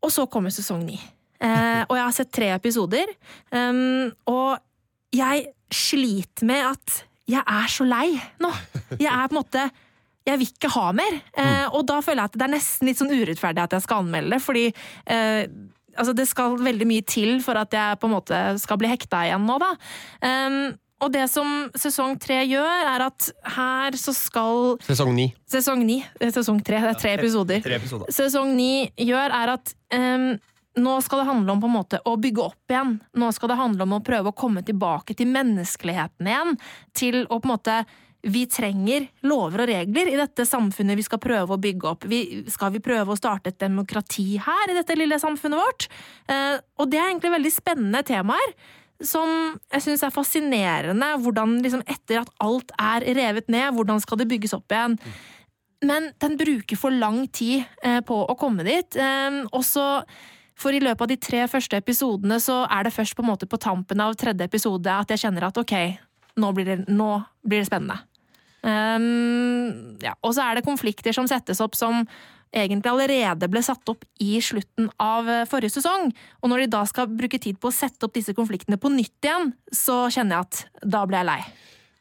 Og 0.00 0.12
så 0.14 0.26
kommer 0.32 0.52
sesong 0.54 0.82
ni. 0.88 0.98
Uh, 1.40 1.86
og 1.86 1.94
jeg 1.96 2.04
har 2.04 2.16
sett 2.16 2.32
tre 2.34 2.50
episoder. 2.56 3.12
Um, 3.52 4.10
og 4.28 4.58
jeg 5.14 5.52
sliter 5.70 6.48
med 6.48 6.66
at 6.72 6.98
jeg 7.30 7.44
er 7.46 7.70
så 7.70 7.86
lei 7.86 8.08
nå. 8.42 8.50
Jeg 8.98 9.10
er 9.12 9.30
på 9.30 9.36
en 9.36 9.38
måte 9.38 9.68
jeg 10.28 10.40
vil 10.40 10.52
ikke 10.52 10.70
ha 10.74 10.90
mer. 10.96 11.18
Eh, 11.38 11.66
og 11.72 11.84
da 11.88 12.00
føler 12.04 12.24
jeg 12.24 12.32
at 12.32 12.38
det 12.38 12.46
er 12.46 12.54
nesten 12.54 12.90
litt 12.90 13.00
sånn 13.00 13.12
urettferdig 13.12 13.64
at 13.64 13.76
jeg 13.76 13.86
skal 13.86 14.04
anmelde 14.04 14.36
det, 14.36 14.42
fordi 14.44 14.66
eh, 14.68 15.42
altså 15.96 16.14
det 16.16 16.28
skal 16.30 16.58
veldig 16.60 16.88
mye 16.88 17.06
til 17.08 17.40
for 17.44 17.58
at 17.60 17.74
jeg 17.74 17.98
på 18.00 18.08
en 18.08 18.16
måte 18.18 18.44
skal 18.62 18.78
bli 18.80 18.90
hekta 18.90 19.24
igjen 19.28 19.48
nå, 19.48 19.58
da. 19.62 19.72
Um, 20.24 20.62
og 21.00 21.08
det 21.14 21.24
som 21.32 21.70
sesong 21.80 22.18
tre 22.20 22.42
gjør, 22.44 22.84
er 22.90 23.06
at 23.06 23.30
her 23.54 23.96
så 23.96 24.12
skal 24.12 24.74
Sesong 24.84 25.14
ni. 25.16 25.30
Sesong 25.48 25.80
ni. 25.88 26.02
Sesong 26.20 26.60
tre, 26.64 26.82
det 26.84 26.90
er 26.92 27.00
tre 27.00 27.14
episoder. 27.16 27.62
Tre 27.64 27.78
episoder. 27.80 28.12
Sesong 28.12 28.52
ni 28.52 28.84
gjør, 29.00 29.32
er 29.32 29.54
at 29.54 29.72
um, 29.96 30.34
nå 30.80 30.98
skal 31.02 31.22
det 31.22 31.30
handle 31.30 31.54
om 31.56 31.62
på 31.62 31.70
en 31.70 31.76
måte 31.78 32.02
å 32.04 32.18
bygge 32.20 32.44
opp 32.44 32.74
igjen. 32.74 32.98
Nå 33.16 33.32
skal 33.32 33.54
det 33.54 33.58
handle 33.62 33.88
om 33.88 33.96
å 33.96 34.02
prøve 34.04 34.30
å 34.30 34.36
komme 34.36 34.62
tilbake 34.66 35.16
til 35.16 35.32
menneskeligheten 35.32 36.28
igjen. 36.28 36.60
Til 36.92 37.22
å 37.24 37.40
på 37.40 37.48
en 37.48 37.54
måte 37.54 37.80
vi 38.22 38.44
trenger 38.50 39.06
lover 39.24 39.64
og 39.64 39.70
regler 39.70 40.10
i 40.10 40.18
dette 40.18 40.44
samfunnet 40.48 40.98
vi 40.98 41.06
skal 41.06 41.20
prøve 41.22 41.56
å 41.56 41.60
bygge 41.60 41.88
opp. 41.88 42.04
Vi, 42.10 42.42
skal 42.52 42.74
vi 42.74 42.82
prøve 42.84 43.14
å 43.14 43.18
starte 43.18 43.52
et 43.52 43.60
demokrati 43.62 44.34
her 44.42 44.72
i 44.72 44.76
dette 44.76 44.96
lille 44.98 45.16
samfunnet 45.20 45.60
vårt? 45.60 45.88
Eh, 46.28 46.58
og 46.80 46.90
det 46.92 47.00
er 47.00 47.08
egentlig 47.08 47.32
veldig 47.36 47.52
spennende 47.54 48.04
temaer. 48.06 48.54
Som 49.00 49.30
jeg 49.72 49.86
syns 49.86 50.02
er 50.04 50.12
fascinerende. 50.12 51.14
Hvordan 51.24 51.56
liksom 51.64 51.80
etter 51.88 52.20
at 52.20 52.32
alt 52.44 52.74
er 52.76 53.06
revet 53.16 53.48
ned, 53.48 53.70
hvordan 53.72 54.02
skal 54.04 54.20
det 54.20 54.28
bygges 54.28 54.52
opp 54.58 54.74
igjen? 54.76 54.98
Men 55.88 56.10
den 56.20 56.36
bruker 56.36 56.76
for 56.76 56.92
lang 56.92 57.22
tid 57.32 57.64
eh, 57.80 58.02
på 58.04 58.18
å 58.28 58.36
komme 58.36 58.66
dit. 58.68 59.00
Eh, 59.00 59.40
og 59.48 59.64
for 60.60 60.76
i 60.76 60.82
løpet 60.84 61.06
av 61.06 61.08
de 61.08 61.16
tre 61.16 61.46
første 61.48 61.80
episodene 61.80 62.36
så 62.42 62.66
er 62.68 62.84
det 62.84 62.92
først 62.92 63.16
på 63.16 63.24
på 63.24 63.62
tampen 63.64 64.00
av 64.04 64.12
tredje 64.20 64.44
episode 64.44 64.92
at 64.92 65.08
jeg 65.08 65.24
kjenner 65.24 65.48
at 65.48 65.56
ok, 65.56 65.74
nå 66.36 66.52
blir 66.52 66.68
det, 66.68 66.78
nå 66.88 67.22
blir 67.40 67.62
det 67.62 67.70
spennende. 67.70 68.09
Um, 68.60 69.96
ja. 70.04 70.12
Og 70.20 70.34
så 70.36 70.44
er 70.44 70.58
det 70.58 70.66
konflikter 70.66 71.16
som 71.16 71.28
settes 71.30 71.62
opp 71.64 71.78
som 71.78 72.04
egentlig 72.50 72.90
allerede 72.90 73.48
ble 73.50 73.62
satt 73.62 73.88
opp 73.92 74.04
i 74.22 74.40
slutten 74.42 74.88
av 75.00 75.28
eh, 75.30 75.46
forrige 75.48 75.76
sesong. 75.78 76.10
Og 76.42 76.50
når 76.50 76.64
de 76.64 76.72
da 76.72 76.82
skal 76.88 77.10
bruke 77.10 77.38
tid 77.38 77.60
på 77.62 77.70
å 77.70 77.74
sette 77.74 78.06
opp 78.06 78.16
disse 78.16 78.34
konfliktene 78.34 78.80
på 78.80 78.90
nytt 78.92 79.26
igjen, 79.26 79.52
så 79.70 80.08
kjenner 80.10 80.40
jeg 80.40 80.48
at 80.48 80.88
da 80.96 81.04
blir 81.06 81.22
jeg 81.22 81.30
lei. 81.30 81.40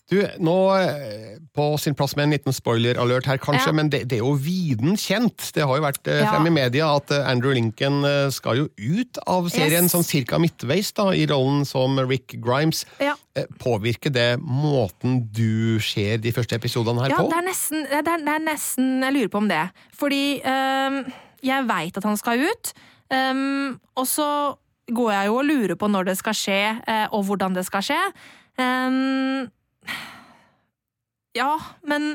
Du, 0.09 0.17
nå 0.41 0.53
eh, 0.73 1.35
på 1.53 1.65
sin 1.77 1.93
plass 1.93 2.15
med 2.17 2.23
en 2.25 2.31
liten 2.33 2.53
spoiler-alert 2.55 3.27
her, 3.29 3.37
kanskje, 3.37 3.67
Ja. 3.69 3.73
men 3.77 3.89
det, 3.93 3.99
det 4.09 4.17
er 4.17 4.23
jo 4.23 4.31
viden 4.41 4.95
kjent. 4.97 5.51
Det 5.53 5.61
har 5.69 5.77
jo 5.77 5.83
vært 5.85 6.07
eh, 6.09 6.23
Ja. 6.23 6.31
frem 6.33 6.47
i 6.49 6.53
media 6.55 6.87
at 6.97 7.11
eh, 7.13 7.27
Andrew 7.29 7.53
Lincoln 7.53 8.01
skal 8.33 8.57
jo 8.63 8.65
ut 8.79 9.19
av 9.29 9.49
serien 9.53 9.85
Yes. 9.85 9.93
sånn 9.93 10.03
cirka 10.07 10.39
midtveis 10.41 10.89
da, 10.97 11.11
i 11.13 11.27
rollen 11.29 11.61
som 11.69 11.99
Rick 12.09 12.33
Grimes. 12.41 12.85
Ja. 12.99 13.13
Påvirker 13.61 14.09
det 14.11 14.39
måten 14.41 15.27
du 15.31 15.77
ser 15.79 16.17
de 16.17 16.33
første 16.33 16.57
episodene 16.57 17.05
her 17.05 17.13
Ja, 17.13 17.21
på? 17.21 17.29
det 17.29 17.37
er, 17.37 18.01
det, 18.01 18.15
er, 18.15 18.25
det 18.25 18.33
er 18.33 18.43
nesten 18.49 18.89
Jeg 19.05 19.13
lurer 19.13 19.29
på 19.29 19.37
om 19.43 19.47
det. 19.47 19.61
Fordi 19.95 20.23
øhm, 20.41 20.99
jeg 21.45 21.67
veit 21.69 21.97
at 22.01 22.03
han 22.09 22.17
skal 22.17 22.41
ut, 22.49 22.73
øhm, 23.13 23.77
og 23.95 24.07
så 24.09 24.27
går 24.89 25.11
jeg 25.13 25.29
jo 25.29 25.37
og 25.37 25.45
lurer 25.45 25.75
på 25.77 25.87
når 25.87 26.09
det 26.09 26.17
skal 26.17 26.33
skje, 26.33 26.59
og 27.13 27.23
hvordan 27.29 27.53
det 27.53 27.61
skal 27.69 27.85
skje. 27.85 28.01
Ehm, 28.59 29.47
ja, 31.39 31.53
men 31.87 32.13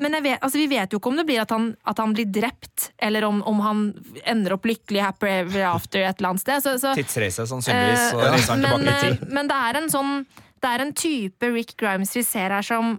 men 0.00 0.16
jeg 0.16 0.24
vet, 0.24 0.40
altså 0.40 0.56
vi 0.56 0.68
vet 0.70 0.94
jo 0.94 0.98
ikke 1.00 1.10
om 1.12 1.18
det 1.20 1.26
blir 1.28 1.42
at 1.42 1.50
han, 1.52 1.66
at 1.88 1.98
han 2.00 2.14
blir 2.16 2.28
drept, 2.32 2.88
eller 3.04 3.26
om, 3.28 3.42
om 3.46 3.60
han 3.60 3.82
ender 4.24 4.56
opp 4.56 4.64
lykkelig 4.68 5.02
happy 5.04 5.28
ever 5.42 5.66
after 5.68 6.00
et 6.00 6.16
eller 6.16 6.32
annet 6.32 6.44
sted. 6.44 6.64
Så, 6.64 6.74
så, 6.80 6.94
Tidsreise, 6.96 7.44
sannsynligvis. 7.50 8.06
Og 8.16 8.24
reiser 8.24 8.54
han 8.54 8.64
men, 8.64 8.86
tilbake 8.86 8.94
i 8.94 9.02
tid. 9.04 9.26
eh, 9.26 9.34
men 9.36 9.50
det 9.50 9.58
er 9.68 9.80
en 9.82 9.90
sånn 9.92 10.14
Det 10.60 10.70
er 10.70 10.82
en 10.84 10.92
type 10.96 11.48
Rick 11.52 11.76
Grimes 11.80 12.10
vi 12.16 12.24
ser 12.24 12.52
her 12.56 12.64
som 12.64 12.98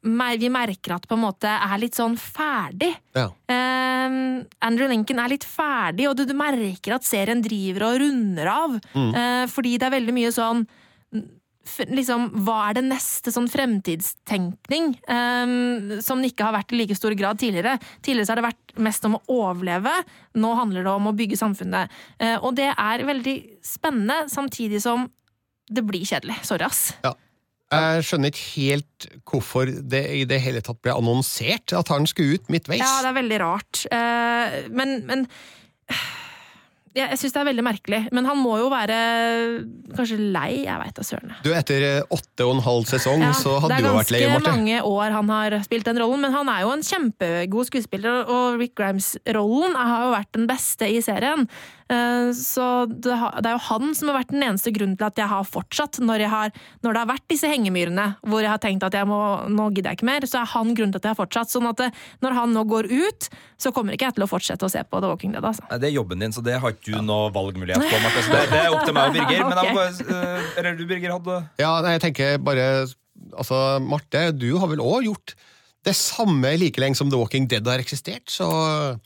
vi 0.00 0.48
merker 0.48 0.94
at 0.96 1.04
på 1.08 1.16
en 1.16 1.22
måte 1.26 1.48
er 1.48 1.80
litt 1.80 1.96
sånn 1.96 2.14
ferdig. 2.16 2.88
Ja. 3.16 3.26
Eh, 3.52 4.14
Andrew 4.64 4.88
Lincoln 4.88 5.20
er 5.20 5.32
litt 5.34 5.44
ferdig, 5.44 6.08
og 6.08 6.16
du, 6.16 6.24
du 6.24 6.32
merker 6.36 6.96
at 6.96 7.04
serien 7.04 7.44
driver 7.44 7.90
og 7.90 8.00
runder 8.00 8.48
av. 8.48 8.78
Mm. 8.94 9.10
Uh, 9.12 9.44
fordi 9.52 9.74
det 9.76 9.90
er 9.90 9.96
veldig 9.98 10.16
mye 10.16 10.32
sånn 10.32 10.64
Liksom, 11.60 12.26
hva 12.46 12.56
er 12.70 12.78
det 12.78 12.82
neste 12.88 13.30
sånn 13.34 13.46
fremtidstenkning 13.52 14.94
um, 15.04 15.98
som 16.02 16.22
det 16.22 16.32
ikke 16.32 16.46
har 16.48 16.56
vært 16.56 16.72
i 16.72 16.78
like 16.80 16.96
stor 16.96 17.14
grad 17.18 17.40
tidligere? 17.40 17.76
Tidligere 18.00 18.26
så 18.26 18.32
har 18.32 18.40
det 18.40 18.46
vært 18.48 18.74
mest 18.88 19.04
om 19.06 19.18
å 19.18 19.22
overleve, 19.36 19.92
nå 20.40 20.52
handler 20.56 20.86
det 20.86 20.94
om 20.94 21.10
å 21.10 21.14
bygge 21.16 21.38
samfunnet. 21.38 21.92
Uh, 22.16 22.38
og 22.38 22.56
det 22.58 22.70
er 22.72 23.04
veldig 23.06 23.36
spennende, 23.66 24.22
samtidig 24.32 24.80
som 24.82 25.04
det 25.70 25.84
blir 25.86 26.06
kjedelig. 26.08 26.40
Sorry, 26.48 26.66
ass. 26.66 26.94
Ja. 27.04 27.12
Jeg 27.70 28.06
skjønner 28.08 28.32
ikke 28.32 28.48
helt 28.56 29.04
hvorfor 29.30 29.68
det 29.92 30.00
i 30.16 30.24
det 30.26 30.40
hele 30.42 30.58
tatt 30.66 30.80
ble 30.82 30.96
annonsert 30.96 31.70
at 31.78 31.92
han 31.92 32.08
skulle 32.10 32.40
ut 32.40 32.50
midtveis. 32.50 32.82
Ja, 32.82 32.96
det 33.04 33.12
er 33.12 33.18
veldig 33.20 33.38
rart. 33.44 33.84
Uh, 33.92 34.72
men, 34.74 34.96
men 35.06 35.28
jeg, 36.90 37.06
jeg 37.06 37.18
syns 37.20 37.34
det 37.36 37.40
er 37.40 37.48
veldig 37.50 37.64
merkelig. 37.64 38.00
Men 38.16 38.26
han 38.26 38.38
må 38.40 38.56
jo 38.58 38.70
være 38.72 38.96
kanskje 39.94 40.18
lei, 40.34 40.64
jeg 40.64 40.78
veit 40.82 40.96
da 40.96 41.06
søren. 41.06 41.34
Du, 41.46 41.50
etter 41.54 41.86
eh, 41.86 42.14
åtte 42.16 42.46
og 42.48 42.56
en 42.56 42.64
halv 42.64 42.88
sesong, 42.90 43.22
Ja, 43.22 43.32
så 43.36 43.56
hadde 43.62 43.78
du 43.78 43.90
jo 43.90 43.96
vært 43.98 44.14
lei, 44.14 44.22
Det 44.24 44.28
er 44.30 44.34
ganske 44.36 44.54
mange 44.56 44.80
år 44.90 45.16
han 45.16 45.34
har 45.34 45.58
spilt 45.66 45.90
den 45.90 46.00
rollen, 46.02 46.24
men 46.26 46.34
han 46.34 46.50
er 46.50 46.64
jo 46.64 46.72
en 46.74 46.86
kjempegod 46.86 47.70
skuespiller, 47.70 48.24
og 48.26 48.58
Rick 48.62 48.74
Grimes-rollen 48.80 49.78
har 49.78 50.08
jo 50.08 50.16
vært 50.16 50.32
den 50.38 50.48
beste 50.50 50.90
i 50.90 50.98
serien. 51.04 51.46
Eh, 51.90 52.30
Så 52.36 52.64
det 52.86 53.10
er 53.10 53.54
jo 53.56 53.62
han 53.66 53.94
som 53.98 54.10
har 54.10 54.20
vært 54.20 54.30
den 54.30 54.44
eneste 54.46 54.70
grunnen 54.74 54.96
til 54.98 55.08
at 55.08 55.18
jeg 55.18 55.26
har 55.30 55.46
fortsatt, 55.48 55.98
når, 56.04 56.22
jeg 56.24 56.30
har, 56.30 56.52
når 56.84 56.94
det 56.94 57.00
har 57.02 57.08
vært 57.10 57.26
disse 57.32 57.50
hengemyrene, 57.50 58.04
hvor 58.22 58.44
jeg 58.44 58.52
har 58.52 58.60
tenkt 58.62 58.86
at 58.86 58.94
jeg 58.94 59.08
må, 59.10 59.18
nå 59.50 59.66
gidder 59.74 59.90
jeg 59.90 60.00
ikke 60.00 60.08
mer, 60.10 60.26
så 60.30 60.42
er 60.42 60.52
han 60.52 60.70
grunnen 60.76 60.94
til 60.94 61.02
at 61.02 61.08
jeg 61.08 61.14
har 61.16 61.18
fortsatt. 61.18 61.50
Sånn 61.50 61.66
at 61.70 61.82
det, 61.82 61.88
når 62.22 62.36
han 62.38 62.54
nå 62.54 62.62
går 62.70 62.90
ut, 62.92 63.28
så 63.60 63.72
kommer 63.74 63.96
ikke 63.96 64.06
jeg 64.10 64.18
til 64.20 64.26
å 64.26 64.30
fortsette 64.30 64.68
å 64.68 64.72
se 64.72 64.84
på 64.86 65.02
The 65.02 65.10
Walking 65.10 65.34
Dead, 65.34 65.44
altså. 65.50 65.66
Det 65.82 65.90
er 65.90 65.96
jobben 65.96 66.22
din, 66.22 66.32
så 66.36 66.44
det 66.46 66.60
har 66.62 66.76
ikke 66.76 66.94
du 66.94 67.02
noe 67.02 67.28
valgmulighet 67.34 67.82
på. 67.82 68.02
Marte, 68.06 68.24
det, 68.30 68.46
det 68.54 68.62
er 68.62 68.74
opp 68.76 68.86
til 68.86 68.96
meg 68.96 69.10
og 69.10 69.18
Birger. 69.18 69.44
Men 69.50 69.62
jeg 69.64 69.74
må 69.74 69.82
bare, 69.82 70.24
eh, 70.30 70.58
eller 70.62 70.78
du, 70.78 70.86
Birger, 70.90 71.16
hadde 71.18 71.40
Ja, 71.62 71.74
nei, 71.84 71.96
jeg 71.98 72.06
tenker 72.06 72.38
bare 72.44 72.70
Altså, 73.36 73.56
Marte, 73.84 74.30
du 74.32 74.46
har 74.56 74.70
vel 74.70 74.80
òg 74.80 75.04
gjort 75.10 75.34
det 75.86 75.94
samme 75.96 76.50
like 76.60 76.76
lenge 76.82 76.98
som 76.98 77.08
The 77.08 77.16
Walking 77.16 77.46
Dead 77.48 77.64
har 77.66 77.80
eksistert, 77.80 78.26
så 78.28 78.46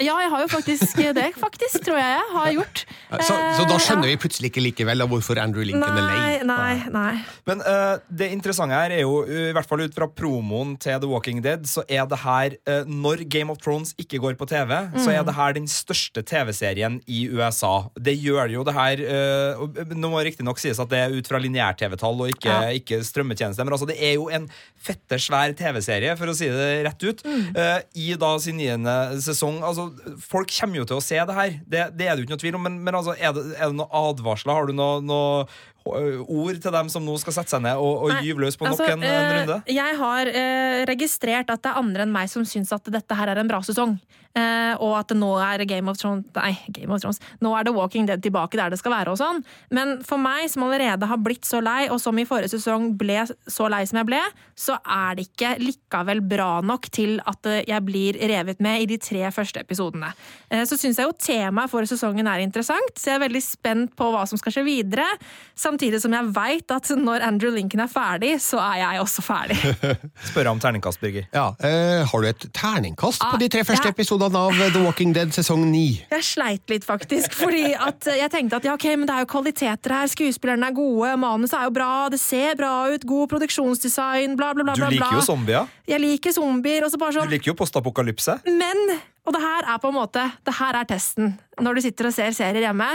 Ja, 0.02 0.16
jeg 0.18 0.30
har 0.32 0.40
jo 0.42 0.48
faktisk 0.50 0.96
det, 1.14 1.28
faktisk, 1.38 1.84
tror 1.86 1.98
jeg 2.00 2.16
jeg 2.16 2.32
har 2.34 2.48
gjort. 2.56 2.80
Så, 3.22 3.34
så 3.58 3.66
da 3.68 3.74
Eh, 3.76 3.82
skjønner 3.84 4.08
vi 4.10 4.16
plutselig 4.18 4.50
ikke 4.50 4.62
likevel 4.64 5.04
hvorfor 5.06 5.38
Andrew 5.38 5.62
Lincoln 5.66 5.98
er 6.00 6.08
lei. 6.08 6.16
Nei, 6.42 6.48
nei, 6.48 6.90
nei. 6.90 7.12
Men 7.46 7.62
uh, 7.62 7.98
det 8.10 8.32
interessante 8.34 8.74
her 8.74 8.90
er 8.96 9.04
jo, 9.04 9.20
i 9.26 9.52
hvert 9.54 9.68
fall 9.70 9.84
ut 9.84 9.94
fra 9.94 10.08
promoen 10.10 10.74
til 10.82 10.98
The 10.98 11.10
Walking 11.10 11.42
Dead, 11.44 11.62
så 11.70 11.84
er 11.88 12.08
det 12.10 12.18
her 12.24 12.56
uh, 12.66 12.82
Når 12.90 13.22
Game 13.30 13.52
of 13.54 13.58
Thrones 13.62 13.94
ikke 14.00 14.18
går 14.24 14.34
på 14.40 14.48
TV, 14.50 14.74
så 14.98 15.04
Mm. 15.04 15.14
er 15.20 15.24
det 15.28 15.34
her 15.36 15.52
den 15.60 15.66
største 15.70 16.22
TV-serien 16.26 16.98
i 17.06 17.28
USA. 17.30 17.86
Det 18.00 18.16
gjør 18.18 18.50
jo 18.56 18.64
det 18.66 18.74
her 18.74 19.02
uh, 19.04 19.84
Nå 19.94 20.10
må 20.10 20.22
riktignok 20.26 20.58
sies 20.58 20.80
at 20.82 20.90
det 20.90 20.98
er 21.04 21.14
ut 21.14 21.28
fra 21.30 21.38
lineær-TV-tall 21.38 22.24
og 22.24 22.32
ikke, 22.34 22.50
Ja. 22.50 22.72
ikke 22.74 22.98
strømmetjeneste, 23.04 23.62
men 23.64 23.72
altså 23.76 23.86
det 23.86 23.98
er 24.02 24.14
jo 24.18 24.26
en 24.32 24.48
fette 24.84 25.20
svær 25.22 25.54
TV-serie, 25.56 26.16
for 26.18 26.26
å 26.32 26.34
si 26.36 26.48
det 26.50 26.63
rett 26.86 27.06
ut, 27.06 27.22
eh, 27.26 27.76
i 28.00 28.08
da 28.20 28.32
sin 28.42 28.58
niende 28.60 28.94
sesong. 29.24 29.60
Altså, 29.66 29.88
folk 30.22 30.52
kommer 30.54 30.82
jo 30.82 30.88
til 30.88 31.00
å 31.00 31.04
se 31.04 31.20
det 31.20 31.38
her, 31.38 31.58
det, 31.66 31.84
det 31.98 32.08
er 32.08 32.14
det 32.14 32.22
jo 32.22 32.28
ikke 32.28 32.36
noe 32.36 32.44
tvil 32.44 32.58
om, 32.58 32.66
men, 32.68 32.80
men 32.86 32.98
altså, 33.00 33.16
er 33.18 33.36
det, 33.36 33.46
er 33.58 33.70
det 33.70 33.78
noen 33.78 33.96
advarsler? 34.04 34.56
Har 34.58 34.70
du 34.70 34.76
noe, 34.76 35.00
noe 35.04 35.46
ord 35.84 36.60
til 36.60 36.72
dem 36.72 36.88
som 36.92 37.04
nå 37.04 37.14
skal 37.20 37.36
sette 37.36 37.52
seg 37.52 37.62
ned 37.64 37.76
og, 37.76 38.06
og 38.06 38.24
gyve 38.24 38.46
løs 38.46 38.56
på 38.56 38.66
nok 38.66 38.78
altså, 38.78 38.90
en, 38.94 39.04
en 39.04 39.10
eh, 39.10 39.36
runde? 39.38 39.58
Jeg 39.68 39.96
har 40.00 40.30
eh, 40.32 40.80
registrert 40.88 41.52
at 41.52 41.64
det 41.64 41.72
er 41.72 41.80
andre 41.80 42.06
enn 42.06 42.14
meg 42.14 42.30
som 42.32 42.46
syns 42.48 42.72
at 42.74 42.88
dette 42.92 43.18
her 43.18 43.32
er 43.32 43.42
en 43.42 43.50
bra 43.50 43.60
sesong. 43.64 43.98
Eh, 44.34 44.72
og 44.82 44.96
at 44.98 45.12
det 45.12 45.16
nå 45.20 45.28
er 45.38 45.62
Game 45.62 45.86
of 45.86 45.98
Thrones 46.00 46.26
Nei, 46.34 46.56
Game 46.74 46.90
of 46.90 46.98
Thrones. 47.04 47.20
Nå 47.44 47.52
er 47.54 47.68
The 47.68 47.74
Walking 47.74 48.08
Dead 48.08 48.22
tilbake 48.22 48.58
der 48.58 48.72
det 48.72 48.80
skal 48.80 48.90
være 48.96 49.12
og 49.12 49.20
sånn. 49.20 49.44
Men 49.74 50.00
for 50.06 50.18
meg 50.18 50.48
som 50.50 50.64
allerede 50.66 51.06
har 51.06 51.20
blitt 51.22 51.46
så 51.46 51.60
lei, 51.62 51.84
og 51.86 52.00
som 52.02 52.18
i 52.18 52.26
forrige 52.26 52.56
sesong 52.56 52.90
ble 52.98 53.20
så 53.30 53.68
lei 53.70 53.84
som 53.86 54.00
jeg 54.00 54.08
ble, 54.08 54.22
så 54.58 54.80
er 54.82 55.20
det 55.20 55.28
ikke 55.28 55.52
likevel 55.62 56.22
bra 56.26 56.48
nok 56.66 56.90
til 56.94 57.20
at 57.30 57.46
eh, 57.50 57.62
jeg 57.70 57.86
blir 57.86 58.18
revet 58.32 58.62
med 58.64 58.82
i 58.82 58.88
de 58.90 58.98
tre 58.98 59.22
første 59.34 59.62
episodene. 59.62 60.10
Eh, 60.50 60.64
så 60.66 60.80
syns 60.80 60.98
jeg 60.98 61.06
jo 61.06 61.14
temaet 61.14 61.70
for 61.70 61.86
sesongen 61.86 62.26
er 62.30 62.42
interessant, 62.42 62.98
så 62.98 63.12
jeg 63.12 63.20
er 63.20 63.26
veldig 63.28 63.44
spent 63.44 63.94
på 63.94 64.10
hva 64.10 64.26
som 64.26 64.40
skal 64.40 64.56
skje 64.56 64.66
videre. 64.66 65.06
Samtidig 65.54 65.73
som 66.00 66.12
jeg 66.14 66.28
veit 66.34 66.70
at 66.74 66.90
når 66.98 67.24
Andrew 67.26 67.50
Lincoln 67.54 67.82
er 67.84 67.90
ferdig, 67.90 68.34
så 68.42 68.58
er 68.62 68.76
jeg 68.82 69.00
også 69.02 69.22
ferdig. 69.24 69.56
Spørre 70.30 70.52
om 70.54 70.60
terningkast, 70.62 71.00
Birger. 71.02 71.26
Ja, 71.34 71.46
eh, 71.64 72.04
Har 72.10 72.20
du 72.22 72.28
et 72.28 72.46
terningkast 72.54 73.22
Ah, 73.24 73.32
på 73.34 73.40
de 73.40 73.48
tre 73.48 73.64
første 73.64 73.88
jeg... 73.88 73.94
episodene 73.96 74.38
av 74.38 74.58
The 74.74 74.82
Walking 74.84 75.14
Dead 75.14 75.32
sesong 75.34 75.64
ni? 75.70 76.00
Jeg 76.10 76.24
sleit 76.26 76.70
litt, 76.70 76.84
faktisk. 76.84 77.34
Fordi 77.38 77.74
at 77.74 78.06
jeg 78.18 78.30
tenkte 78.32 78.58
at 78.60 78.68
ja, 78.68 78.74
ok, 78.74 78.86
men 78.98 79.08
det 79.08 79.14
er 79.16 79.24
jo 79.24 79.30
kvaliteter 79.34 79.96
her. 79.98 80.10
Skuespillerne 80.10 80.70
er 80.70 80.76
gode, 80.76 81.14
manuset 81.22 81.58
er 81.60 81.68
jo 81.68 81.74
bra, 81.76 81.92
det 82.12 82.20
ser 82.22 82.58
bra 82.60 82.72
ut, 82.92 83.06
god 83.08 83.32
produksjonsdesign, 83.34 84.36
bla, 84.36 84.52
bla, 84.54 84.64
bla. 84.66 84.74
Du 84.76 84.84
bla, 84.84 84.90
bla. 84.90 84.98
liker 84.98 85.20
jo 85.20 85.26
zombier. 85.26 85.72
Jeg 85.88 86.00
liker 86.02 86.32
zombier. 86.36 86.84
Og 86.84 86.92
så 86.92 87.00
bare 87.00 87.14
Du 87.14 87.20
sånn 87.22 87.32
liker 87.32 87.52
jo 87.52 87.58
postapokalypse. 87.58 88.38
Men! 88.46 88.86
Og 89.24 89.32
det 89.32 89.40
her 89.40 89.64
er 89.72 89.78
på 89.80 89.88
en 89.88 89.94
måte 89.96 90.20
Det 90.44 90.52
her 90.58 90.76
er 90.76 90.84
testen. 90.84 91.30
Når 91.56 91.78
du 91.78 91.80
sitter 91.86 92.10
og 92.10 92.12
ser 92.12 92.34
serier 92.36 92.66
hjemme. 92.66 92.88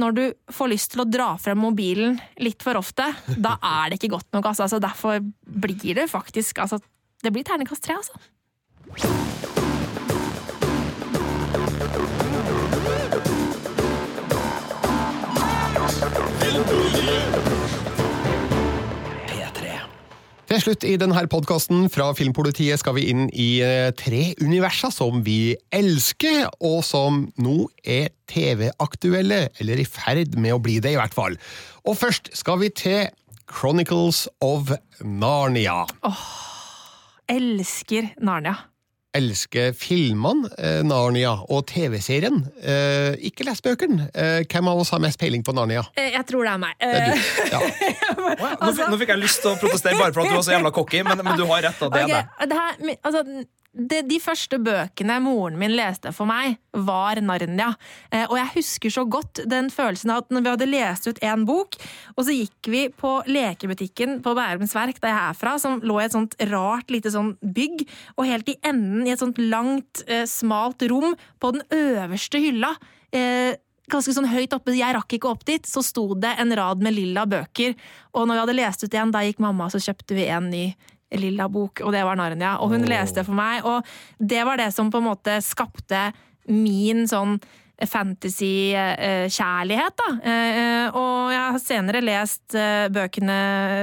Når 0.00 0.14
du 0.16 0.22
får 0.48 0.70
lyst 0.72 0.94
til 0.94 1.02
å 1.02 1.08
dra 1.08 1.34
frem 1.40 1.58
mobilen 1.60 2.16
litt 2.40 2.64
for 2.64 2.78
ofte, 2.80 3.10
da 3.36 3.58
er 3.60 3.92
det 3.92 4.00
ikke 4.00 4.14
godt 4.14 4.30
nok. 4.32 4.48
Altså. 4.48 4.64
Altså, 4.64 4.80
derfor 4.80 5.20
blir 5.44 5.94
det 6.00 6.08
faktisk 6.10 6.58
altså, 6.64 6.80
Det 7.22 7.30
blir 7.30 7.44
terningkast 7.46 7.84
tre, 7.84 7.94
altså. 8.00 8.18
Til 20.52 20.60
slutt 20.60 20.82
i 20.84 20.98
denne 21.00 21.16
podkasten 21.32 21.86
fra 21.88 22.10
Filmpolitiet 22.12 22.76
skal 22.76 22.92
vi 22.98 23.06
inn 23.08 23.22
i 23.32 23.62
eh, 23.64 23.88
tre 23.96 24.34
universer 24.36 24.90
som 24.92 25.22
vi 25.24 25.54
elsker, 25.72 26.42
og 26.60 26.82
som 26.84 27.22
nå 27.40 27.54
er 27.80 28.10
TV-aktuelle, 28.28 29.46
eller 29.64 29.80
i 29.80 29.86
ferd 29.88 30.36
med 30.36 30.52
å 30.52 30.60
bli 30.60 30.74
det, 30.84 30.92
i 30.92 30.98
hvert 31.00 31.16
fall. 31.16 31.38
Og 31.88 31.96
først 31.96 32.28
skal 32.36 32.60
vi 32.60 32.68
til 32.68 33.08
Chronicles 33.48 34.26
of 34.44 34.74
Narnia. 35.00 35.86
Åh, 36.04 36.28
Elsker 37.32 38.12
Narnia. 38.20 38.58
Elsker 39.12 39.74
filmene 39.76 40.48
eh, 40.56 40.78
Narnia 40.88 41.34
og 41.52 41.66
TV-serien. 41.68 42.38
Eh, 42.64 43.18
ikke 43.28 43.44
les 43.44 43.60
bøkene. 43.64 44.06
Eh, 44.16 44.38
hvem 44.48 44.70
av 44.72 44.80
oss 44.80 44.92
har 44.94 45.02
mest 45.04 45.20
peiling 45.20 45.44
på 45.44 45.52
Narnia? 45.56 45.82
Eh, 46.00 46.14
Jeg 46.14 46.24
tror 46.30 46.46
det 46.48 46.52
er 46.54 46.62
meg. 46.62 46.76
Det 46.80 46.88
er 46.88 47.02
Eh, 47.02 47.12
du. 47.12 47.18
Ja. 47.52 47.60
Nå, 48.62 48.72
fikk- 48.72 48.88
nå 48.92 48.98
fikk 49.02 49.12
jeg 49.12 49.20
lyst 49.20 49.42
til 49.44 49.52
å 49.52 49.58
protestere 49.60 49.98
bare 50.00 50.12
for 50.16 50.22
at 50.24 50.32
du 50.32 50.36
var 50.38 50.46
så 50.46 50.54
jævla 50.56 50.72
cocky, 50.72 51.02
men, 51.04 51.20
men 51.26 51.36
du 51.36 51.44
har 51.50 51.62
rett. 51.68 51.78
da, 51.82 51.88
det 51.92 52.02
er 52.02 52.14
det. 52.14 52.48
det 52.48 52.58
her, 52.62 52.96
altså, 53.04 53.22
det, 53.72 54.02
de 54.04 54.18
første 54.20 54.58
bøkene 54.60 55.16
moren 55.24 55.56
min 55.60 55.72
leste 55.72 56.12
for 56.12 56.28
meg, 56.28 56.58
var 56.72 57.20
Narnia. 57.24 57.70
Eh, 58.12 58.26
og 58.26 58.36
jeg 58.36 58.52
husker 58.58 58.92
så 58.92 59.04
godt 59.08 59.42
den 59.48 59.70
følelsen 59.72 60.12
av 60.12 60.22
at 60.22 60.34
når 60.34 60.44
vi 60.44 60.52
hadde 60.52 60.68
lest 60.68 61.08
ut 61.08 61.22
en 61.24 61.46
bok, 61.48 61.78
og 62.16 62.26
så 62.26 62.36
gikk 62.36 62.70
vi 62.72 62.84
på 62.92 63.14
lekebutikken 63.32 64.20
på 64.24 64.36
Bærums 64.36 64.76
Verk, 64.76 65.00
der 65.00 65.14
jeg 65.14 65.24
er 65.24 65.40
fra, 65.40 65.56
som 65.62 65.80
lå 65.80 65.98
i 66.00 66.06
et 66.06 66.16
sånt 66.16 66.36
rart 66.52 66.92
lite 66.92 67.14
sånn 67.14 67.34
bygg, 67.40 67.86
og 68.18 68.28
helt 68.28 68.52
i 68.52 68.58
enden 68.60 69.08
i 69.08 69.16
et 69.16 69.24
sånt 69.24 69.40
langt, 69.40 70.04
eh, 70.06 70.26
smalt 70.28 70.84
rom 70.92 71.16
på 71.40 71.56
den 71.56 71.64
øverste 71.72 72.44
hylla. 72.44 72.74
Eh, 73.12 73.56
ganske 73.92 74.12
sånn 74.14 74.30
høyt 74.30 74.52
oppe, 74.54 74.76
jeg 74.76 74.94
rakk 74.94 75.16
ikke 75.16 75.30
opp 75.32 75.44
dit, 75.48 75.64
så 75.68 75.82
sto 75.84 76.12
det 76.14 76.36
en 76.40 76.52
rad 76.56 76.84
med 76.84 76.94
lilla 76.96 77.24
bøker. 77.28 77.74
Og 78.12 78.26
når 78.28 78.34
vi 78.36 78.42
hadde 78.44 78.60
lest 78.60 78.84
ut 78.84 78.92
igjen, 78.92 79.12
da 79.12 79.24
gikk 79.26 79.40
mamma, 79.42 79.68
så 79.72 79.80
kjøpte 79.82 80.16
vi 80.16 80.28
en 80.28 80.50
ny 80.52 80.66
lilla 81.18 81.48
bok, 81.52 81.82
og 81.84 81.92
det 81.94 82.04
var 82.06 82.18
Narnia. 82.18 82.56
Og 82.62 82.74
hun 82.74 82.86
leste 82.88 83.24
for 83.26 83.36
meg, 83.36 83.66
og 83.68 83.86
det 84.18 84.44
var 84.48 84.60
det 84.60 84.70
som 84.74 84.90
på 84.92 85.02
en 85.02 85.10
måte 85.10 85.38
skapte 85.44 86.10
min 86.50 87.06
sånn 87.08 87.38
fantasy-kjærlighet, 87.90 89.94
da. 89.98 90.08
Eh, 90.22 90.88
Og 90.92 91.32
jeg 91.32 91.40
har 91.52 91.58
senere 91.62 92.00
lest 92.04 92.54
eh, 92.58 92.88
bøkene 92.92 93.36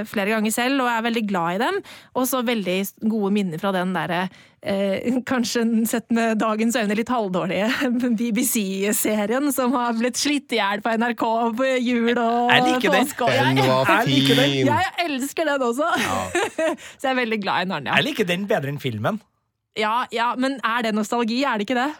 flere 0.09 0.29
ganger 0.35 0.51
selv, 0.53 0.81
og 0.83 0.89
er 0.91 1.01
veldig 1.07 1.23
glad 1.29 1.49
i 1.55 1.59
dem. 1.63 1.75
Og 2.15 2.23
så 2.29 2.37
veldig 2.45 2.77
gode 3.09 3.31
minner 3.35 3.57
fra 3.61 3.71
den 3.75 3.93
derre 3.95 4.21
eh, 4.61 4.97
kanskje 5.31 5.63
sett 5.89 6.07
med 6.15 6.37
dagens 6.41 6.75
øyne 6.79 6.95
litt 6.97 7.09
halvdårlige 7.11 7.69
BBC-serien 8.19 9.45
som 9.55 9.69
har 9.77 9.93
blitt 9.99 10.17
slitt 10.19 10.51
i 10.55 10.57
hjel 10.59 10.79
på 10.85 10.89
NRK 10.99 11.23
på 11.59 11.65
jul 11.79 12.17
og 12.17 12.51
Jeg 12.53 12.61
liker 12.67 12.89
den. 12.91 13.05
påske. 13.07 13.25
Den 13.33 13.57
jeg- 13.57 13.67
var 13.69 13.85
Jeg 13.95 14.07
liker 14.13 14.35
den. 14.35 14.43
fin. 14.51 14.67
jeg 14.67 14.85
elsker 15.07 15.43
den 15.53 15.61
også! 15.69 15.87
så 16.99 17.03
jeg 17.07 17.13
er 17.15 17.19
veldig 17.23 17.39
glad 17.43 17.57
i 17.65 17.67
Narnia. 17.73 17.91
Jeg 17.99 18.05
liker 18.11 18.25
den 18.29 18.43
bedre 18.49 18.69
enn 18.73 18.79
filmen. 18.81 19.15
Ja, 19.77 20.05
ja, 20.11 20.31
men 20.35 20.57
er 20.65 20.81
det 20.83 20.93
nostalgi? 20.97 21.43
Er 21.47 21.57
det 21.61 21.65
ikke 21.69 21.77
det? 21.77 21.91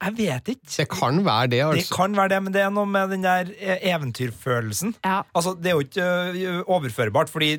Jeg 0.00 0.14
vet 0.16 0.46
ikke. 0.54 0.70
Det 0.78 0.86
kan 0.88 1.18
være 1.26 1.48
det, 1.52 1.58
Det 1.60 1.66
altså. 1.82 1.94
kan 1.98 2.14
være 2.16 2.30
det, 2.32 2.38
men 2.46 2.54
det 2.54 2.62
er 2.64 2.70
noe 2.72 2.88
med 2.88 3.10
den 3.12 3.24
der 3.26 3.50
eh, 3.58 3.82
eventyrfølelsen. 3.92 4.94
Ja. 5.04 5.18
Altså, 5.36 5.52
Det 5.60 5.68
er 5.68 5.76
jo 5.76 5.84
ikke 5.84 6.06
øh, 6.40 6.62
overførbart, 6.72 7.28
fordi 7.28 7.50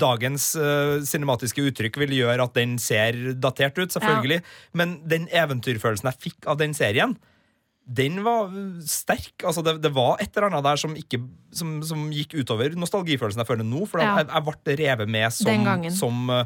dagens 0.00 0.50
uh, 0.60 1.00
cinematiske 1.08 1.64
uttrykk 1.70 1.96
vil 2.04 2.12
gjøre 2.18 2.44
at 2.44 2.54
den 2.54 2.76
ser 2.78 3.16
datert 3.40 3.78
ut, 3.80 3.88
selvfølgelig. 3.96 4.42
Men 4.76 4.98
den 5.08 5.28
eventyrfølelsen 5.32 6.10
jeg 6.12 6.20
fikk 6.28 6.46
av 6.46 6.58
den 6.60 6.76
serien, 6.76 7.16
den 7.88 8.20
var 8.20 8.50
sterk. 8.84 9.32
Altså, 9.48 9.62
det, 9.64 9.78
det 9.80 9.94
var 9.96 10.20
et 10.20 10.28
eller 10.36 10.50
annet 10.50 10.66
der 10.68 10.76
som, 10.76 10.92
ikke, 10.92 11.22
som, 11.56 11.78
som 11.88 12.10
gikk 12.12 12.34
utover 12.42 12.76
nostalgifølelsen 12.76 13.40
jeg 13.40 13.48
føler 13.48 13.64
nå. 13.64 13.86
For 13.88 14.04
Ja. 14.04 14.18
jeg, 14.20 14.28
jeg 14.28 14.44
ble 14.44 14.76
revet 14.84 15.08
med 15.08 15.32
som, 15.32 15.88
som 15.96 16.28
uh, 16.28 16.44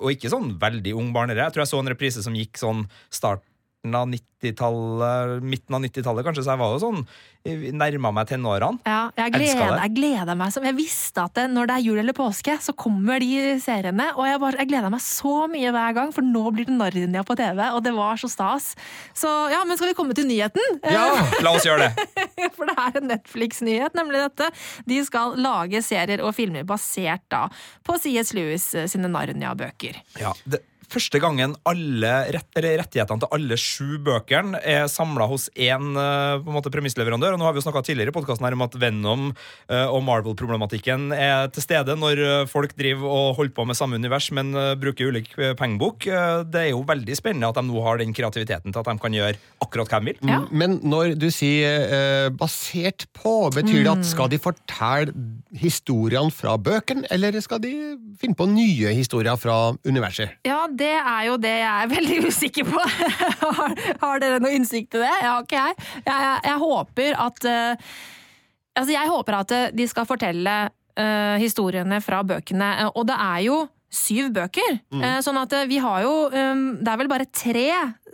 Og 0.00 0.12
ikke 0.12 0.28
sånn 0.32 0.52
veldig 0.60 0.92
ung 1.00 1.14
barnere. 1.16 1.46
Jeg 1.48 1.56
tror 1.56 1.64
jeg 1.64 1.72
så 1.72 1.80
en 1.80 1.88
reprise 1.94 2.20
som 2.24 2.36
gikk 2.36 2.60
sånn 2.60 2.84
starten 3.80 3.94
av 3.94 4.08
90-tallet, 4.08 5.42
midten 5.42 5.74
av 5.74 5.80
90-tallet 5.82 6.24
kanskje, 6.24 6.44
så 6.44 6.52
jeg 6.52 6.60
var 6.60 6.74
jo 6.74 6.80
sånn 6.80 7.06
Nærma 7.72 8.10
meg 8.12 8.28
tenårene. 8.28 8.82
Ja, 8.84 9.08
jeg 9.16 9.32
gleder, 9.32 9.78
jeg 9.80 9.94
gleder 9.96 10.36
meg 10.36 10.50
som 10.52 10.64
Jeg 10.68 10.76
visste 10.76 11.22
at 11.24 11.38
det, 11.38 11.46
når 11.48 11.70
det 11.70 11.76
er 11.78 11.84
jul 11.86 12.00
eller 12.02 12.12
påske, 12.12 12.58
så 12.60 12.74
kommer 12.76 13.16
de 13.22 13.56
seriene. 13.64 14.10
Og 14.12 14.26
jeg, 14.28 14.40
bare, 14.42 14.58
jeg 14.60 14.68
gleder 14.68 14.92
meg 14.92 15.00
så 15.00 15.46
mye 15.48 15.72
hver 15.72 15.94
gang, 15.96 16.12
for 16.12 16.20
nå 16.20 16.42
blir 16.52 16.68
det 16.68 16.76
Narnia 16.76 17.24
på 17.24 17.38
TV, 17.40 17.62
og 17.72 17.80
det 17.86 17.94
var 17.96 18.20
så 18.20 18.28
stas. 18.28 18.74
Så 19.16 19.30
ja, 19.54 19.62
men 19.64 19.80
skal 19.80 19.88
vi 19.88 19.96
komme 19.96 20.12
til 20.12 20.28
nyheten? 20.28 20.82
Ja, 20.84 21.06
la 21.40 21.54
oss 21.56 21.64
gjøre 21.64 21.88
det. 21.88 22.08
For 22.56 22.68
det 22.68 22.76
er 22.76 22.96
en 22.98 23.08
Netflix-nyhet, 23.08 23.96
nemlig 23.96 24.20
dette. 24.20 24.50
De 24.88 25.00
skal 25.04 25.32
lage 25.40 25.80
serier 25.84 26.20
og 26.24 26.34
filmer 26.36 26.66
basert 26.68 27.24
da 27.32 27.46
på 27.88 27.96
C.S. 28.00 28.34
Lewis 28.36 28.68
sine 28.92 29.08
Narnia-bøker. 29.08 29.96
Ja, 30.20 30.34
det 30.44 30.60
Første 30.90 31.20
gangen 31.22 31.52
alle 31.68 32.10
rett, 32.34 32.48
eller 32.58 32.80
rettighetene 32.80 33.22
til 33.22 33.30
alle 33.36 33.56
sju 33.60 34.00
bøkene 34.02 34.58
er 34.66 34.88
samla 34.90 35.28
hos 35.30 35.46
én 35.54 35.94
eh, 35.94 36.70
premissleverandør. 36.70 37.36
Og 37.36 37.38
nå 37.38 37.46
har 37.46 37.54
vi 37.54 37.60
jo 37.60 37.66
snakka 37.68 37.84
tidligere 37.86 38.10
i 38.10 38.16
podkasten 38.16 38.46
her 38.46 38.56
om 38.56 38.64
at 38.66 38.74
Venom 38.80 39.28
eh, 39.30 39.86
og 39.86 40.02
Marvel-problematikken 40.08 41.12
er 41.14 41.46
til 41.54 41.62
stede 41.62 41.94
når 41.94 42.22
eh, 42.24 42.48
folk 42.50 42.74
driver 42.78 43.06
og 43.06 43.38
holder 43.38 43.54
på 43.54 43.66
med 43.70 43.78
samme 43.78 44.00
univers, 44.00 44.32
men 44.34 44.50
bruker 44.80 45.12
ulik 45.12 45.30
pengebok. 45.58 46.08
Det 46.50 46.60
er 46.60 46.72
jo 46.72 46.82
veldig 46.86 47.16
spennende 47.18 47.50
at 47.52 47.60
de 47.60 47.64
nå 47.68 47.84
har 47.84 48.00
den 48.00 48.14
kreativiteten 48.16 48.74
til 48.74 48.82
at 48.82 48.90
de 48.90 49.02
kan 49.04 49.14
gjøre 49.14 49.38
akkurat 49.62 49.94
hva 49.94 50.00
de 50.02 50.10
vil. 50.10 50.20
Ja. 50.26 50.40
Men 50.50 50.80
når 50.82 51.14
du 51.20 51.28
sier 51.34 52.30
basert 52.34 53.06
på, 53.16 53.34
betyr 53.54 53.84
det 53.84 53.92
at 53.92 54.10
skal 54.10 54.30
de 54.32 54.40
fortelle 54.42 55.14
historiene 55.60 56.34
fra 56.34 56.56
bøkene, 56.60 57.06
eller 57.14 57.38
skal 57.44 57.62
de 57.62 57.72
finne 58.20 58.38
på 58.38 58.48
nye 58.50 58.94
historier 58.96 59.38
fra 59.40 59.58
universet? 59.86 60.40
Ja, 60.48 60.64
det 60.80 60.94
er 60.96 61.26
jo 61.28 61.36
det 61.40 61.52
jeg 61.60 61.84
er 61.84 61.90
veldig 61.90 62.18
usikker 62.30 62.68
på. 62.68 62.80
har, 63.58 63.76
har 64.00 64.22
dere 64.22 64.40
noe 64.42 64.54
innsikt 64.56 64.96
i 64.96 65.02
det? 65.02 65.12
Har 65.22 65.44
ikke 65.44 65.60
jeg. 65.60 65.90
Jeg, 66.06 66.30
jeg, 66.48 66.56
håper 66.64 67.20
at 67.28 67.46
uh, 67.50 67.92
Altså, 68.78 68.94
jeg 68.94 69.10
håper 69.10 69.36
at 69.40 69.52
eh, 69.52 69.72
de 69.76 69.84
skal 69.90 70.06
fortelle 70.08 70.52
uh, 70.70 71.36
historiene 71.42 71.98
fra 72.00 72.22
bøkene, 72.24 72.70
og 72.94 73.02
det 73.08 73.16
er 73.18 73.40
jo 73.48 73.58
syv 73.90 74.28
bøker. 74.36 74.78
Eh, 74.94 75.16
sånn 75.26 75.40
at 75.40 75.54
vi 75.66 75.80
har 75.82 76.04
jo 76.04 76.12
um, 76.30 76.60
Det 76.78 76.92
er 76.92 77.00
vel 77.00 77.10
bare 77.10 77.26
tre 77.26 77.66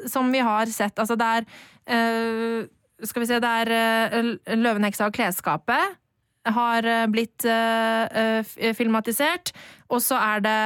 som 0.09 0.31
vi 0.33 0.41
har 0.41 0.73
sett. 0.73 0.97
Altså, 0.97 1.19
det 1.21 1.29
er 1.37 2.64
Skal 3.05 3.23
vi 3.23 3.29
se, 3.29 3.41
det 3.45 3.53
er 3.61 4.17
uh, 4.17 4.31
Løven, 4.57 4.89
og 4.89 5.14
klesskapet 5.14 6.01
har 6.47 6.87
blitt 7.11 7.43
filmatisert. 8.79 9.51
Og 9.91 9.99
så 10.01 10.14
er 10.14 10.45
det 10.45 10.59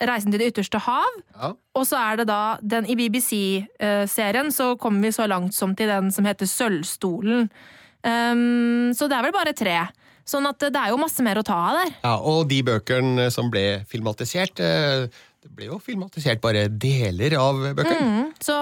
Reisen 0.00 0.32
til 0.32 0.40
det 0.40 0.52
ytterste 0.54 0.80
hav. 0.80 1.18
Ja. 1.36 1.52
Og 1.76 1.86
så 1.88 1.98
er 2.00 2.20
det 2.20 2.28
da 2.30 2.56
den 2.62 2.88
i 2.88 2.96
BBC-serien, 2.96 4.48
så 4.54 4.72
kommer 4.80 5.04
vi 5.04 5.14
så 5.14 5.26
langt 5.28 5.54
som 5.56 5.74
til 5.76 5.90
den 5.92 6.10
som 6.14 6.28
heter 6.28 6.48
Sølvstolen. 6.48 7.50
Um, 8.00 8.94
så 8.96 9.10
det 9.10 9.18
er 9.18 9.26
vel 9.26 9.36
bare 9.36 9.56
tre. 9.56 9.80
Sånn 10.30 10.46
at 10.48 10.62
det 10.62 10.78
er 10.78 10.92
jo 10.92 11.00
masse 11.00 11.24
mer 11.24 11.40
å 11.40 11.44
ta 11.46 11.56
av 11.70 11.80
der. 11.80 11.92
Ja, 12.04 12.14
og 12.16 12.46
de 12.50 12.60
bøkene 12.66 13.28
som 13.34 13.50
ble 13.52 13.82
filmatisert 13.90 14.60
eh, 14.62 15.08
Det 15.40 15.50
ble 15.56 15.70
jo 15.70 15.78
filmatisert 15.82 16.42
bare 16.44 16.66
deler 16.68 17.34
av 17.40 17.62
bøkene. 17.74 17.96
Mm, 18.04 18.26
så, 18.44 18.56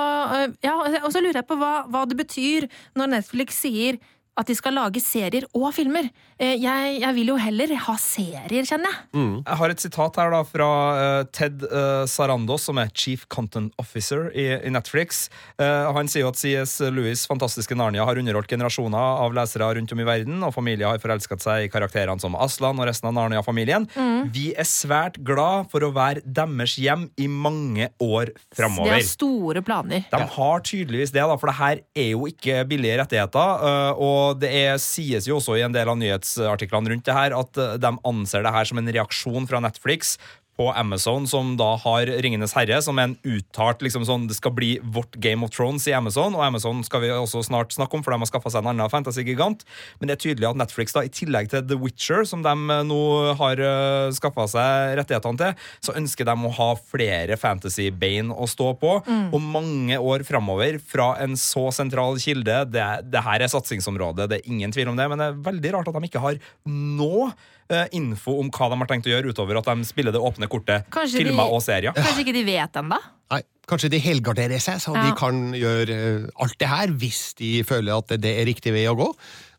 ja, 0.65 0.77
og 1.03 1.11
så 1.13 1.21
lurer 1.21 1.43
jeg 1.43 1.49
på 1.49 1.59
hva, 1.61 1.73
hva 1.91 2.05
det 2.09 2.17
betyr 2.21 2.69
når 2.99 3.19
Netflix 3.19 3.59
sier 3.67 3.99
at 4.39 4.47
de 4.49 4.55
skal 4.55 4.77
lage 4.79 5.01
serier 5.03 5.45
og 5.57 5.73
filmer. 5.75 6.09
Eh, 6.39 6.55
Jeg, 6.63 7.01
jeg 7.03 7.15
vil 7.17 7.33
jo 7.33 7.37
heller 7.41 7.73
ha 7.87 7.95
serier, 7.99 8.65
kjenner 8.67 8.93
jeg. 8.93 9.23
Jeg 9.49 9.57
har 9.61 9.73
et 9.75 9.83
sitat 9.83 10.17
her 10.21 10.31
da 10.31 10.43
fra 10.47 10.69
uh, 10.95 11.23
Ted 11.35 11.65
uh, 11.67 12.05
Sarandos, 12.07 12.63
som 12.69 12.79
er 12.79 12.91
Chief 12.95 13.25
Content 13.33 13.73
Officer 13.83 14.29
i, 14.35 14.47
i 14.63 14.71
Netflix. 14.71 15.27
Uh, 15.59 15.91
han 15.97 16.09
sier 16.11 16.23
jo 16.27 16.31
at 16.31 16.39
CS 16.39 16.77
Lewis' 16.95 17.27
fantastiske 17.29 17.75
Narnia 17.79 18.07
har 18.07 18.19
underholdt 18.21 18.51
generasjoner 18.51 18.99
av 19.25 19.35
lesere 19.37 19.69
rundt 19.79 19.93
om 19.95 20.03
i 20.03 20.07
verden, 20.07 20.39
og 20.47 20.55
familier 20.55 20.89
har 20.93 21.03
forelsket 21.03 21.43
seg 21.43 21.67
i 21.67 21.73
karakterene 21.73 22.23
som 22.23 22.37
Aslan 22.39 22.79
og 22.79 22.87
resten 22.89 23.11
av 23.11 23.17
Narnia-familien. 23.19 23.89
Vi 24.35 24.53
er 24.55 24.69
svært 24.69 25.19
glad 25.27 25.69
for 25.73 25.83
å 25.87 25.91
være 25.95 26.23
deres 26.25 26.77
hjem 26.79 27.09
i 27.19 27.27
mange 27.29 27.91
år 28.03 28.31
De 28.55 28.69
har 28.95 29.05
store 29.07 29.63
planer. 29.67 30.07
De 30.13 30.23
har 30.39 30.63
tydeligvis 30.67 31.13
det, 31.15 31.25
da, 31.27 31.37
for 31.41 31.51
det 31.51 31.57
her 31.59 31.83
er 31.99 32.11
jo 32.13 32.27
ikke 32.31 32.63
billige 32.71 32.99
rettigheter. 33.03 33.65
øh, 33.69 34.03
Og 34.29 34.41
det 34.43 34.51
er, 34.53 34.77
sies 34.83 35.29
jo 35.29 35.39
også 35.39 35.57
i 35.59 35.65
en 35.67 35.75
del 35.75 35.89
av 35.91 35.99
nyhetsartiklene 36.01 36.93
rundt 36.93 37.07
det 37.09 37.17
her 37.17 37.37
at 37.39 37.61
øh, 37.63 37.77
de 37.81 37.95
anser 38.11 38.45
det 38.45 38.55
her 38.55 38.69
som 38.69 38.81
en 38.81 38.93
reaksjon 38.95 39.49
fra 39.51 39.63
Netflix 39.65 40.17
på 40.59 40.73
Amazon, 40.75 41.27
som 41.31 41.53
da 41.59 41.71
har 41.79 42.11
Ringenes 42.25 42.53
herre, 42.57 42.81
som 42.83 42.99
er 42.99 43.13
en 43.13 43.17
uttalt 43.23 43.83
liksom 43.85 44.03
sånn, 44.09 44.27
Det 44.29 44.35
skal 44.35 44.53
bli 44.57 44.71
vårt 44.83 45.15
Game 45.23 45.47
of 45.47 45.53
Thrones 45.55 45.87
i 45.87 45.95
Amazon, 45.95 46.35
og 46.35 46.43
Amazon 46.43 46.83
skal 46.87 47.05
vi 47.05 47.13
også 47.15 47.45
snart 47.47 47.75
snakke 47.75 47.95
om, 47.95 48.03
for 48.03 48.11
de 48.11 48.19
har 48.19 48.31
skaffa 48.31 48.51
seg 48.51 48.65
en 48.65 48.73
annen 48.73 48.91
fantasy-gigant. 48.91 49.63
Men 50.01 50.11
det 50.11 50.17
er 50.17 50.23
tydelig 50.25 50.49
at 50.51 50.59
Netflix, 50.59 50.97
da, 50.97 51.05
i 51.07 51.13
tillegg 51.15 51.53
til 51.53 51.63
The 51.69 51.79
Witcher, 51.79 52.25
som 52.27 52.43
de 52.43 52.55
øh, 52.55 52.83
nå 52.89 53.03
har 53.39 53.63
uh, 53.63 54.11
skaffa 54.17 54.49
seg 54.51 54.97
rettighetene 54.99 55.39
til, 55.39 55.69
så 55.85 55.95
ønsker 56.01 56.27
de 56.27 56.35
å 56.35 56.55
ha 56.59 56.69
flere 56.91 57.39
fantasy-bein 57.39 58.33
å 58.35 58.49
stå 58.51 58.73
på. 58.83 58.97
Og 59.07 59.39
mange 59.43 59.99
år 59.99 60.25
framover, 60.27 60.81
fra 60.83 61.13
en 61.23 61.37
så 61.39 61.69
sentral 61.75 62.19
kilde. 62.23 62.65
Det, 62.73 62.89
det 63.13 63.23
her 63.23 63.45
er 63.45 63.53
satsingsområdet, 63.53 64.27
det 64.31 64.41
er 64.41 64.51
ingen 64.51 64.75
tvil 64.75 64.91
om 64.91 64.99
det, 64.99 65.07
men 65.11 65.23
det 65.23 65.31
er 65.31 65.41
veldig 65.53 65.75
rart 65.77 65.93
at 65.93 65.99
de 65.99 66.11
ikke 66.11 66.25
har 66.25 66.43
nå 66.67 67.29
eh, 67.73 67.87
info 67.97 68.39
om 68.41 68.51
hva 68.53 68.71
de 68.71 68.79
har 68.81 68.91
tenkt 68.91 69.09
å 69.09 69.13
gjøre, 69.13 69.33
utover 69.33 69.61
at 69.61 69.69
de 69.69 69.89
spiller 69.89 70.15
det 70.15 70.23
åpne 70.23 70.48
kortet, 70.53 70.89
Kanskje 70.91 71.19
de- 71.23 71.25
filmer 71.31 71.53
og 71.53 71.63
serier. 71.65 71.93
Kanskje 71.97 72.25
ikke 72.27 72.37
de 72.39 72.45
vet 72.49 72.73
ennå? 72.83 72.99
Nei, 73.31 73.43
kanskje 73.69 73.91
de 73.93 73.99
helgarderer 74.01 74.61
seg, 74.65 74.81
så 74.81 74.95
Ja. 74.97 75.03
de 75.05 75.13
kan 75.19 75.53
gjøre 75.53 75.91
eh, 75.91 76.31
alt 76.41 76.59
det 76.59 76.69
her 76.69 76.89
hvis 76.89 77.35
de 77.37 77.63
føler 77.69 77.99
at 77.99 78.09
det 78.21 78.33
er 78.41 78.47
riktig 78.49 78.73
vei 78.73 78.87
å 78.89 78.97
gå. 78.97 79.11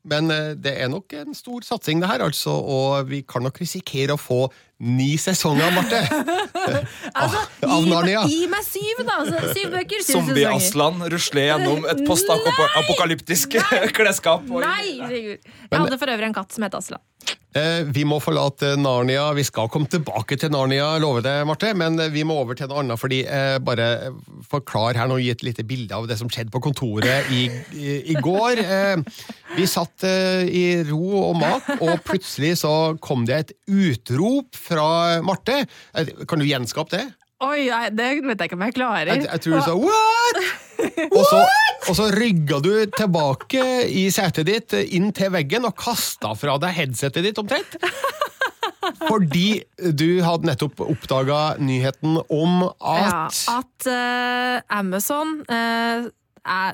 Men 0.09 0.31
eh, 0.31 0.53
det 0.55 0.77
er 0.79 0.87
nok 0.89 1.11
en 1.13 1.33
stor 1.35 1.61
satsing, 1.61 1.99
det 2.01 2.07
her, 2.09 2.19
altså, 2.23 2.49
og 2.55 3.09
vi 3.11 3.21
kan 3.27 3.43
nok 3.43 3.57
risikere 3.59 4.15
å 4.15 4.17
få 4.17 4.47
ni 4.79 5.17
sesonger, 5.19 5.73
Marte. 5.75 5.99
Altså, 7.19 7.39
Av 7.67 7.83
Narnia. 7.89 8.21
gi 8.29 8.45
meg 8.47 8.63
syv, 8.63 9.01
da! 9.05 9.17
Altså, 9.25 9.53
syv 9.57 9.71
bøker, 9.73 10.01
syv 10.05 10.13
sesonger. 10.13 10.29
Zombie-Aslan 10.29 11.01
rusler 11.11 11.47
gjennom 11.49 11.85
et 11.89 12.03
postapokalyptisk 12.07 13.57
klesskap. 13.97 14.45
Nei, 14.47 14.95
Sigurd! 15.09 15.49
Jeg 15.71 15.79
hadde 15.83 15.99
for 15.99 16.13
øvrig 16.15 16.29
en 16.29 16.33
katt 16.37 16.55
som 16.55 16.63
het 16.67 16.77
Aslan. 16.79 17.01
Eh, 17.57 17.81
Vi 17.89 18.03
må 18.05 18.19
forlate 18.21 18.75
Narnia. 18.77 19.31
Vi 19.33 19.43
skal 19.47 19.69
komme 19.73 19.89
tilbake 19.89 20.37
til 20.37 20.51
Narnia, 20.53 20.91
lover 21.01 21.23
det, 21.25 21.35
Marte. 21.49 21.71
Men 21.77 21.97
eh, 21.99 22.11
vi 22.13 22.23
må 22.27 22.37
over 22.43 22.57
til 22.57 22.69
noe 22.69 22.83
annet, 22.83 23.01
fordi 23.01 23.23
eh, 23.25 23.57
bare 23.65 24.11
forklar 24.49 24.99
her 24.99 25.09
nå, 25.09 25.17
gi 25.23 25.31
et 25.33 25.45
lite 25.47 25.65
bilde 25.65 25.97
av 25.97 26.05
det 26.09 26.19
som 26.19 26.29
skjedde 26.29 26.53
på 26.53 26.61
kontoret 26.69 27.31
i, 27.33 27.47
i, 27.73 27.95
i 28.13 28.17
går. 28.21 28.61
Vi 29.57 29.65
satt 29.69 30.05
i 30.05 30.63
ro 30.87 31.01
og 31.23 31.39
mat, 31.41 31.67
og 31.81 31.99
plutselig 32.05 32.55
så 32.61 32.73
kom 33.01 33.25
det 33.29 33.39
et 33.39 33.53
utrop 33.69 34.57
fra 34.57 35.19
Marte. 35.25 35.63
Kan 36.29 36.41
du 36.41 36.47
gjenskape 36.47 36.95
det? 36.95 37.05
Oi, 37.39 37.69
nei, 37.71 37.85
det 37.95 38.07
vet 38.25 38.41
jeg 38.41 38.49
ikke 38.49 38.57
om 38.57 38.63
jeg 38.65 38.75
klarer. 38.75 39.13
Jeg, 39.15 39.27
jeg 39.29 39.43
tror 39.45 39.53
du 39.55 39.63
sa 39.63 39.75
what?! 39.87 40.39
Og 41.09 41.23
så, 41.27 41.39
og 41.87 41.95
så 41.95 42.07
rygga 42.11 42.59
du 42.63 42.71
tilbake 42.95 43.63
i 43.87 44.05
setet 44.15 44.47
ditt 44.47 44.75
eh, 44.75 44.87
inn 44.95 45.13
til 45.15 45.31
veggen 45.31 45.67
og 45.67 45.75
kasta 45.79 46.33
fra 46.39 46.57
deg 46.59 46.75
headsetet 46.75 47.23
ditt 47.29 47.39
omtrent. 47.39 47.79
Fordi 49.09 49.61
du 49.95 50.19
hadde 50.25 50.49
nettopp 50.49 50.81
oppdaga 50.83 51.55
nyheten 51.61 52.19
om 52.27 52.63
at 52.67 53.03
Ja, 53.07 53.25
at 53.59 53.89
eh, 53.91 54.61
Amazon 54.75 55.39
jeg 55.47 56.09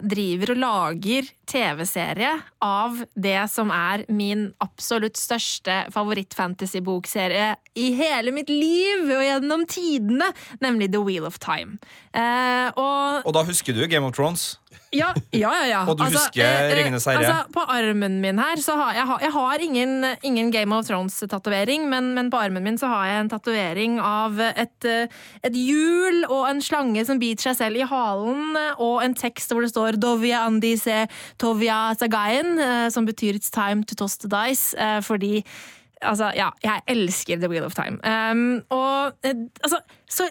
driver 0.06 0.54
og 0.54 0.60
lager 0.62 1.30
TV-serie 1.50 2.32
av 2.66 3.04
det 3.14 3.38
som 3.52 3.72
er 3.74 4.06
min 4.10 4.48
absolutt 4.64 5.18
største 5.20 5.86
favoritt-fantasy-bokserie 5.94 7.56
i 7.76 7.90
hele 7.98 8.34
mitt 8.36 8.50
liv 8.50 9.06
og 9.10 9.24
gjennom 9.26 9.66
tidene, 9.70 10.32
nemlig 10.64 10.92
The 10.94 11.02
Wheel 11.04 11.28
of 11.28 11.40
Time. 11.44 11.78
Eh, 12.16 12.70
og 12.76 13.26
Og 13.26 13.34
da 13.36 13.44
husker 13.48 13.74
du 13.76 13.86
Game 13.88 14.06
of 14.06 14.16
Thrones? 14.16 14.58
Ja, 14.96 15.10
ja, 15.36 15.52
ja. 15.68 15.82
Og 15.90 15.98
du 16.00 16.04
husker 16.06 16.44
eh, 16.44 16.70
eh, 16.70 16.74
Ringenes 16.80 17.08
herre? 17.10 17.24
Altså, 17.24 17.54
på 17.56 17.64
armen 17.76 18.20
min 18.24 18.40
her 18.42 18.62
så 18.64 18.78
har 18.80 18.98
jeg, 18.98 19.18
jeg 19.26 19.34
har 19.36 19.66
ingen, 19.68 19.94
ingen 20.28 20.52
Game 20.54 20.76
of 20.76 20.88
Thrones-tatovering, 20.88 21.88
men, 21.92 22.14
men 22.18 22.32
på 22.34 22.40
armen 22.40 22.64
min 22.66 22.80
så 22.82 22.90
har 22.92 23.10
jeg 23.10 23.24
en 23.24 23.32
tatovering 23.34 24.00
av 24.04 24.42
et, 24.48 24.90
eh, 24.90 25.22
et 25.46 25.60
hjul 25.60 26.24
og 26.30 26.50
en 26.50 26.64
slange 26.64 27.06
som 27.08 27.22
biter 27.22 27.50
seg 27.50 27.60
selv 27.62 27.82
i 27.82 27.88
halen, 27.90 28.58
og 28.82 29.00
en 29.04 29.18
tekst 29.18 29.54
hvor 29.54 29.66
det 29.66 29.74
står 29.74 30.00
'Dovia 30.00 30.46
andise 30.46 31.06
tovia 31.42 31.96
sagayen', 32.00 32.92
som 32.92 33.08
betyr 33.08 33.40
'It's 33.40 33.54
time 33.54 33.84
to 33.84 33.96
toss 33.96 34.18
the 34.18 34.30
dice', 34.32 34.76
fordi 35.02 35.44
Altså, 36.06 36.32
ja, 36.36 36.50
jeg 36.62 36.82
elsker 36.92 37.40
The 37.40 37.50
Wheel 37.50 37.64
of 37.64 37.74
Time. 37.74 37.98
Um, 38.04 38.62
og 38.70 39.16
altså, 39.24 39.80
så 40.10 40.28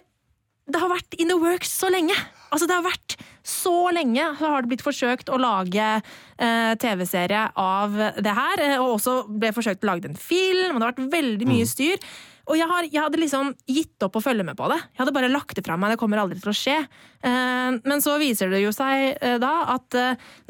det 0.71 0.81
har 0.81 0.93
vært 0.93 1.17
in 1.21 1.29
the 1.29 1.39
works 1.41 1.73
så 1.73 1.91
lenge. 1.93 2.17
Altså, 2.53 2.69
det 2.69 2.77
har 2.77 2.87
vært 2.87 3.17
så 3.45 3.75
lenge 3.93 4.25
har 4.41 4.63
det 4.65 4.71
blitt 4.73 4.85
forsøkt 4.85 5.29
å 5.29 5.37
lage 5.41 5.89
eh, 6.01 6.75
TV-serie 6.81 7.51
av 7.61 7.93
det 8.25 8.33
her. 8.41 8.61
eh, 8.65 8.79
Og 8.81 8.97
også 8.99 9.19
ble 9.29 9.53
forsøkt 9.53 9.85
å 9.85 9.91
lage 9.93 10.09
en 10.09 10.17
film, 10.17 10.73
og 10.75 10.81
det 10.81 10.87
har 10.89 10.95
vært 10.95 11.13
veldig 11.13 11.49
mye 11.51 11.67
styr. 11.69 12.01
Og 12.45 12.59
jeg, 12.61 12.69
har, 12.69 12.85
jeg 12.85 13.01
hadde 13.01 13.17
liksom 13.23 13.55
gitt 13.73 14.05
opp 14.05 14.19
å 14.19 14.21
følge 14.21 14.45
med 14.45 14.57
på 14.59 14.67
det. 14.69 14.77
Jeg 14.77 15.01
hadde 15.01 15.15
bare 15.17 15.31
lagt 15.33 15.55
det 15.57 15.63
fra 15.65 15.79
meg. 15.81 15.95
Det 15.95 16.01
kommer 16.03 16.21
aldri 16.21 16.37
til 16.43 16.51
å 16.53 16.57
skje. 16.57 16.75
Eh, 17.25 17.79
men 17.89 18.03
så 18.05 18.19
viser 18.21 18.51
det 18.53 18.61
jo 18.61 18.73
seg 18.77 19.15
eh, 19.17 19.39
da 19.41 19.53
at 19.77 19.97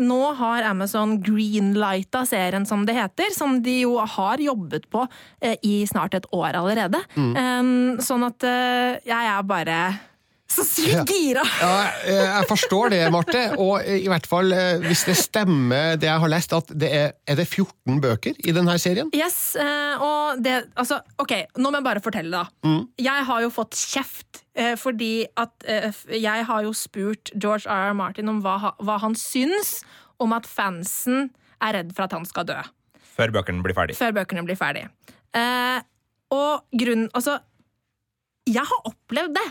nå 0.03 0.19
har 0.41 0.67
Amazon 0.71 1.21
greenlighta 1.23 2.25
serien, 2.27 2.67
som 2.67 2.83
det 2.87 2.97
heter. 2.99 3.31
Som 3.35 3.61
de 3.63 3.77
jo 3.85 3.95
har 4.03 4.43
jobbet 4.43 4.89
på 4.91 5.05
i 5.63 5.77
snart 5.87 6.15
et 6.19 6.27
år 6.35 6.59
allerede. 6.63 6.99
Eh, 7.15 7.63
sånn 8.03 8.27
at 8.27 8.43
jeg 9.07 9.31
er 9.37 9.47
bare 9.47 9.79
så 10.55 10.65
sykt 10.67 11.11
gira! 11.11 11.43
Ja, 11.61 11.73
eh, 12.07 12.21
jeg 12.23 12.49
forstår 12.51 12.95
det, 12.95 13.01
Marte. 13.15 13.43
Og 13.61 13.77
eh, 13.83 14.01
i 14.05 14.09
hvert 14.11 14.29
fall, 14.31 14.53
eh, 14.55 14.85
hvis 14.85 15.05
det 15.09 15.17
stemmer 15.21 15.99
det 16.01 16.09
jeg 16.09 16.23
har 16.25 16.33
lest, 16.33 16.55
at 16.57 16.73
det 16.73 16.91
er, 16.95 17.13
er 17.27 17.39
det 17.41 17.47
14 17.49 18.01
bøker 18.05 18.39
i 18.39 18.55
denne 18.57 18.77
serien? 18.83 19.11
Yes, 19.17 19.57
og 20.01 20.41
det 20.45 20.57
Altså, 20.81 21.01
OK, 21.21 21.35
nå 21.59 21.71
må 21.71 21.79
jeg 21.81 21.87
bare 21.87 22.03
fortelle, 22.05 22.45
da. 22.45 22.47
Mm. 22.67 22.87
Jeg 23.03 23.27
har 23.29 23.45
jo 23.45 23.53
fått 23.53 23.77
kjeft 23.79 24.43
fordi 24.79 25.25
at 25.41 25.65
jeg 26.15 26.45
har 26.47 26.61
jo 26.63 26.71
spurt 26.79 27.33
George 27.35 27.67
R. 27.67 27.89
R. 27.91 27.97
Martin 27.99 28.31
om 28.31 28.39
hva, 28.45 28.71
hva 28.79 29.01
han 29.03 29.17
syns 29.19 29.81
om 30.23 30.35
at 30.37 30.47
fansen 30.47 31.33
er 31.65 31.79
redd 31.81 31.91
for 31.97 32.07
at 32.07 32.15
han 32.15 32.27
skal 32.29 32.47
dø. 32.49 32.61
Før 33.15 33.35
bøkene 33.35 33.65
blir 33.65 33.77
ferdig. 33.77 33.97
Før 33.99 34.15
bøkene 34.17 34.45
blir 34.47 34.59
ferdig. 34.59 34.87
Eh, 35.35 35.81
og 36.35 36.65
grunnen 36.75 37.11
Altså, 37.15 37.39
jeg 38.47 38.65
har 38.65 38.89
opplevd 38.91 39.37
det! 39.39 39.47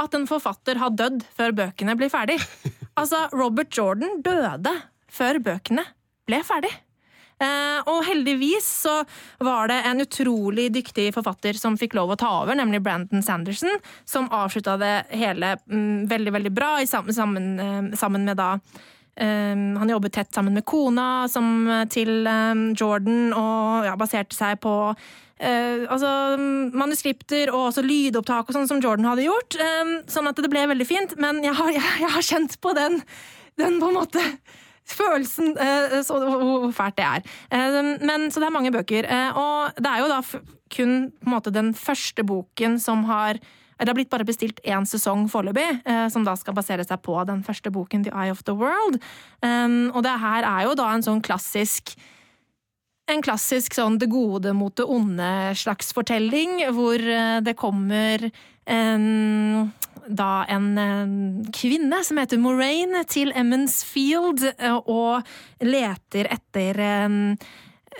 At 0.00 0.16
en 0.16 0.28
forfatter 0.28 0.80
har 0.80 0.94
dødd 0.96 1.24
før 1.36 1.56
bøkene 1.64 1.96
blir 1.98 2.12
ferdig. 2.12 2.40
Altså, 3.00 3.30
Robert 3.32 3.70
Jordan 3.72 4.18
døde 4.20 4.72
før 5.08 5.38
bøkene 5.40 5.84
ble 6.28 6.40
ferdig. 6.44 6.72
Eh, 7.40 7.78
og 7.88 8.02
heldigvis 8.04 8.66
så 8.82 8.98
var 9.40 9.70
det 9.70 9.78
en 9.88 10.02
utrolig 10.04 10.66
dyktig 10.74 11.06
forfatter 11.14 11.56
som 11.56 11.78
fikk 11.80 11.94
lov 11.96 12.12
å 12.12 12.18
ta 12.20 12.28
over, 12.42 12.58
nemlig 12.58 12.82
Brandon 12.84 13.24
Sanderson, 13.24 13.78
som 14.04 14.28
avslutta 14.36 14.74
det 14.82 14.92
hele 15.16 15.54
mm, 15.64 16.10
veldig, 16.10 16.34
veldig 16.36 16.52
bra, 16.52 16.74
i 16.82 16.90
sammen, 16.90 17.16
sammen, 17.16 17.48
eh, 17.62 17.96
sammen 17.96 18.28
med 18.28 18.36
da 18.42 18.50
han 19.20 19.90
jobbet 19.92 20.14
tett 20.16 20.34
sammen 20.34 20.56
med 20.56 20.64
kona 20.64 21.26
som, 21.28 21.66
til 21.92 22.24
eh, 22.28 22.62
Jordan, 22.72 23.34
og 23.36 23.88
ja, 23.88 23.96
baserte 24.00 24.36
seg 24.36 24.60
på 24.64 24.76
Uh, 25.40 25.86
altså, 25.88 26.36
manuskripter 26.76 27.48
og 27.48 27.70
også 27.70 27.80
lydopptak 27.80 28.50
og 28.50 28.52
sånn 28.52 28.66
som 28.68 28.82
Jordan 28.84 29.06
hadde 29.08 29.22
gjort. 29.24 29.54
Um, 29.56 29.94
sånn 30.04 30.28
at 30.28 30.36
det 30.36 30.50
ble 30.52 30.66
veldig 30.68 30.84
fint, 30.84 31.14
men 31.16 31.38
jeg 31.40 31.56
har, 31.56 31.70
jeg, 31.78 31.94
jeg 32.02 32.10
har 32.12 32.26
kjent 32.26 32.58
på 32.60 32.74
den, 32.76 32.98
den 33.56 33.78
på 33.80 33.88
en 33.88 33.96
måte 33.96 34.20
følelsen 34.90 35.54
uh, 35.58 36.00
så, 36.04 36.18
hvor 36.20 36.70
fælt 36.74 36.98
det 36.98 37.06
er. 37.06 37.26
Eh, 37.52 37.78
men, 38.02 38.28
så 38.30 38.42
det 38.42 38.48
er 38.48 38.56
mange 38.56 38.72
bøker. 38.74 39.06
eh, 39.06 39.38
og 39.38 39.78
det 39.78 39.90
er 39.90 40.02
jo 40.02 40.10
da 40.10 40.20
kun 40.70 40.94
på 41.10 41.28
en 41.28 41.34
måte 41.34 41.54
den 41.54 41.72
første 41.74 42.24
boken 42.26 42.78
som 42.82 43.04
har 43.08 43.40
det 43.80 43.88
har 43.88 43.96
blitt 43.96 44.12
bare 44.12 44.28
bestilt 44.28 44.60
én 44.68 44.86
sesong 44.88 45.26
foreløpig, 45.32 45.80
eh, 45.88 46.06
som 46.12 46.24
da 46.26 46.36
skal 46.36 46.56
basere 46.56 46.84
seg 46.86 47.00
på 47.02 47.16
den 47.28 47.42
første 47.46 47.72
boken, 47.72 48.04
The 48.04 48.12
Eye 48.12 48.32
of 48.32 48.44
the 48.44 48.54
World. 48.56 49.00
Um, 49.40 49.90
og 49.94 50.04
det 50.04 50.16
her 50.20 50.44
er 50.44 50.68
jo 50.68 50.76
da 50.78 50.90
en 50.94 51.06
sånn 51.06 51.22
klassisk 51.24 51.94
en 53.10 53.24
klassisk 53.24 53.74
sånn 53.74 53.98
det 53.98 54.06
gode 54.10 54.52
mot 54.54 54.74
det 54.78 54.86
onde 54.86 55.28
slags 55.58 55.90
fortelling, 55.96 56.60
hvor 56.76 57.00
eh, 57.00 57.40
det 57.42 57.56
kommer 57.58 58.28
en, 58.70 59.72
da 60.06 60.30
en, 60.46 60.68
en 60.78 61.16
kvinne 61.54 62.02
som 62.06 62.20
heter 62.20 62.38
Moraine 62.38 63.02
til 63.10 63.32
Emmons 63.34 63.80
Field 63.88 64.44
eh, 64.52 64.78
og 64.78 65.26
leter 65.64 66.30
etter 66.30 66.84
eh, 66.86 67.18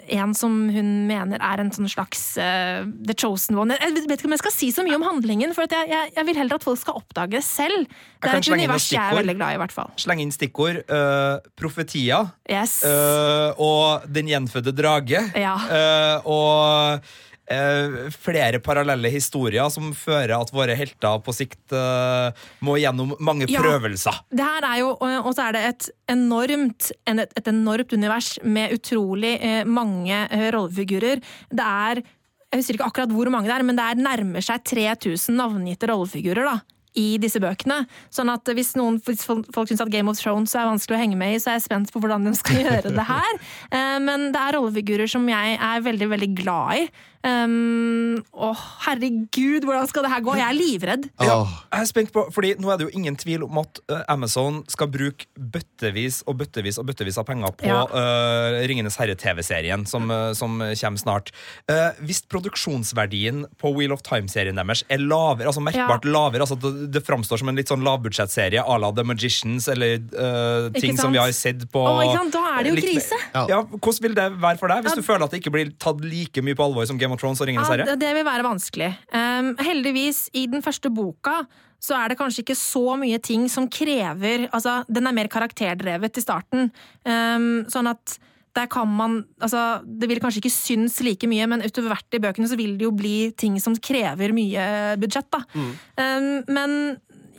en 0.09 0.35
som 0.37 0.55
hun 0.73 0.91
mener 1.09 1.43
er 1.43 1.63
en 1.63 1.73
sånn 1.75 1.89
slags 1.91 2.23
uh, 2.41 2.87
The 3.07 3.17
Chosen 3.19 3.59
One. 3.61 3.77
Jeg 3.81 3.97
vet 4.07 4.21
ikke 4.21 4.31
om 4.31 4.37
jeg 4.37 4.43
skal 4.45 4.55
si 4.55 4.71
så 4.75 4.85
mye 4.87 4.99
om 4.99 5.07
handlingen, 5.07 5.55
for 5.57 5.69
at 5.69 5.75
jeg, 5.77 5.91
jeg, 5.93 6.13
jeg 6.17 6.29
vil 6.31 6.41
heller 6.41 6.61
at 6.61 6.67
folk 6.67 6.81
skal 6.81 7.01
oppdage 7.03 7.37
det 7.37 7.45
selv. 7.47 7.87
Det 8.21 8.27
kan 8.27 8.39
er 8.39 8.43
et 8.43 8.53
univers 8.53 8.89
jeg 8.93 9.01
er 9.01 9.19
veldig 9.21 9.37
glad 9.39 9.55
i, 9.55 9.59
i 9.59 9.63
hvert 9.63 9.75
fall. 9.75 9.93
Slenge 10.01 10.27
inn 10.27 10.35
stikkord. 10.35 10.83
Uh, 10.91 11.39
profetia. 11.59 12.25
Yes. 12.51 12.81
Uh, 12.85 13.57
og 13.61 14.07
Den 14.11 14.31
gjenfødte 14.31 14.75
drage. 14.77 15.23
Ja. 15.39 15.57
Eh, 15.71 16.29
og 16.29 17.05
eh, 17.51 17.97
flere 18.15 18.61
parallelle 18.63 19.11
historier 19.13 19.69
som 19.75 19.91
fører 19.97 20.37
at 20.39 20.53
våre 20.55 20.77
helter 20.79 21.19
på 21.27 21.35
sikt 21.35 21.75
eh, 21.77 22.31
må 22.65 22.79
gjennom 22.81 23.17
mange 23.21 23.49
Ja. 23.51 23.61
prøvelser. 23.65 24.23
Det 24.31 24.47
her 24.47 24.67
er 24.71 24.79
jo, 24.85 24.93
og 25.01 25.31
så 25.35 25.49
er 25.49 25.59
det 25.59 25.65
et 25.73 25.91
enormt, 26.15 26.91
et, 27.11 27.37
et 27.37 27.49
enormt 27.53 27.93
univers 27.97 28.37
med 28.45 28.73
utrolig 28.79 29.37
eh, 29.43 29.63
mange 29.69 30.25
eh, 30.31 30.49
rollefigurer. 30.55 31.21
Det 31.51 31.67
er 31.67 32.03
jeg 32.51 32.59
husker 32.65 32.75
ikke 32.81 32.87
akkurat 32.91 33.13
hvor 33.15 33.29
mange 33.31 33.47
det 33.47 33.55
er, 33.55 33.63
men 33.63 33.77
det 33.79 33.85
er 33.87 34.01
nærmer 34.03 34.43
seg 34.43 34.65
3000 34.67 35.37
navngitte 35.39 35.87
rollefigurer 35.87 36.49
da, 36.49 36.57
i 36.99 37.13
disse 37.23 37.39
bøkene. 37.39 37.85
Sånn 38.11 38.27
at 38.33 38.51
hvis, 38.51 38.73
noen, 38.75 38.97
hvis 39.07 39.23
folk 39.23 39.69
syns 39.71 39.85
at 39.85 39.93
Game 39.95 40.11
of 40.11 40.19
Thrones 40.19 40.57
er 40.59 40.67
vanskelig 40.67 40.97
å 40.99 40.99
henge 41.05 41.19
med 41.21 41.37
i, 41.37 41.39
så 41.39 41.53
er 41.53 41.61
jeg 41.61 41.69
spent 41.69 41.93
på 41.95 42.03
hvordan 42.03 42.27
de 42.27 42.33
skal 42.35 42.59
gjøre 42.65 42.91
det 42.97 43.07
her. 43.07 43.39
Eh, 43.71 44.01
Men 44.03 44.33
det 44.35 44.43
er 44.43 44.59
rollefigurer 44.59 45.07
som 45.15 45.31
jeg 45.31 45.61
er 45.63 45.87
veldig, 45.87 46.11
veldig 46.17 46.31
glad 46.43 46.81
i. 46.81 46.91
Um, 47.21 48.23
Å, 48.33 48.51
herregud, 48.87 49.67
hvordan 49.69 49.89
skal 49.91 50.07
det 50.07 50.11
her 50.13 50.23
gå? 50.25 50.35
Jeg 50.41 50.47
er 50.47 50.57
livredd. 50.57 51.09
Ja, 51.21 51.35
jeg 51.69 51.83
er 51.85 51.89
spent 51.91 52.13
på, 52.15 52.23
fordi 52.33 52.55
Nå 52.61 52.71
er 52.73 52.79
det 52.81 52.87
jo 52.89 52.93
ingen 52.97 53.17
tvil 53.21 53.45
om 53.45 53.59
at 53.61 53.81
eh, 53.93 54.01
Amazon 54.13 54.63
skal 54.73 54.89
bruke 54.93 55.27
bøttevis 55.37 56.23
og 56.29 56.39
bøttevis 56.41 56.79
og 56.81 56.87
bøttevis 56.89 57.19
av 57.21 57.27
penger 57.29 57.53
på 57.61 57.69
Ja. 57.69 57.83
uh, 57.93 58.57
Ringenes 58.71 58.97
herre-TV-serien 59.01 59.85
som, 59.89 60.09
eh, 60.11 60.33
som 60.39 60.57
kommer 60.61 61.01
snart. 61.03 61.31
Eh, 61.69 61.91
hvis 62.05 62.23
produksjonsverdien 62.31 63.45
på 63.61 63.73
Wheel 63.77 63.93
of 63.93 64.03
Time-serien 64.07 64.57
deres 64.57 64.83
er 64.89 65.03
lavere, 65.05 65.51
altså 65.53 65.63
merkbart 65.65 66.09
lavere, 66.09 66.45
altså 66.47 66.57
det, 66.61 66.89
det 66.97 67.05
framstår 67.07 67.43
som 67.43 67.53
en 67.53 67.61
litt 67.61 67.69
sånn 67.73 67.85
lavbudsjettserie 67.85 68.65
à 68.65 68.79
la 68.81 68.93
The 68.97 69.05
Magicians 69.07 69.69
eller 69.73 69.99
eh, 70.01 70.71
ting 70.81 70.97
som 70.99 71.13
vi 71.13 71.21
har 71.21 71.33
sett 71.37 71.67
på 71.73 71.85
oh. 71.85 72.01
Da 72.31 72.45
er 72.57 72.65
det 72.65 72.73
jo 72.73 72.77
litt 72.79 72.89
krise. 72.89 73.17
Ja. 73.35 73.61
Hvordan 73.71 74.03
vil 74.05 74.15
det 74.17 74.27
være 74.41 74.59
for 74.61 74.73
deg, 74.73 74.85
hvis 74.85 74.97
Ja. 74.97 75.01
du 75.01 75.07
føler 75.07 75.25
at 75.27 75.33
det 75.35 75.41
ikke 75.43 75.53
blir 75.55 75.71
tatt 75.81 76.01
like 76.05 76.43
mye 76.45 76.57
på 76.59 76.65
alvor 76.69 76.87
som 76.89 76.99
Game 77.01 77.10
of 77.15 77.21
Thrones 77.23 77.43
og 77.43 77.51
Ringenes 77.51 77.71
herre? 77.71 77.87
det, 77.89 77.99
det 78.03 78.15
vil 78.17 78.27
være 78.27 78.47
vanskelig. 78.47 78.93
Um, 79.15 79.53
heldigvis, 79.61 80.29
i 80.37 80.47
den 80.51 80.65
første 80.65 80.93
boka 80.93 81.43
så 81.81 81.97
er 81.97 82.13
det 82.13 82.19
kanskje 82.21 82.45
ikke 82.45 82.59
så 82.59 82.97
mye 83.01 83.17
ting 83.25 83.47
som 83.49 83.65
krever 83.73 84.51
Altså, 84.53 84.83
den 84.85 85.09
er 85.09 85.17
mer 85.17 85.31
karakterdrevet 85.33 86.19
i 86.21 86.25
starten. 86.25 86.69
Um, 87.09 87.65
sånn 87.73 87.89
at 87.89 88.19
der 88.57 88.67
kan 88.69 88.89
man 88.91 89.23
Altså, 89.41 89.81
det 89.85 90.11
vil 90.11 90.21
kanskje 90.21 90.43
ikke 90.43 90.53
synes 90.53 90.99
like 91.07 91.29
mye, 91.31 91.47
men 91.49 91.65
utover 91.65 91.95
hvert 91.95 92.19
i 92.19 92.23
bøkene 92.23 92.51
så 92.51 92.59
vil 92.61 92.75
det 92.77 92.85
jo 92.89 92.93
bli 92.97 93.31
ting 93.39 93.57
som 93.63 93.79
krever 93.79 94.35
mye 94.37 94.67
budsjett, 95.01 95.31
da. 95.33 95.45
Um, 95.55 96.43
men 96.51 96.77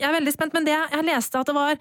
jeg 0.00 0.08
er 0.08 0.16
veldig 0.16 0.34
spent. 0.34 0.56
Men 0.56 0.66
det 0.66 0.74
jeg 0.74 1.06
leste 1.06 1.38
at 1.40 1.48
det 1.48 1.56
var 1.56 1.76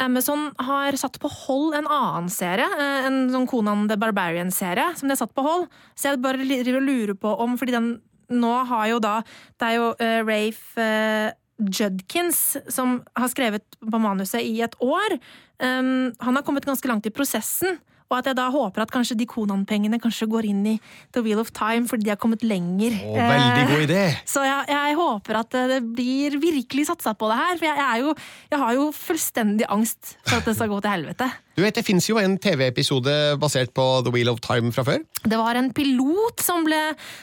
Amazon 0.00 0.48
har 0.58 0.96
satt 0.96 1.18
på 1.20 1.28
hold 1.28 1.74
en 1.76 1.88
annen 1.90 2.30
serie, 2.32 2.66
eh, 2.66 3.08
en 3.08 3.26
sånn 3.32 3.48
Conan 3.50 3.86
the 3.90 3.98
Barbarian-serie, 4.00 4.94
som 4.96 5.08
de 5.08 5.14
har 5.14 5.20
satt 5.20 5.34
på 5.36 5.44
hold. 5.44 5.68
Så 5.94 6.10
jeg 6.10 6.22
bare 6.24 6.40
lurer 6.40 7.14
på 7.14 7.34
om 7.40 7.58
Fordi 7.60 7.76
den 7.76 7.90
nå 8.30 8.52
har 8.70 8.86
jo 8.86 8.98
da 9.02 9.20
Det 9.58 9.66
er 9.66 9.74
jo 9.74 9.86
uh, 9.98 10.20
Rafe 10.22 10.80
uh, 10.80 11.32
Judkins 11.60 12.56
som 12.72 13.00
har 13.18 13.28
skrevet 13.28 13.64
på 13.80 13.98
manuset 14.00 14.40
i 14.40 14.62
et 14.64 14.76
år. 14.80 15.18
Um, 15.60 16.08
han 16.16 16.36
har 16.38 16.42
kommet 16.46 16.64
ganske 16.64 16.88
langt 16.88 17.04
i 17.04 17.12
prosessen. 17.12 17.76
Og 18.10 18.18
at 18.18 18.30
jeg 18.30 18.38
da 18.40 18.48
håper 18.50 18.82
at 18.82 18.90
kanskje 18.90 19.16
de 19.20 19.26
Konan-pengene 19.30 20.00
kanskje 20.02 20.26
går 20.30 20.48
inn 20.50 20.64
i 20.66 20.76
The 21.14 21.22
Wheel 21.22 21.42
of 21.42 21.52
Time 21.54 21.86
fordi 21.90 22.08
de 22.08 22.12
har 22.12 22.18
kommet 22.20 22.42
lenger. 22.42 22.96
Å, 23.06 23.14
veldig 23.16 23.66
god 23.70 23.84
idé! 23.86 24.00
Eh, 24.10 24.22
Så 24.34 24.42
jeg, 24.46 24.66
jeg 24.74 24.96
håper 24.98 25.40
at 25.44 25.58
eh, 25.60 25.68
det 25.76 25.80
blir 25.94 26.40
virkelig 26.42 26.88
satsa 26.90 27.14
på 27.14 27.30
det 27.30 27.38
her, 27.38 27.54
for 27.60 27.68
jeg, 27.70 27.78
jeg, 27.78 27.86
er 27.86 28.02
jo, 28.02 28.16
jeg 28.50 28.62
har 28.64 28.74
jo 28.80 28.88
fullstendig 28.96 29.70
angst 29.70 30.16
for 30.24 30.40
at 30.40 30.50
det 30.50 30.56
skal 30.58 30.72
gå 30.74 30.82
til 30.82 30.98
helvete. 30.98 31.30
Du 31.60 31.64
vet, 31.64 31.76
Det 31.76 31.82
fins 31.84 32.06
jo 32.08 32.16
en 32.16 32.38
TV-episode 32.40 33.12
basert 33.42 33.74
på 33.76 33.84
The 34.06 34.12
Wheel 34.14 34.30
of 34.32 34.38
Time 34.40 34.70
fra 34.72 34.84
før. 34.86 35.02
Det 35.20 35.36
var 35.36 35.58
en 35.58 35.68
pilot 35.76 36.40
som 36.40 36.64
ble, 36.64 36.78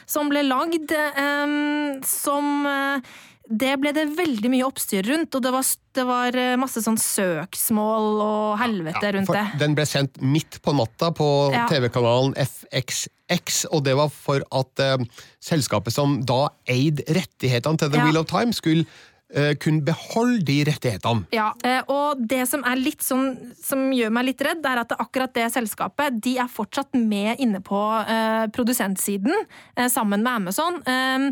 som 0.05 0.29
ble 0.29 0.43
lagd, 0.45 0.93
ehm, 0.93 2.03
som 2.05 2.67
eh, 2.69 3.15
Det 3.50 3.74
ble 3.80 3.93
det 3.95 4.04
veldig 4.18 4.50
mye 4.52 4.66
oppstyr 4.68 5.06
rundt, 5.08 5.36
og 5.38 5.43
det 5.45 5.52
var, 5.56 5.64
det 5.95 6.04
var 6.08 6.36
eh, 6.36 6.56
masse 6.60 6.82
sånn 6.84 6.98
søksmål 7.00 8.22
og 8.24 8.58
helvete 8.60 9.12
rundt 9.16 9.32
det. 9.32 9.43
den 9.62 9.76
ble 9.78 9.86
sendt 9.88 10.20
midt 10.22 10.60
på 10.66 10.74
natta 10.76 11.12
på 11.16 11.28
Ja. 11.56 11.66
TV-kanalen 11.72 12.34
FXX, 12.36 13.66
og 13.72 13.84
det 13.88 13.95
var 14.00 14.10
for 14.14 14.43
at 14.52 14.80
eh, 14.84 14.98
selskapet 15.43 15.93
som 15.95 16.20
da 16.28 16.50
eide 16.68 17.06
rettighetene 17.08 17.78
til 17.80 17.91
The 17.93 18.02
Ja. 18.02 18.08
Wheel 18.10 18.20
of 18.22 18.28
Time, 18.32 18.52
skulle 18.56 18.86
eh, 19.34 19.54
kunne 19.60 19.84
beholde 19.84 20.43
de 20.48 20.58
rettighetene. 20.68 21.26
Ja, 21.36 21.50
eh, 21.64 21.82
og 21.91 22.22
det 22.28 22.45
som 22.48 22.64
er 22.68 22.80
litt 22.80 23.04
sånn, 23.04 23.54
som 23.64 23.89
gjør 23.95 24.12
meg 24.16 24.26
litt 24.30 24.41
redd, 24.43 24.66
er 24.66 24.84
at 24.84 24.91
akkurat 24.98 25.34
det 25.36 25.50
selskapet 25.56 26.20
de 26.24 26.38
er 26.39 26.48
fortsatt 26.52 26.95
med 26.95 27.39
inne 27.43 27.60
på 27.64 27.80
eh, 28.08 28.48
produsentsiden, 28.56 29.34
eh, 29.76 29.88
sammen 29.91 30.24
med 30.24 30.34
Amazon. 30.43 30.80
Eh, 30.88 31.32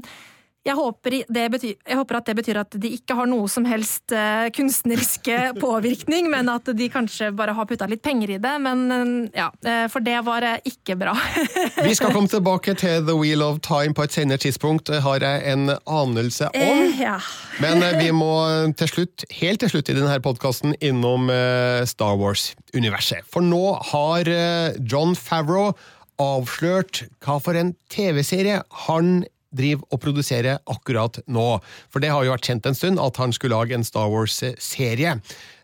jeg 0.66 0.74
håper, 0.80 1.16
det 1.30 1.43
betyr, 1.53 1.74
jeg 1.78 1.97
håper 1.99 2.18
at 2.18 2.30
det 2.30 2.34
betyr 2.39 2.57
at 2.63 2.76
de 2.82 2.89
ikke 2.97 3.13
har 3.20 3.28
noe 3.30 3.45
som 3.51 3.68
helst 3.70 4.13
eh, 4.16 4.47
kunstneriske 4.55 5.38
påvirkning, 5.61 6.30
men 6.34 6.49
at 6.49 6.72
de 6.74 6.88
kanskje 6.89 7.30
bare 7.38 7.53
har 7.53 7.68
putta 7.70 7.86
litt 7.89 8.01
penger 8.05 8.34
i 8.34 8.39
det. 8.41 8.53
Men 8.66 8.82
eh, 8.95 9.11
ja, 9.38 9.51
eh, 9.61 9.86
for 9.93 10.05
det 10.05 10.18
var 10.26 10.45
eh, 10.45 10.57
ikke 10.66 10.97
bra. 10.97 11.13
Vi 11.86 11.93
skal 11.97 12.16
komme 12.16 12.32
tilbake 12.32 12.74
til 12.82 13.05
The 13.05 13.13
Wheel 13.18 13.45
of 13.45 13.61
Time 13.66 13.93
på 13.93 14.07
et 14.07 14.18
senere 14.18 14.41
tidspunkt, 14.41 14.89
har 14.89 15.22
jeg 15.22 15.43
en 15.53 15.76
anelse 15.86 16.49
om. 16.49 16.57
Eh, 16.57 16.97
ja. 17.03 17.20
Men 17.63 17.86
eh, 17.86 17.99
vi 18.01 18.09
må 18.16 18.34
til 18.80 18.89
slutt, 18.89 19.28
helt 19.38 19.61
til 19.61 19.72
slutt 19.72 19.93
i 19.93 19.97
denne 19.97 20.18
podkasten 20.24 20.74
innom 20.82 21.30
eh, 21.30 21.86
Star 21.86 22.18
Wars-universet. 22.18 23.22
For 23.30 23.45
nå 23.45 23.78
har 23.93 24.34
eh, 24.34 24.82
John 24.82 25.13
Favreau 25.13 25.76
avslørt 26.22 27.03
hva 27.24 27.38
for 27.43 27.57
en 27.59 27.74
TV-serie 27.91 28.61
han 28.88 29.24
driver 29.57 29.87
og 29.91 30.01
produserer 30.03 30.61
akkurat 30.71 31.19
nå. 31.27 31.47
For 31.89 32.03
det 32.03 32.11
har 32.13 32.25
jo 32.25 32.35
vært 32.35 32.49
kjent 32.49 32.69
en 32.69 32.77
stund 32.77 33.01
at 33.01 33.19
han 33.21 33.33
skulle 33.35 33.57
lage 33.57 33.75
en 33.77 33.87
Star 33.87 34.11
Wars-serie. 34.11 35.17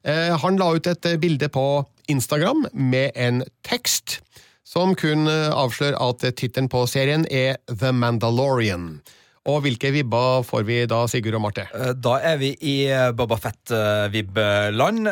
Eh, 0.03 0.33
Han 0.41 0.57
la 0.57 0.71
ut 0.75 0.87
et 0.87 1.11
bilde 1.21 1.49
på 1.51 1.85
Instagram 2.11 2.67
med 2.73 3.11
en 3.15 3.43
tekst 3.67 4.19
som 4.67 4.95
kun 4.95 5.27
eh, 5.27 5.49
avslører 5.51 5.99
at 5.99 6.23
tittelen 6.39 6.69
på 6.71 6.85
serien 6.87 7.25
er 7.29 7.59
The 7.67 7.91
Mandalorian. 7.91 9.01
Og 9.49 9.63
hvilke 9.65 9.89
vibber 9.89 10.43
får 10.45 10.65
vi 10.67 10.75
da, 10.85 10.99
Sigurd 11.09 11.33
og 11.39 11.41
Marte? 11.41 11.63
Eh, 11.73 11.93
Da 11.97 12.11
er 12.21 12.35
vi 12.37 12.51
i 12.61 12.75
Boba 13.17 13.39
Fett-vib-land. 13.41 15.07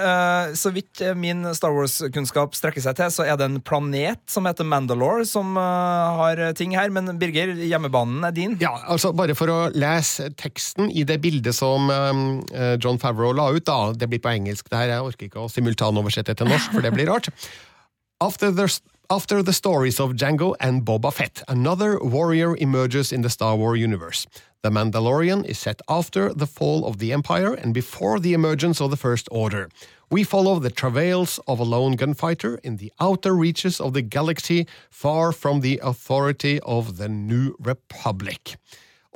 Så 0.59 0.69
vidt 0.75 1.01
eh, 1.01 1.15
min 1.17 1.41
Star 1.57 1.73
Wars-kunnskap 1.73 2.53
strekker 2.57 2.83
seg 2.83 2.97
til, 2.99 3.09
så 3.15 3.25
er 3.25 3.39
det 3.41 3.47
en 3.49 3.57
planet 3.65 4.21
som 4.29 4.45
heter 4.45 4.67
Mandalore, 4.69 5.25
som 5.25 5.57
eh, 5.57 6.19
har 6.19 6.43
ting 6.59 6.75
her. 6.77 6.93
Men 6.93 7.09
Birger, 7.21 7.55
hjemmebanen 7.57 8.27
er 8.29 8.35
din. 8.37 8.53
Ja, 8.61 8.75
altså 8.85 9.09
Bare 9.17 9.33
for 9.35 9.49
å 9.49 9.57
lese 9.73 10.29
teksten 10.37 10.91
i 10.93 11.01
det 11.09 11.17
bildet 11.25 11.57
som 11.57 11.89
eh, 11.89 12.75
John 12.77 13.01
Favreau 13.01 13.33
la 13.33 13.49
ut, 13.55 13.65
da. 13.65 13.79
Det 13.97 14.11
blir 14.13 14.21
på 14.21 14.29
engelsk, 14.35 14.69
det 14.69 14.77
her. 14.83 14.93
Jeg 14.93 15.09
orker 15.09 15.31
ikke 15.31 15.47
å 15.47 15.49
simultanoversette 15.51 16.37
til 16.37 16.53
norsk, 16.53 16.77
for 16.77 16.85
det 16.85 16.93
blir 16.93 17.09
rart. 17.09 17.33
After 18.21 18.53
the, 18.53 18.69
after 19.09 19.41
the 19.41 19.53
stories 19.53 19.99
of 19.99 20.13
Django 20.13 20.55
and 20.59 20.85
Boba 20.85 21.11
Fett, 21.11 21.41
another 21.47 21.97
warrior 21.99 22.55
emerges 22.57 23.11
in 23.11 23.21
the 23.21 23.29
Star 23.29 23.55
Wars 23.55 23.79
universe. 23.79 24.27
The 24.61 24.69
Mandalorian 24.69 25.45
is 25.45 25.57
set 25.57 25.81
after 25.89 26.31
the 26.33 26.45
fall 26.45 26.85
of 26.85 26.99
the 26.99 27.11
Empire 27.11 27.53
and 27.53 27.73
before 27.73 28.19
the 28.19 28.33
emergence 28.33 28.79
of 28.79 28.91
the 28.91 28.97
First 28.97 29.27
Order. 29.31 29.69
We 30.11 30.23
follow 30.23 30.59
the 30.59 30.69
travails 30.69 31.39
of 31.47 31.59
a 31.59 31.63
lone 31.63 31.95
gunfighter 31.95 32.59
in 32.63 32.77
the 32.77 32.91
outer 32.99 33.33
reaches 33.35 33.79
of 33.79 33.93
the 33.93 34.01
galaxy, 34.03 34.67
far 34.91 35.31
from 35.31 35.61
the 35.61 35.79
authority 35.81 36.59
of 36.61 36.97
the 36.97 37.09
New 37.09 37.55
Republic. 37.59 38.57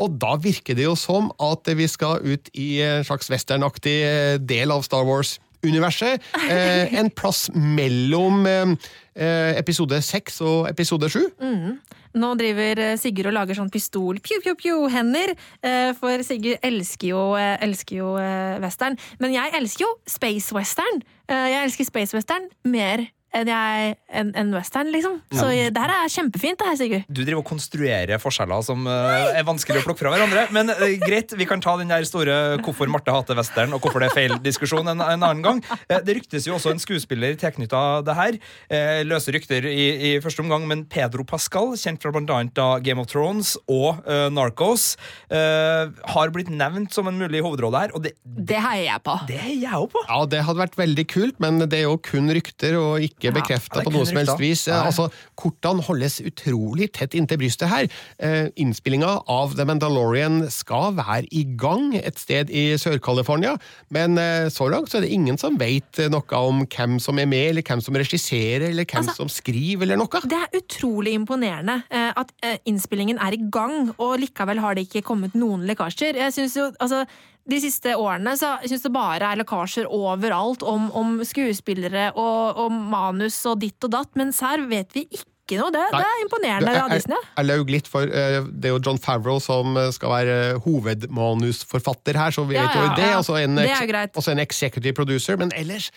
Og 0.01 0.17
da 0.17 0.35
virker 0.41 0.73
det 0.73 0.87
jo 0.87 0.95
som 0.97 1.29
at 1.37 1.69
vi 1.77 1.85
skal 1.87 2.23
ut 2.25 2.49
i 2.57 2.81
en 2.81 3.05
slags 3.05 3.29
westernaktig 3.29 3.97
eh, 4.01 4.39
del 4.41 4.73
av 4.73 4.81
Star 4.81 5.05
Wars-universet. 5.05 6.21
Eh, 6.49 6.93
en 6.99 7.11
plass 7.13 7.49
mellom 7.53 8.45
eh, 8.49 8.53
eh, 8.63 8.77
episode 9.15 9.99
seks 10.03 10.41
og 10.41 10.67
episode 10.69 11.09
sju. 11.09 11.21
Mm. 11.41 11.79
Nå 12.13 12.29
driver 12.37 12.79
eh, 12.81 12.93
Sigurd 13.01 13.31
og 13.31 13.33
lager 13.33 13.57
sånn 13.57 13.71
pistol 13.73 14.19
pju, 14.21 14.39
pju, 14.43 14.53
pju, 14.59 14.75
hender 14.93 15.33
eh, 15.65 15.91
for 15.97 16.21
Sigurd 16.25 16.61
elsker 16.65 17.09
jo, 17.09 17.23
eh, 17.39 17.55
elsker 17.65 17.97
jo 18.03 18.13
eh, 18.21 18.59
western. 18.61 18.97
Men 19.19 19.33
jeg 19.33 19.53
elsker 19.57 19.85
jo 19.87 19.91
space 20.09 20.53
western. 20.53 21.01
Eh, 21.27 21.49
Jeg 21.53 21.63
elsker 21.69 21.89
space 21.89 22.13
western 22.17 22.49
mer 22.65 23.07
enn 23.33 23.47
jeg- 23.47 23.95
en, 24.13 24.31
enn 24.35 24.53
western, 24.53 24.91
liksom. 24.93 25.19
Så 25.33 25.49
Ja. 25.53 25.69
det 25.69 25.77
her 25.77 25.89
er 25.89 26.09
kjempefint, 26.09 26.57
det 26.57 26.67
her, 26.67 26.75
Sigurd. 26.77 27.05
Du 27.11 27.23
driver 27.23 27.39
og 27.41 27.45
konstruerer 27.49 28.19
forskjeller 28.21 28.63
som 28.63 28.85
uh, 28.87 29.33
er 29.33 29.43
vanskelig 29.43 29.81
å 29.81 29.85
plukke 29.87 29.99
fra 30.03 30.11
hverandre. 30.13 30.47
Men 30.51 30.69
uh, 30.69 30.85
greit, 31.01 31.33
vi 31.37 31.45
kan 31.45 31.61
ta 31.61 31.75
den 31.77 31.87
der 31.87 32.03
store 32.03 32.57
'hvorfor 32.59 32.87
Marte 32.87 33.11
hater 33.11 33.35
western' 33.35 33.73
og 33.73 33.81
'hvorfor 33.81 33.99
det 33.99 34.11
er 34.11 34.17
feil'-diskusjon 34.17 34.87
en, 34.89 35.01
en 35.01 35.23
annen 35.23 35.41
gang. 35.43 35.63
Uh, 35.89 35.99
det 35.99 36.17
ryktes 36.17 36.45
jo 36.47 36.55
også 36.55 36.71
en 36.71 36.79
skuespiller 36.79 37.35
tilknytta 37.35 38.03
det 38.05 38.15
her. 38.15 38.33
Eh, 38.69 39.03
løse 39.03 39.31
rykter 39.33 39.65
i, 39.65 40.13
i 40.15 40.19
første 40.19 40.41
omgang, 40.43 40.67
men 40.67 40.85
Pedro 40.85 41.23
Pascal, 41.23 41.73
kjent 41.77 42.01
fra 42.01 42.11
da 42.53 42.79
Game 42.79 42.99
of 42.99 43.07
Thrones 43.07 43.57
og 43.67 44.03
Narcos, 44.31 44.95
eh, 45.31 45.89
har 46.13 46.29
blitt 46.33 46.49
nevnt 46.49 46.93
som 46.93 47.07
en 47.07 47.17
mulig 47.17 47.41
hovedrolle 47.43 47.79
her, 47.79 47.91
og 47.95 48.03
det, 48.03 48.13
Det 48.25 48.57
heier 48.57 48.91
jeg 48.91 49.03
på. 49.03 49.15
det 49.27 49.39
heier 49.39 49.61
jeg 49.61 49.71
òg 49.79 49.89
på. 49.93 50.03
Ja, 50.07 50.25
det 50.25 50.43
hadde 50.43 50.61
vært 50.63 50.75
veldig 50.79 51.05
kult, 51.07 51.39
men 51.39 51.59
det 51.59 51.79
er 51.79 51.87
jo 51.87 51.97
kun 51.97 52.29
rykter 52.33 52.77
og 52.79 53.01
ikke 53.05 53.22
Ja, 53.29 53.35
bekrefta 53.35 53.79
det 53.79 53.83
er 53.83 53.89
på 53.89 53.93
noe 53.95 54.07
som 54.09 54.19
helst 54.19 54.39
vis. 54.41 54.65
Nei. 54.67 54.79
Altså, 54.89 55.07
Kortene 55.39 55.83
holdes 55.85 56.19
utrolig 56.25 56.89
tett 56.95 57.15
inntil 57.17 57.39
brystet 57.41 57.69
her. 57.71 57.87
Eh, 58.19 58.49
Innspillinga 58.61 59.13
av 59.31 59.55
The 59.57 59.65
Mandalorian 59.69 60.43
skal 60.53 60.93
være 60.97 61.27
i 61.31 61.43
gang 61.59 61.93
et 61.99 62.19
sted 62.21 62.51
i 62.53 62.73
Sør-California, 62.81 63.55
men 63.93 64.17
eh, 64.21 64.49
så 64.53 64.67
langt 64.71 64.91
så 64.91 64.99
er 64.99 65.07
det 65.07 65.13
ingen 65.15 65.37
som 65.41 65.57
vet 65.61 66.03
noe 66.13 66.39
om 66.43 66.63
hvem 66.67 66.99
som 67.03 67.19
er 67.21 67.29
med, 67.29 67.49
eller 67.53 67.65
hvem 67.67 67.81
som 67.83 67.95
regisserer, 67.99 68.69
eller 68.71 68.85
hvem 68.85 69.03
Altså- 69.03 69.15
som 69.23 69.29
skriver, 69.31 69.83
eller 69.87 69.99
noe. 69.99 70.23
Det 70.27 70.39
er 70.39 70.59
utrolig 70.61 71.13
imponerende 71.17 71.79
eh, 71.89 72.11
at 72.15 72.31
eh, 72.43 72.57
innspillingen 72.69 73.19
er 73.19 73.35
i 73.37 73.41
gang, 73.51 73.91
og 73.97 74.17
likevel 74.21 74.59
har 74.63 74.75
det 74.75 74.87
ikke 74.87 75.03
kommet 75.05 75.35
noen 75.35 75.65
lekkasjer. 75.69 76.15
Jeg 76.19 76.33
synes 76.33 76.55
jo, 76.57 76.71
altså 76.79 77.03
de 77.49 77.59
siste 77.59 77.91
årene 77.99 78.37
så 78.39 78.53
jeg 78.63 78.71
synes 78.71 78.85
det 78.85 78.93
bare 78.95 79.33
er 79.33 79.39
lekkasjer 79.41 79.89
overalt 79.91 80.63
om, 80.67 80.87
om 80.95 81.17
skuespillere 81.27 82.11
og, 82.15 82.63
og 82.63 82.71
manus 82.71 83.41
og 83.49 83.59
ditt 83.63 83.83
og 83.83 83.91
datt, 83.97 84.13
mens 84.19 84.39
her 84.43 84.63
vet 84.69 84.95
vi 84.95 85.05
ikke 85.11 85.59
noe. 85.59 85.73
Det, 85.75 85.83
det 85.91 86.07
er 86.07 86.21
imponerende 86.23 86.73
av 86.79 86.93
Disney. 86.93 87.19
Jeg 87.35 87.49
laug 87.49 87.73
litt, 87.73 87.89
for 87.91 88.07
eh, 88.07 88.39
det 88.47 88.69
er 88.69 88.75
jo 88.77 88.81
John 88.85 89.01
Favreau 89.01 89.43
som 89.43 89.75
eh, 89.79 89.91
skal 89.95 90.13
være 90.13 90.39
hovedmanusforfatter 90.63 92.19
her, 92.21 92.35
så 92.35 92.47
vi 92.47 92.55
vet 92.55 92.79
jo 92.79 92.87
ja, 92.87 92.95
det. 92.95 93.09
ja. 93.11 93.19
Og 93.19 93.27
så 93.27 93.39
en, 93.43 93.59
Det 93.59 94.09
og 94.15 94.23
så 94.23 94.31
en 94.31 94.43
executive 94.43 94.95
producer, 94.95 95.39
men 95.39 95.51
ellers 95.59 95.91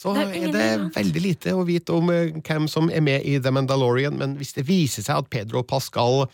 så 0.00 0.14
Det 0.14 0.22
er 0.22 0.46
er 0.48 0.52
det 0.54 0.94
veldig 0.94 1.20
lite 1.20 1.52
å 1.52 1.64
vite 1.66 1.92
om 1.92 2.12
eh, 2.14 2.30
hvem 2.46 2.68
som 2.70 2.88
er 2.88 3.02
med 3.04 3.26
i 3.26 3.38
The 3.42 3.50
Mandalorian, 3.52 4.16
men 4.16 4.36
hvis 4.38 4.54
det 4.56 4.64
viser 4.68 5.04
seg 5.04 5.24
at 5.24 5.30
Pedro 5.32 5.60
Pascal 5.66 6.24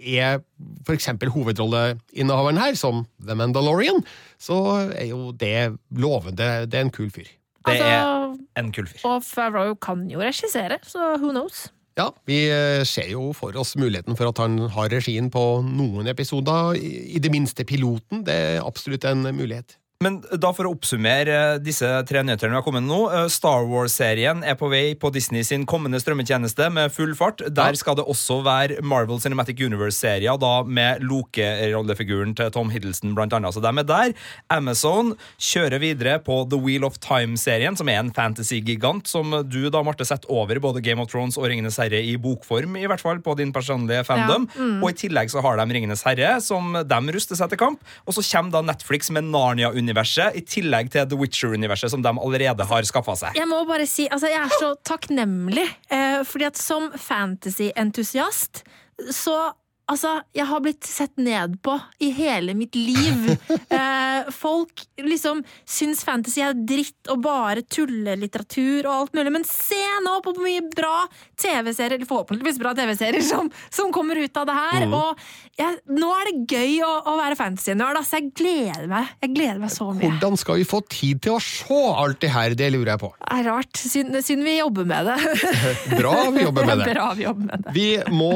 er 0.00 0.40
for 0.86 0.92
eksempel 0.96 1.30
hovedrolleinnehaveren 1.32 2.58
her, 2.60 2.74
som 2.76 3.04
The 3.22 3.34
Mandalorian, 3.38 4.02
så 4.38 4.58
er 4.96 5.08
jo 5.10 5.32
det 5.32 5.76
lovende. 5.96 6.66
Det 6.66 6.74
er 6.80 6.86
en 6.86 6.90
kul 6.94 7.10
fyr. 7.10 7.28
Det 7.66 7.80
er 7.80 8.02
Altså, 8.04 8.36
en 8.60 8.72
kul 8.72 8.86
fyr. 8.86 9.00
og 9.08 9.24
Favreau 9.26 9.74
kan 9.74 10.04
jo 10.10 10.20
regissere, 10.22 10.78
så 10.86 11.16
who 11.18 11.30
knows? 11.32 11.66
Ja, 11.96 12.10
vi 12.28 12.42
eh, 12.52 12.84
ser 12.84 13.08
jo 13.08 13.30
for 13.32 13.56
oss 13.56 13.72
muligheten 13.80 14.16
for 14.18 14.28
at 14.28 14.38
han 14.38 14.58
har 14.68 14.90
regien 14.92 15.30
på 15.32 15.42
noen 15.64 16.06
episoder, 16.12 16.76
i 16.76 17.16
i 17.16 17.18
det 17.18 17.30
minste 17.32 17.64
piloten. 17.64 18.20
Det 18.26 18.34
er 18.34 18.60
absolutt 18.66 19.04
en 19.08 19.22
mulighet. 19.34 19.78
Men 20.04 20.18
da 20.28 20.50
for 20.52 20.68
å 20.68 20.74
oppsummere 20.74 21.32
eh, 21.32 21.58
disse 21.64 21.88
tre 22.04 22.20
nyhetene 22.20 22.52
vi 22.52 22.56
har 22.58 22.64
kommet 22.66 22.84
nå. 22.84 22.98
eh, 23.08 23.30
Star 23.32 23.64
Wars-serien 23.64 24.42
er 24.44 24.56
på 24.60 24.68
vei 24.68 24.90
på 24.92 25.08
Disney 25.14 25.40
sin 25.46 25.62
kommende 25.64 25.96
strømmetjeneste 26.02 26.66
med 26.68 26.92
full 26.92 27.14
fart. 27.16 27.40
Der 27.56 27.78
skal 27.80 27.96
det 27.96 28.04
også 28.04 28.42
være 28.44 28.82
Marvel 28.84 29.22
Cinematic 29.24 29.62
Universe-serier, 29.64 30.36
da 30.36 30.50
med 30.68 31.00
Loke-rollefiguren 31.00 32.34
til 32.36 32.50
Tom 32.52 32.74
Hiddleston 32.74 33.14
blant 33.16 33.32
annet. 33.38 33.56
Så 33.56 33.62
de 33.64 33.72
er 33.72 33.86
der. 33.88 34.12
Amazon 34.52 35.14
kjører 35.40 35.80
videre 35.80 36.18
på 36.20 36.42
The 36.44 36.60
Wheel 36.60 36.84
of 36.84 37.00
Time-serien, 37.00 37.80
som 37.80 37.88
er 37.88 38.02
en 38.02 38.12
fantasy-gigant 38.12 39.08
som 39.08 39.32
du 39.48 39.62
da, 39.72 39.80
Marte, 39.80 40.04
setter 40.04 40.28
over 40.28 40.60
både 40.60 40.84
Game 40.84 41.00
of 41.00 41.08
Thrones 41.08 41.40
og 41.40 41.48
Ringenes 41.48 41.80
herre 41.80 42.02
i 42.04 42.18
bokform, 42.20 42.76
i 42.76 42.84
hvert 42.84 43.00
fall 43.00 43.24
på 43.24 43.38
din 43.40 43.54
personlige 43.56 44.04
fandom. 44.10 44.44
Ja, 44.52 44.60
mm. 44.60 44.76
Og 44.84 44.92
i 44.92 45.00
tillegg 45.06 45.32
så 45.32 45.40
har 45.40 45.56
de 45.56 45.68
Ringenes 45.72 46.04
herre, 46.04 46.36
som 46.44 46.76
de 46.84 47.16
ruster 47.16 47.40
seg 47.40 47.54
til 47.54 47.64
kamp. 47.64 47.96
Og 48.04 48.20
så 48.20 48.28
kommer 48.28 48.58
da 48.58 48.64
Netflix 48.74 49.08
med 49.08 49.32
Narnia-universet 49.32 49.85
Dune-universet, 49.86 50.36
i 50.36 50.42
tillegg 50.42 50.90
til 50.90 51.06
The 51.08 51.18
Witcher-universet, 51.18 51.90
som 51.92 52.02
de 52.02 52.10
allerede 52.10 52.66
har 52.66 52.86
skaffa 52.86 53.14
seg. 53.16 53.36
Jeg 53.38 53.48
må 53.48 53.62
bare 53.68 53.86
si, 53.86 54.08
altså 54.10 54.30
jeg 54.30 54.42
er 54.42 54.54
så 54.58 54.74
takknemlig, 54.84 55.66
eh, 55.90 56.24
fordi 56.26 56.48
at 56.48 56.58
som 56.58 56.90
fantasy-entusiast, 56.92 58.64
så 59.10 59.52
Altså, 59.86 60.16
jeg 60.34 60.48
har 60.48 60.62
blitt 60.64 60.86
sett 60.86 61.14
ned 61.22 61.60
på 61.62 61.76
i 62.02 62.10
hele 62.16 62.56
mitt 62.58 62.74
liv. 62.78 63.36
Eh, 63.76 64.28
folk 64.32 64.84
liksom 65.02 65.40
syns 65.68 66.00
fantasy 66.06 66.40
er 66.44 66.54
dritt 66.68 67.08
og 67.12 67.18
bare 67.24 67.64
tullelitteratur 67.66 68.86
og 68.86 68.92
alt 68.92 69.16
mulig, 69.18 69.32
men 69.34 69.44
se 69.48 69.80
nå 70.04 70.14
på 70.24 70.32
mye 70.38 70.62
bra 70.70 71.02
TV-serier, 71.36 71.96
eller 71.98 72.08
forhåpentligvis 72.08 72.60
bra 72.62 72.72
TV-serier, 72.78 73.24
som, 73.26 73.50
som 73.74 73.90
kommer 73.92 74.16
ut 74.22 74.38
av 74.38 74.46
det 74.48 74.54
her. 74.56 74.86
Mm. 74.86 74.94
Og 74.96 75.58
jeg, 75.60 75.78
nå 75.98 76.12
er 76.14 76.30
det 76.30 76.56
gøy 76.56 76.78
å, 76.86 76.92
å 77.10 77.16
være 77.18 77.38
fantasy-nerd, 77.38 78.00
så 78.06 78.20
jeg 78.20 78.30
gleder 78.38 78.86
meg. 78.90 79.10
Jeg 79.26 79.34
gleder 79.34 79.60
meg 79.66 79.74
så 79.74 79.90
mye. 79.90 80.12
Hvordan 80.14 80.40
skal 80.40 80.62
vi 80.62 80.68
få 80.70 80.80
tid 80.94 81.22
til 81.26 81.36
å 81.36 81.42
se 81.42 81.82
alt 81.96 82.22
det 82.22 82.32
her, 82.32 82.56
det 82.58 82.70
lurer 82.72 82.94
jeg 82.94 83.02
på. 83.02 83.12
Det 83.18 83.38
er 83.40 83.48
rart, 83.50 83.82
siden 83.82 84.46
vi 84.46 84.56
jobber 84.60 84.88
med 84.88 85.10
det. 85.10 85.18
Bra 86.00 86.14
vi 86.30 86.46
jobber 86.46 86.70
med 86.70 86.80
det. 86.84 86.90
Bra 86.94 87.10
vi 87.18 87.26
jobber 87.26 87.50
med 87.50 87.66
det. 87.66 87.76
Vi 87.76 87.88
må 88.14 88.32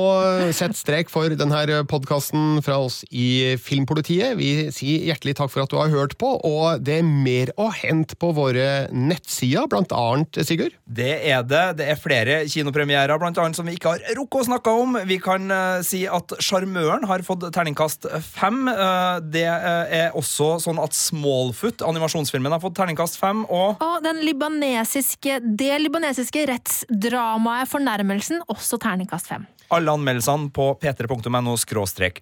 sette 0.57 0.79
strek 0.79 1.13
for 1.13 1.40
denne 1.41 1.83
podkasten 1.89 2.61
fra 2.65 2.79
oss 2.85 3.01
i 3.11 3.57
Filmpolitiet. 3.61 4.37
Vi 4.39 4.69
sier 4.75 5.07
hjertelig 5.09 5.37
takk 5.39 5.53
for 5.53 5.65
at 5.65 5.73
du 5.73 5.79
har 5.81 5.93
hørt 5.93 6.17
på, 6.21 6.33
og 6.47 6.83
det 6.85 7.01
er 7.01 7.07
mer 7.07 7.53
å 7.61 7.71
hente 7.75 8.17
på 8.21 8.33
våre 8.37 8.89
nettsider, 8.93 9.69
blant 9.71 9.93
annet, 9.97 10.41
Sigurd? 10.47 10.77
Det 10.85 11.13
er 11.31 11.45
det. 11.47 11.65
Det 11.81 11.89
er 11.93 12.01
flere 12.01 12.41
kinopremierer 12.51 13.21
blant 13.21 13.39
annet, 13.41 13.59
som 13.59 13.69
vi 13.69 13.77
ikke 13.79 13.95
har 13.95 14.19
rukket 14.19 14.43
å 14.43 14.49
snakke 14.51 14.75
om. 14.83 14.99
Vi 15.09 15.21
kan 15.23 15.51
eh, 15.55 15.83
si 15.87 16.03
at 16.11 16.35
Sjarmøren 16.43 17.07
har 17.11 17.25
fått 17.27 17.47
terningkast 17.55 18.09
fem. 18.27 18.63
Eh, 18.71 19.21
det 19.33 19.47
eh, 19.49 19.95
er 20.05 20.19
også 20.19 20.57
sånn 20.65 20.81
at 20.83 20.97
Smallfoot, 20.97 21.85
animasjonsfilmen, 21.87 22.57
har 22.57 22.63
fått 22.63 22.79
terningkast 22.81 23.21
fem. 23.21 23.45
Og 23.49 23.81
Og 23.81 23.97
den 24.05 24.23
libanesiske, 24.27 25.41
det 25.61 25.73
libanesiske 25.85 26.45
rettsdramaet 26.51 27.71
Fornærmelsen, 27.71 28.45
også 28.51 28.81
terningkast 28.83 29.31
fem. 29.31 29.49
Alle 29.75 29.99
anmeldelsene 29.99 30.51
på 30.55 30.73
p3.no 30.83 31.59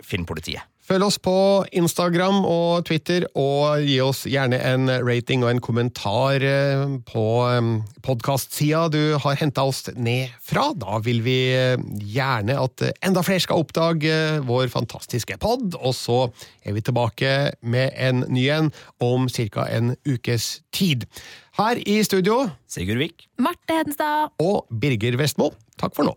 filmpolitiet. 0.05 0.67
Følg 0.89 1.05
oss 1.05 1.19
på 1.21 1.33
Instagram 1.77 2.47
og 2.49 2.87
Twitter, 2.89 3.27
og 3.37 3.83
gi 3.85 3.99
oss 4.01 4.23
gjerne 4.25 4.57
en 4.65 4.89
rating 5.05 5.43
og 5.45 5.51
en 5.51 5.61
kommentar 5.61 6.41
på 7.05 7.19
på 7.19 7.25
podkastsida 8.07 8.87
du 8.93 9.03
har 9.21 9.37
henta 9.37 9.67
oss 9.69 9.83
ned 9.97 10.33
fra. 10.41 10.71
Da 10.73 11.01
vil 11.05 11.21
vi 11.27 11.37
eh, 11.53 11.77
gjerne 12.15 12.57
at 12.63 12.85
enda 13.05 13.25
flere 13.27 13.45
skal 13.45 13.65
oppdage 13.65 14.09
eh, 14.09 14.39
vår 14.49 14.71
fantastiske 14.73 15.37
pod, 15.43 15.77
og 15.77 15.93
så 15.97 16.21
er 16.65 16.77
vi 16.79 16.85
tilbake 16.85 17.35
med 17.61 17.93
en 17.97 18.25
ny 18.33 18.47
en 18.55 18.73
om 19.05 19.29
ca. 19.29 19.69
en 19.69 19.93
ukes 20.09 20.63
tid. 20.73 21.05
Her 21.59 21.83
i 21.85 22.01
studio 22.07 22.47
Sigurd 22.71 23.03
Vik. 23.03 23.29
Marte 23.37 23.77
Hedenstad. 23.77 24.33
Og 24.41 24.65
Birger 24.71 25.21
Vestmo. 25.21 25.53
Takk 25.77 25.99
for 25.99 26.09
nå. 26.09 26.17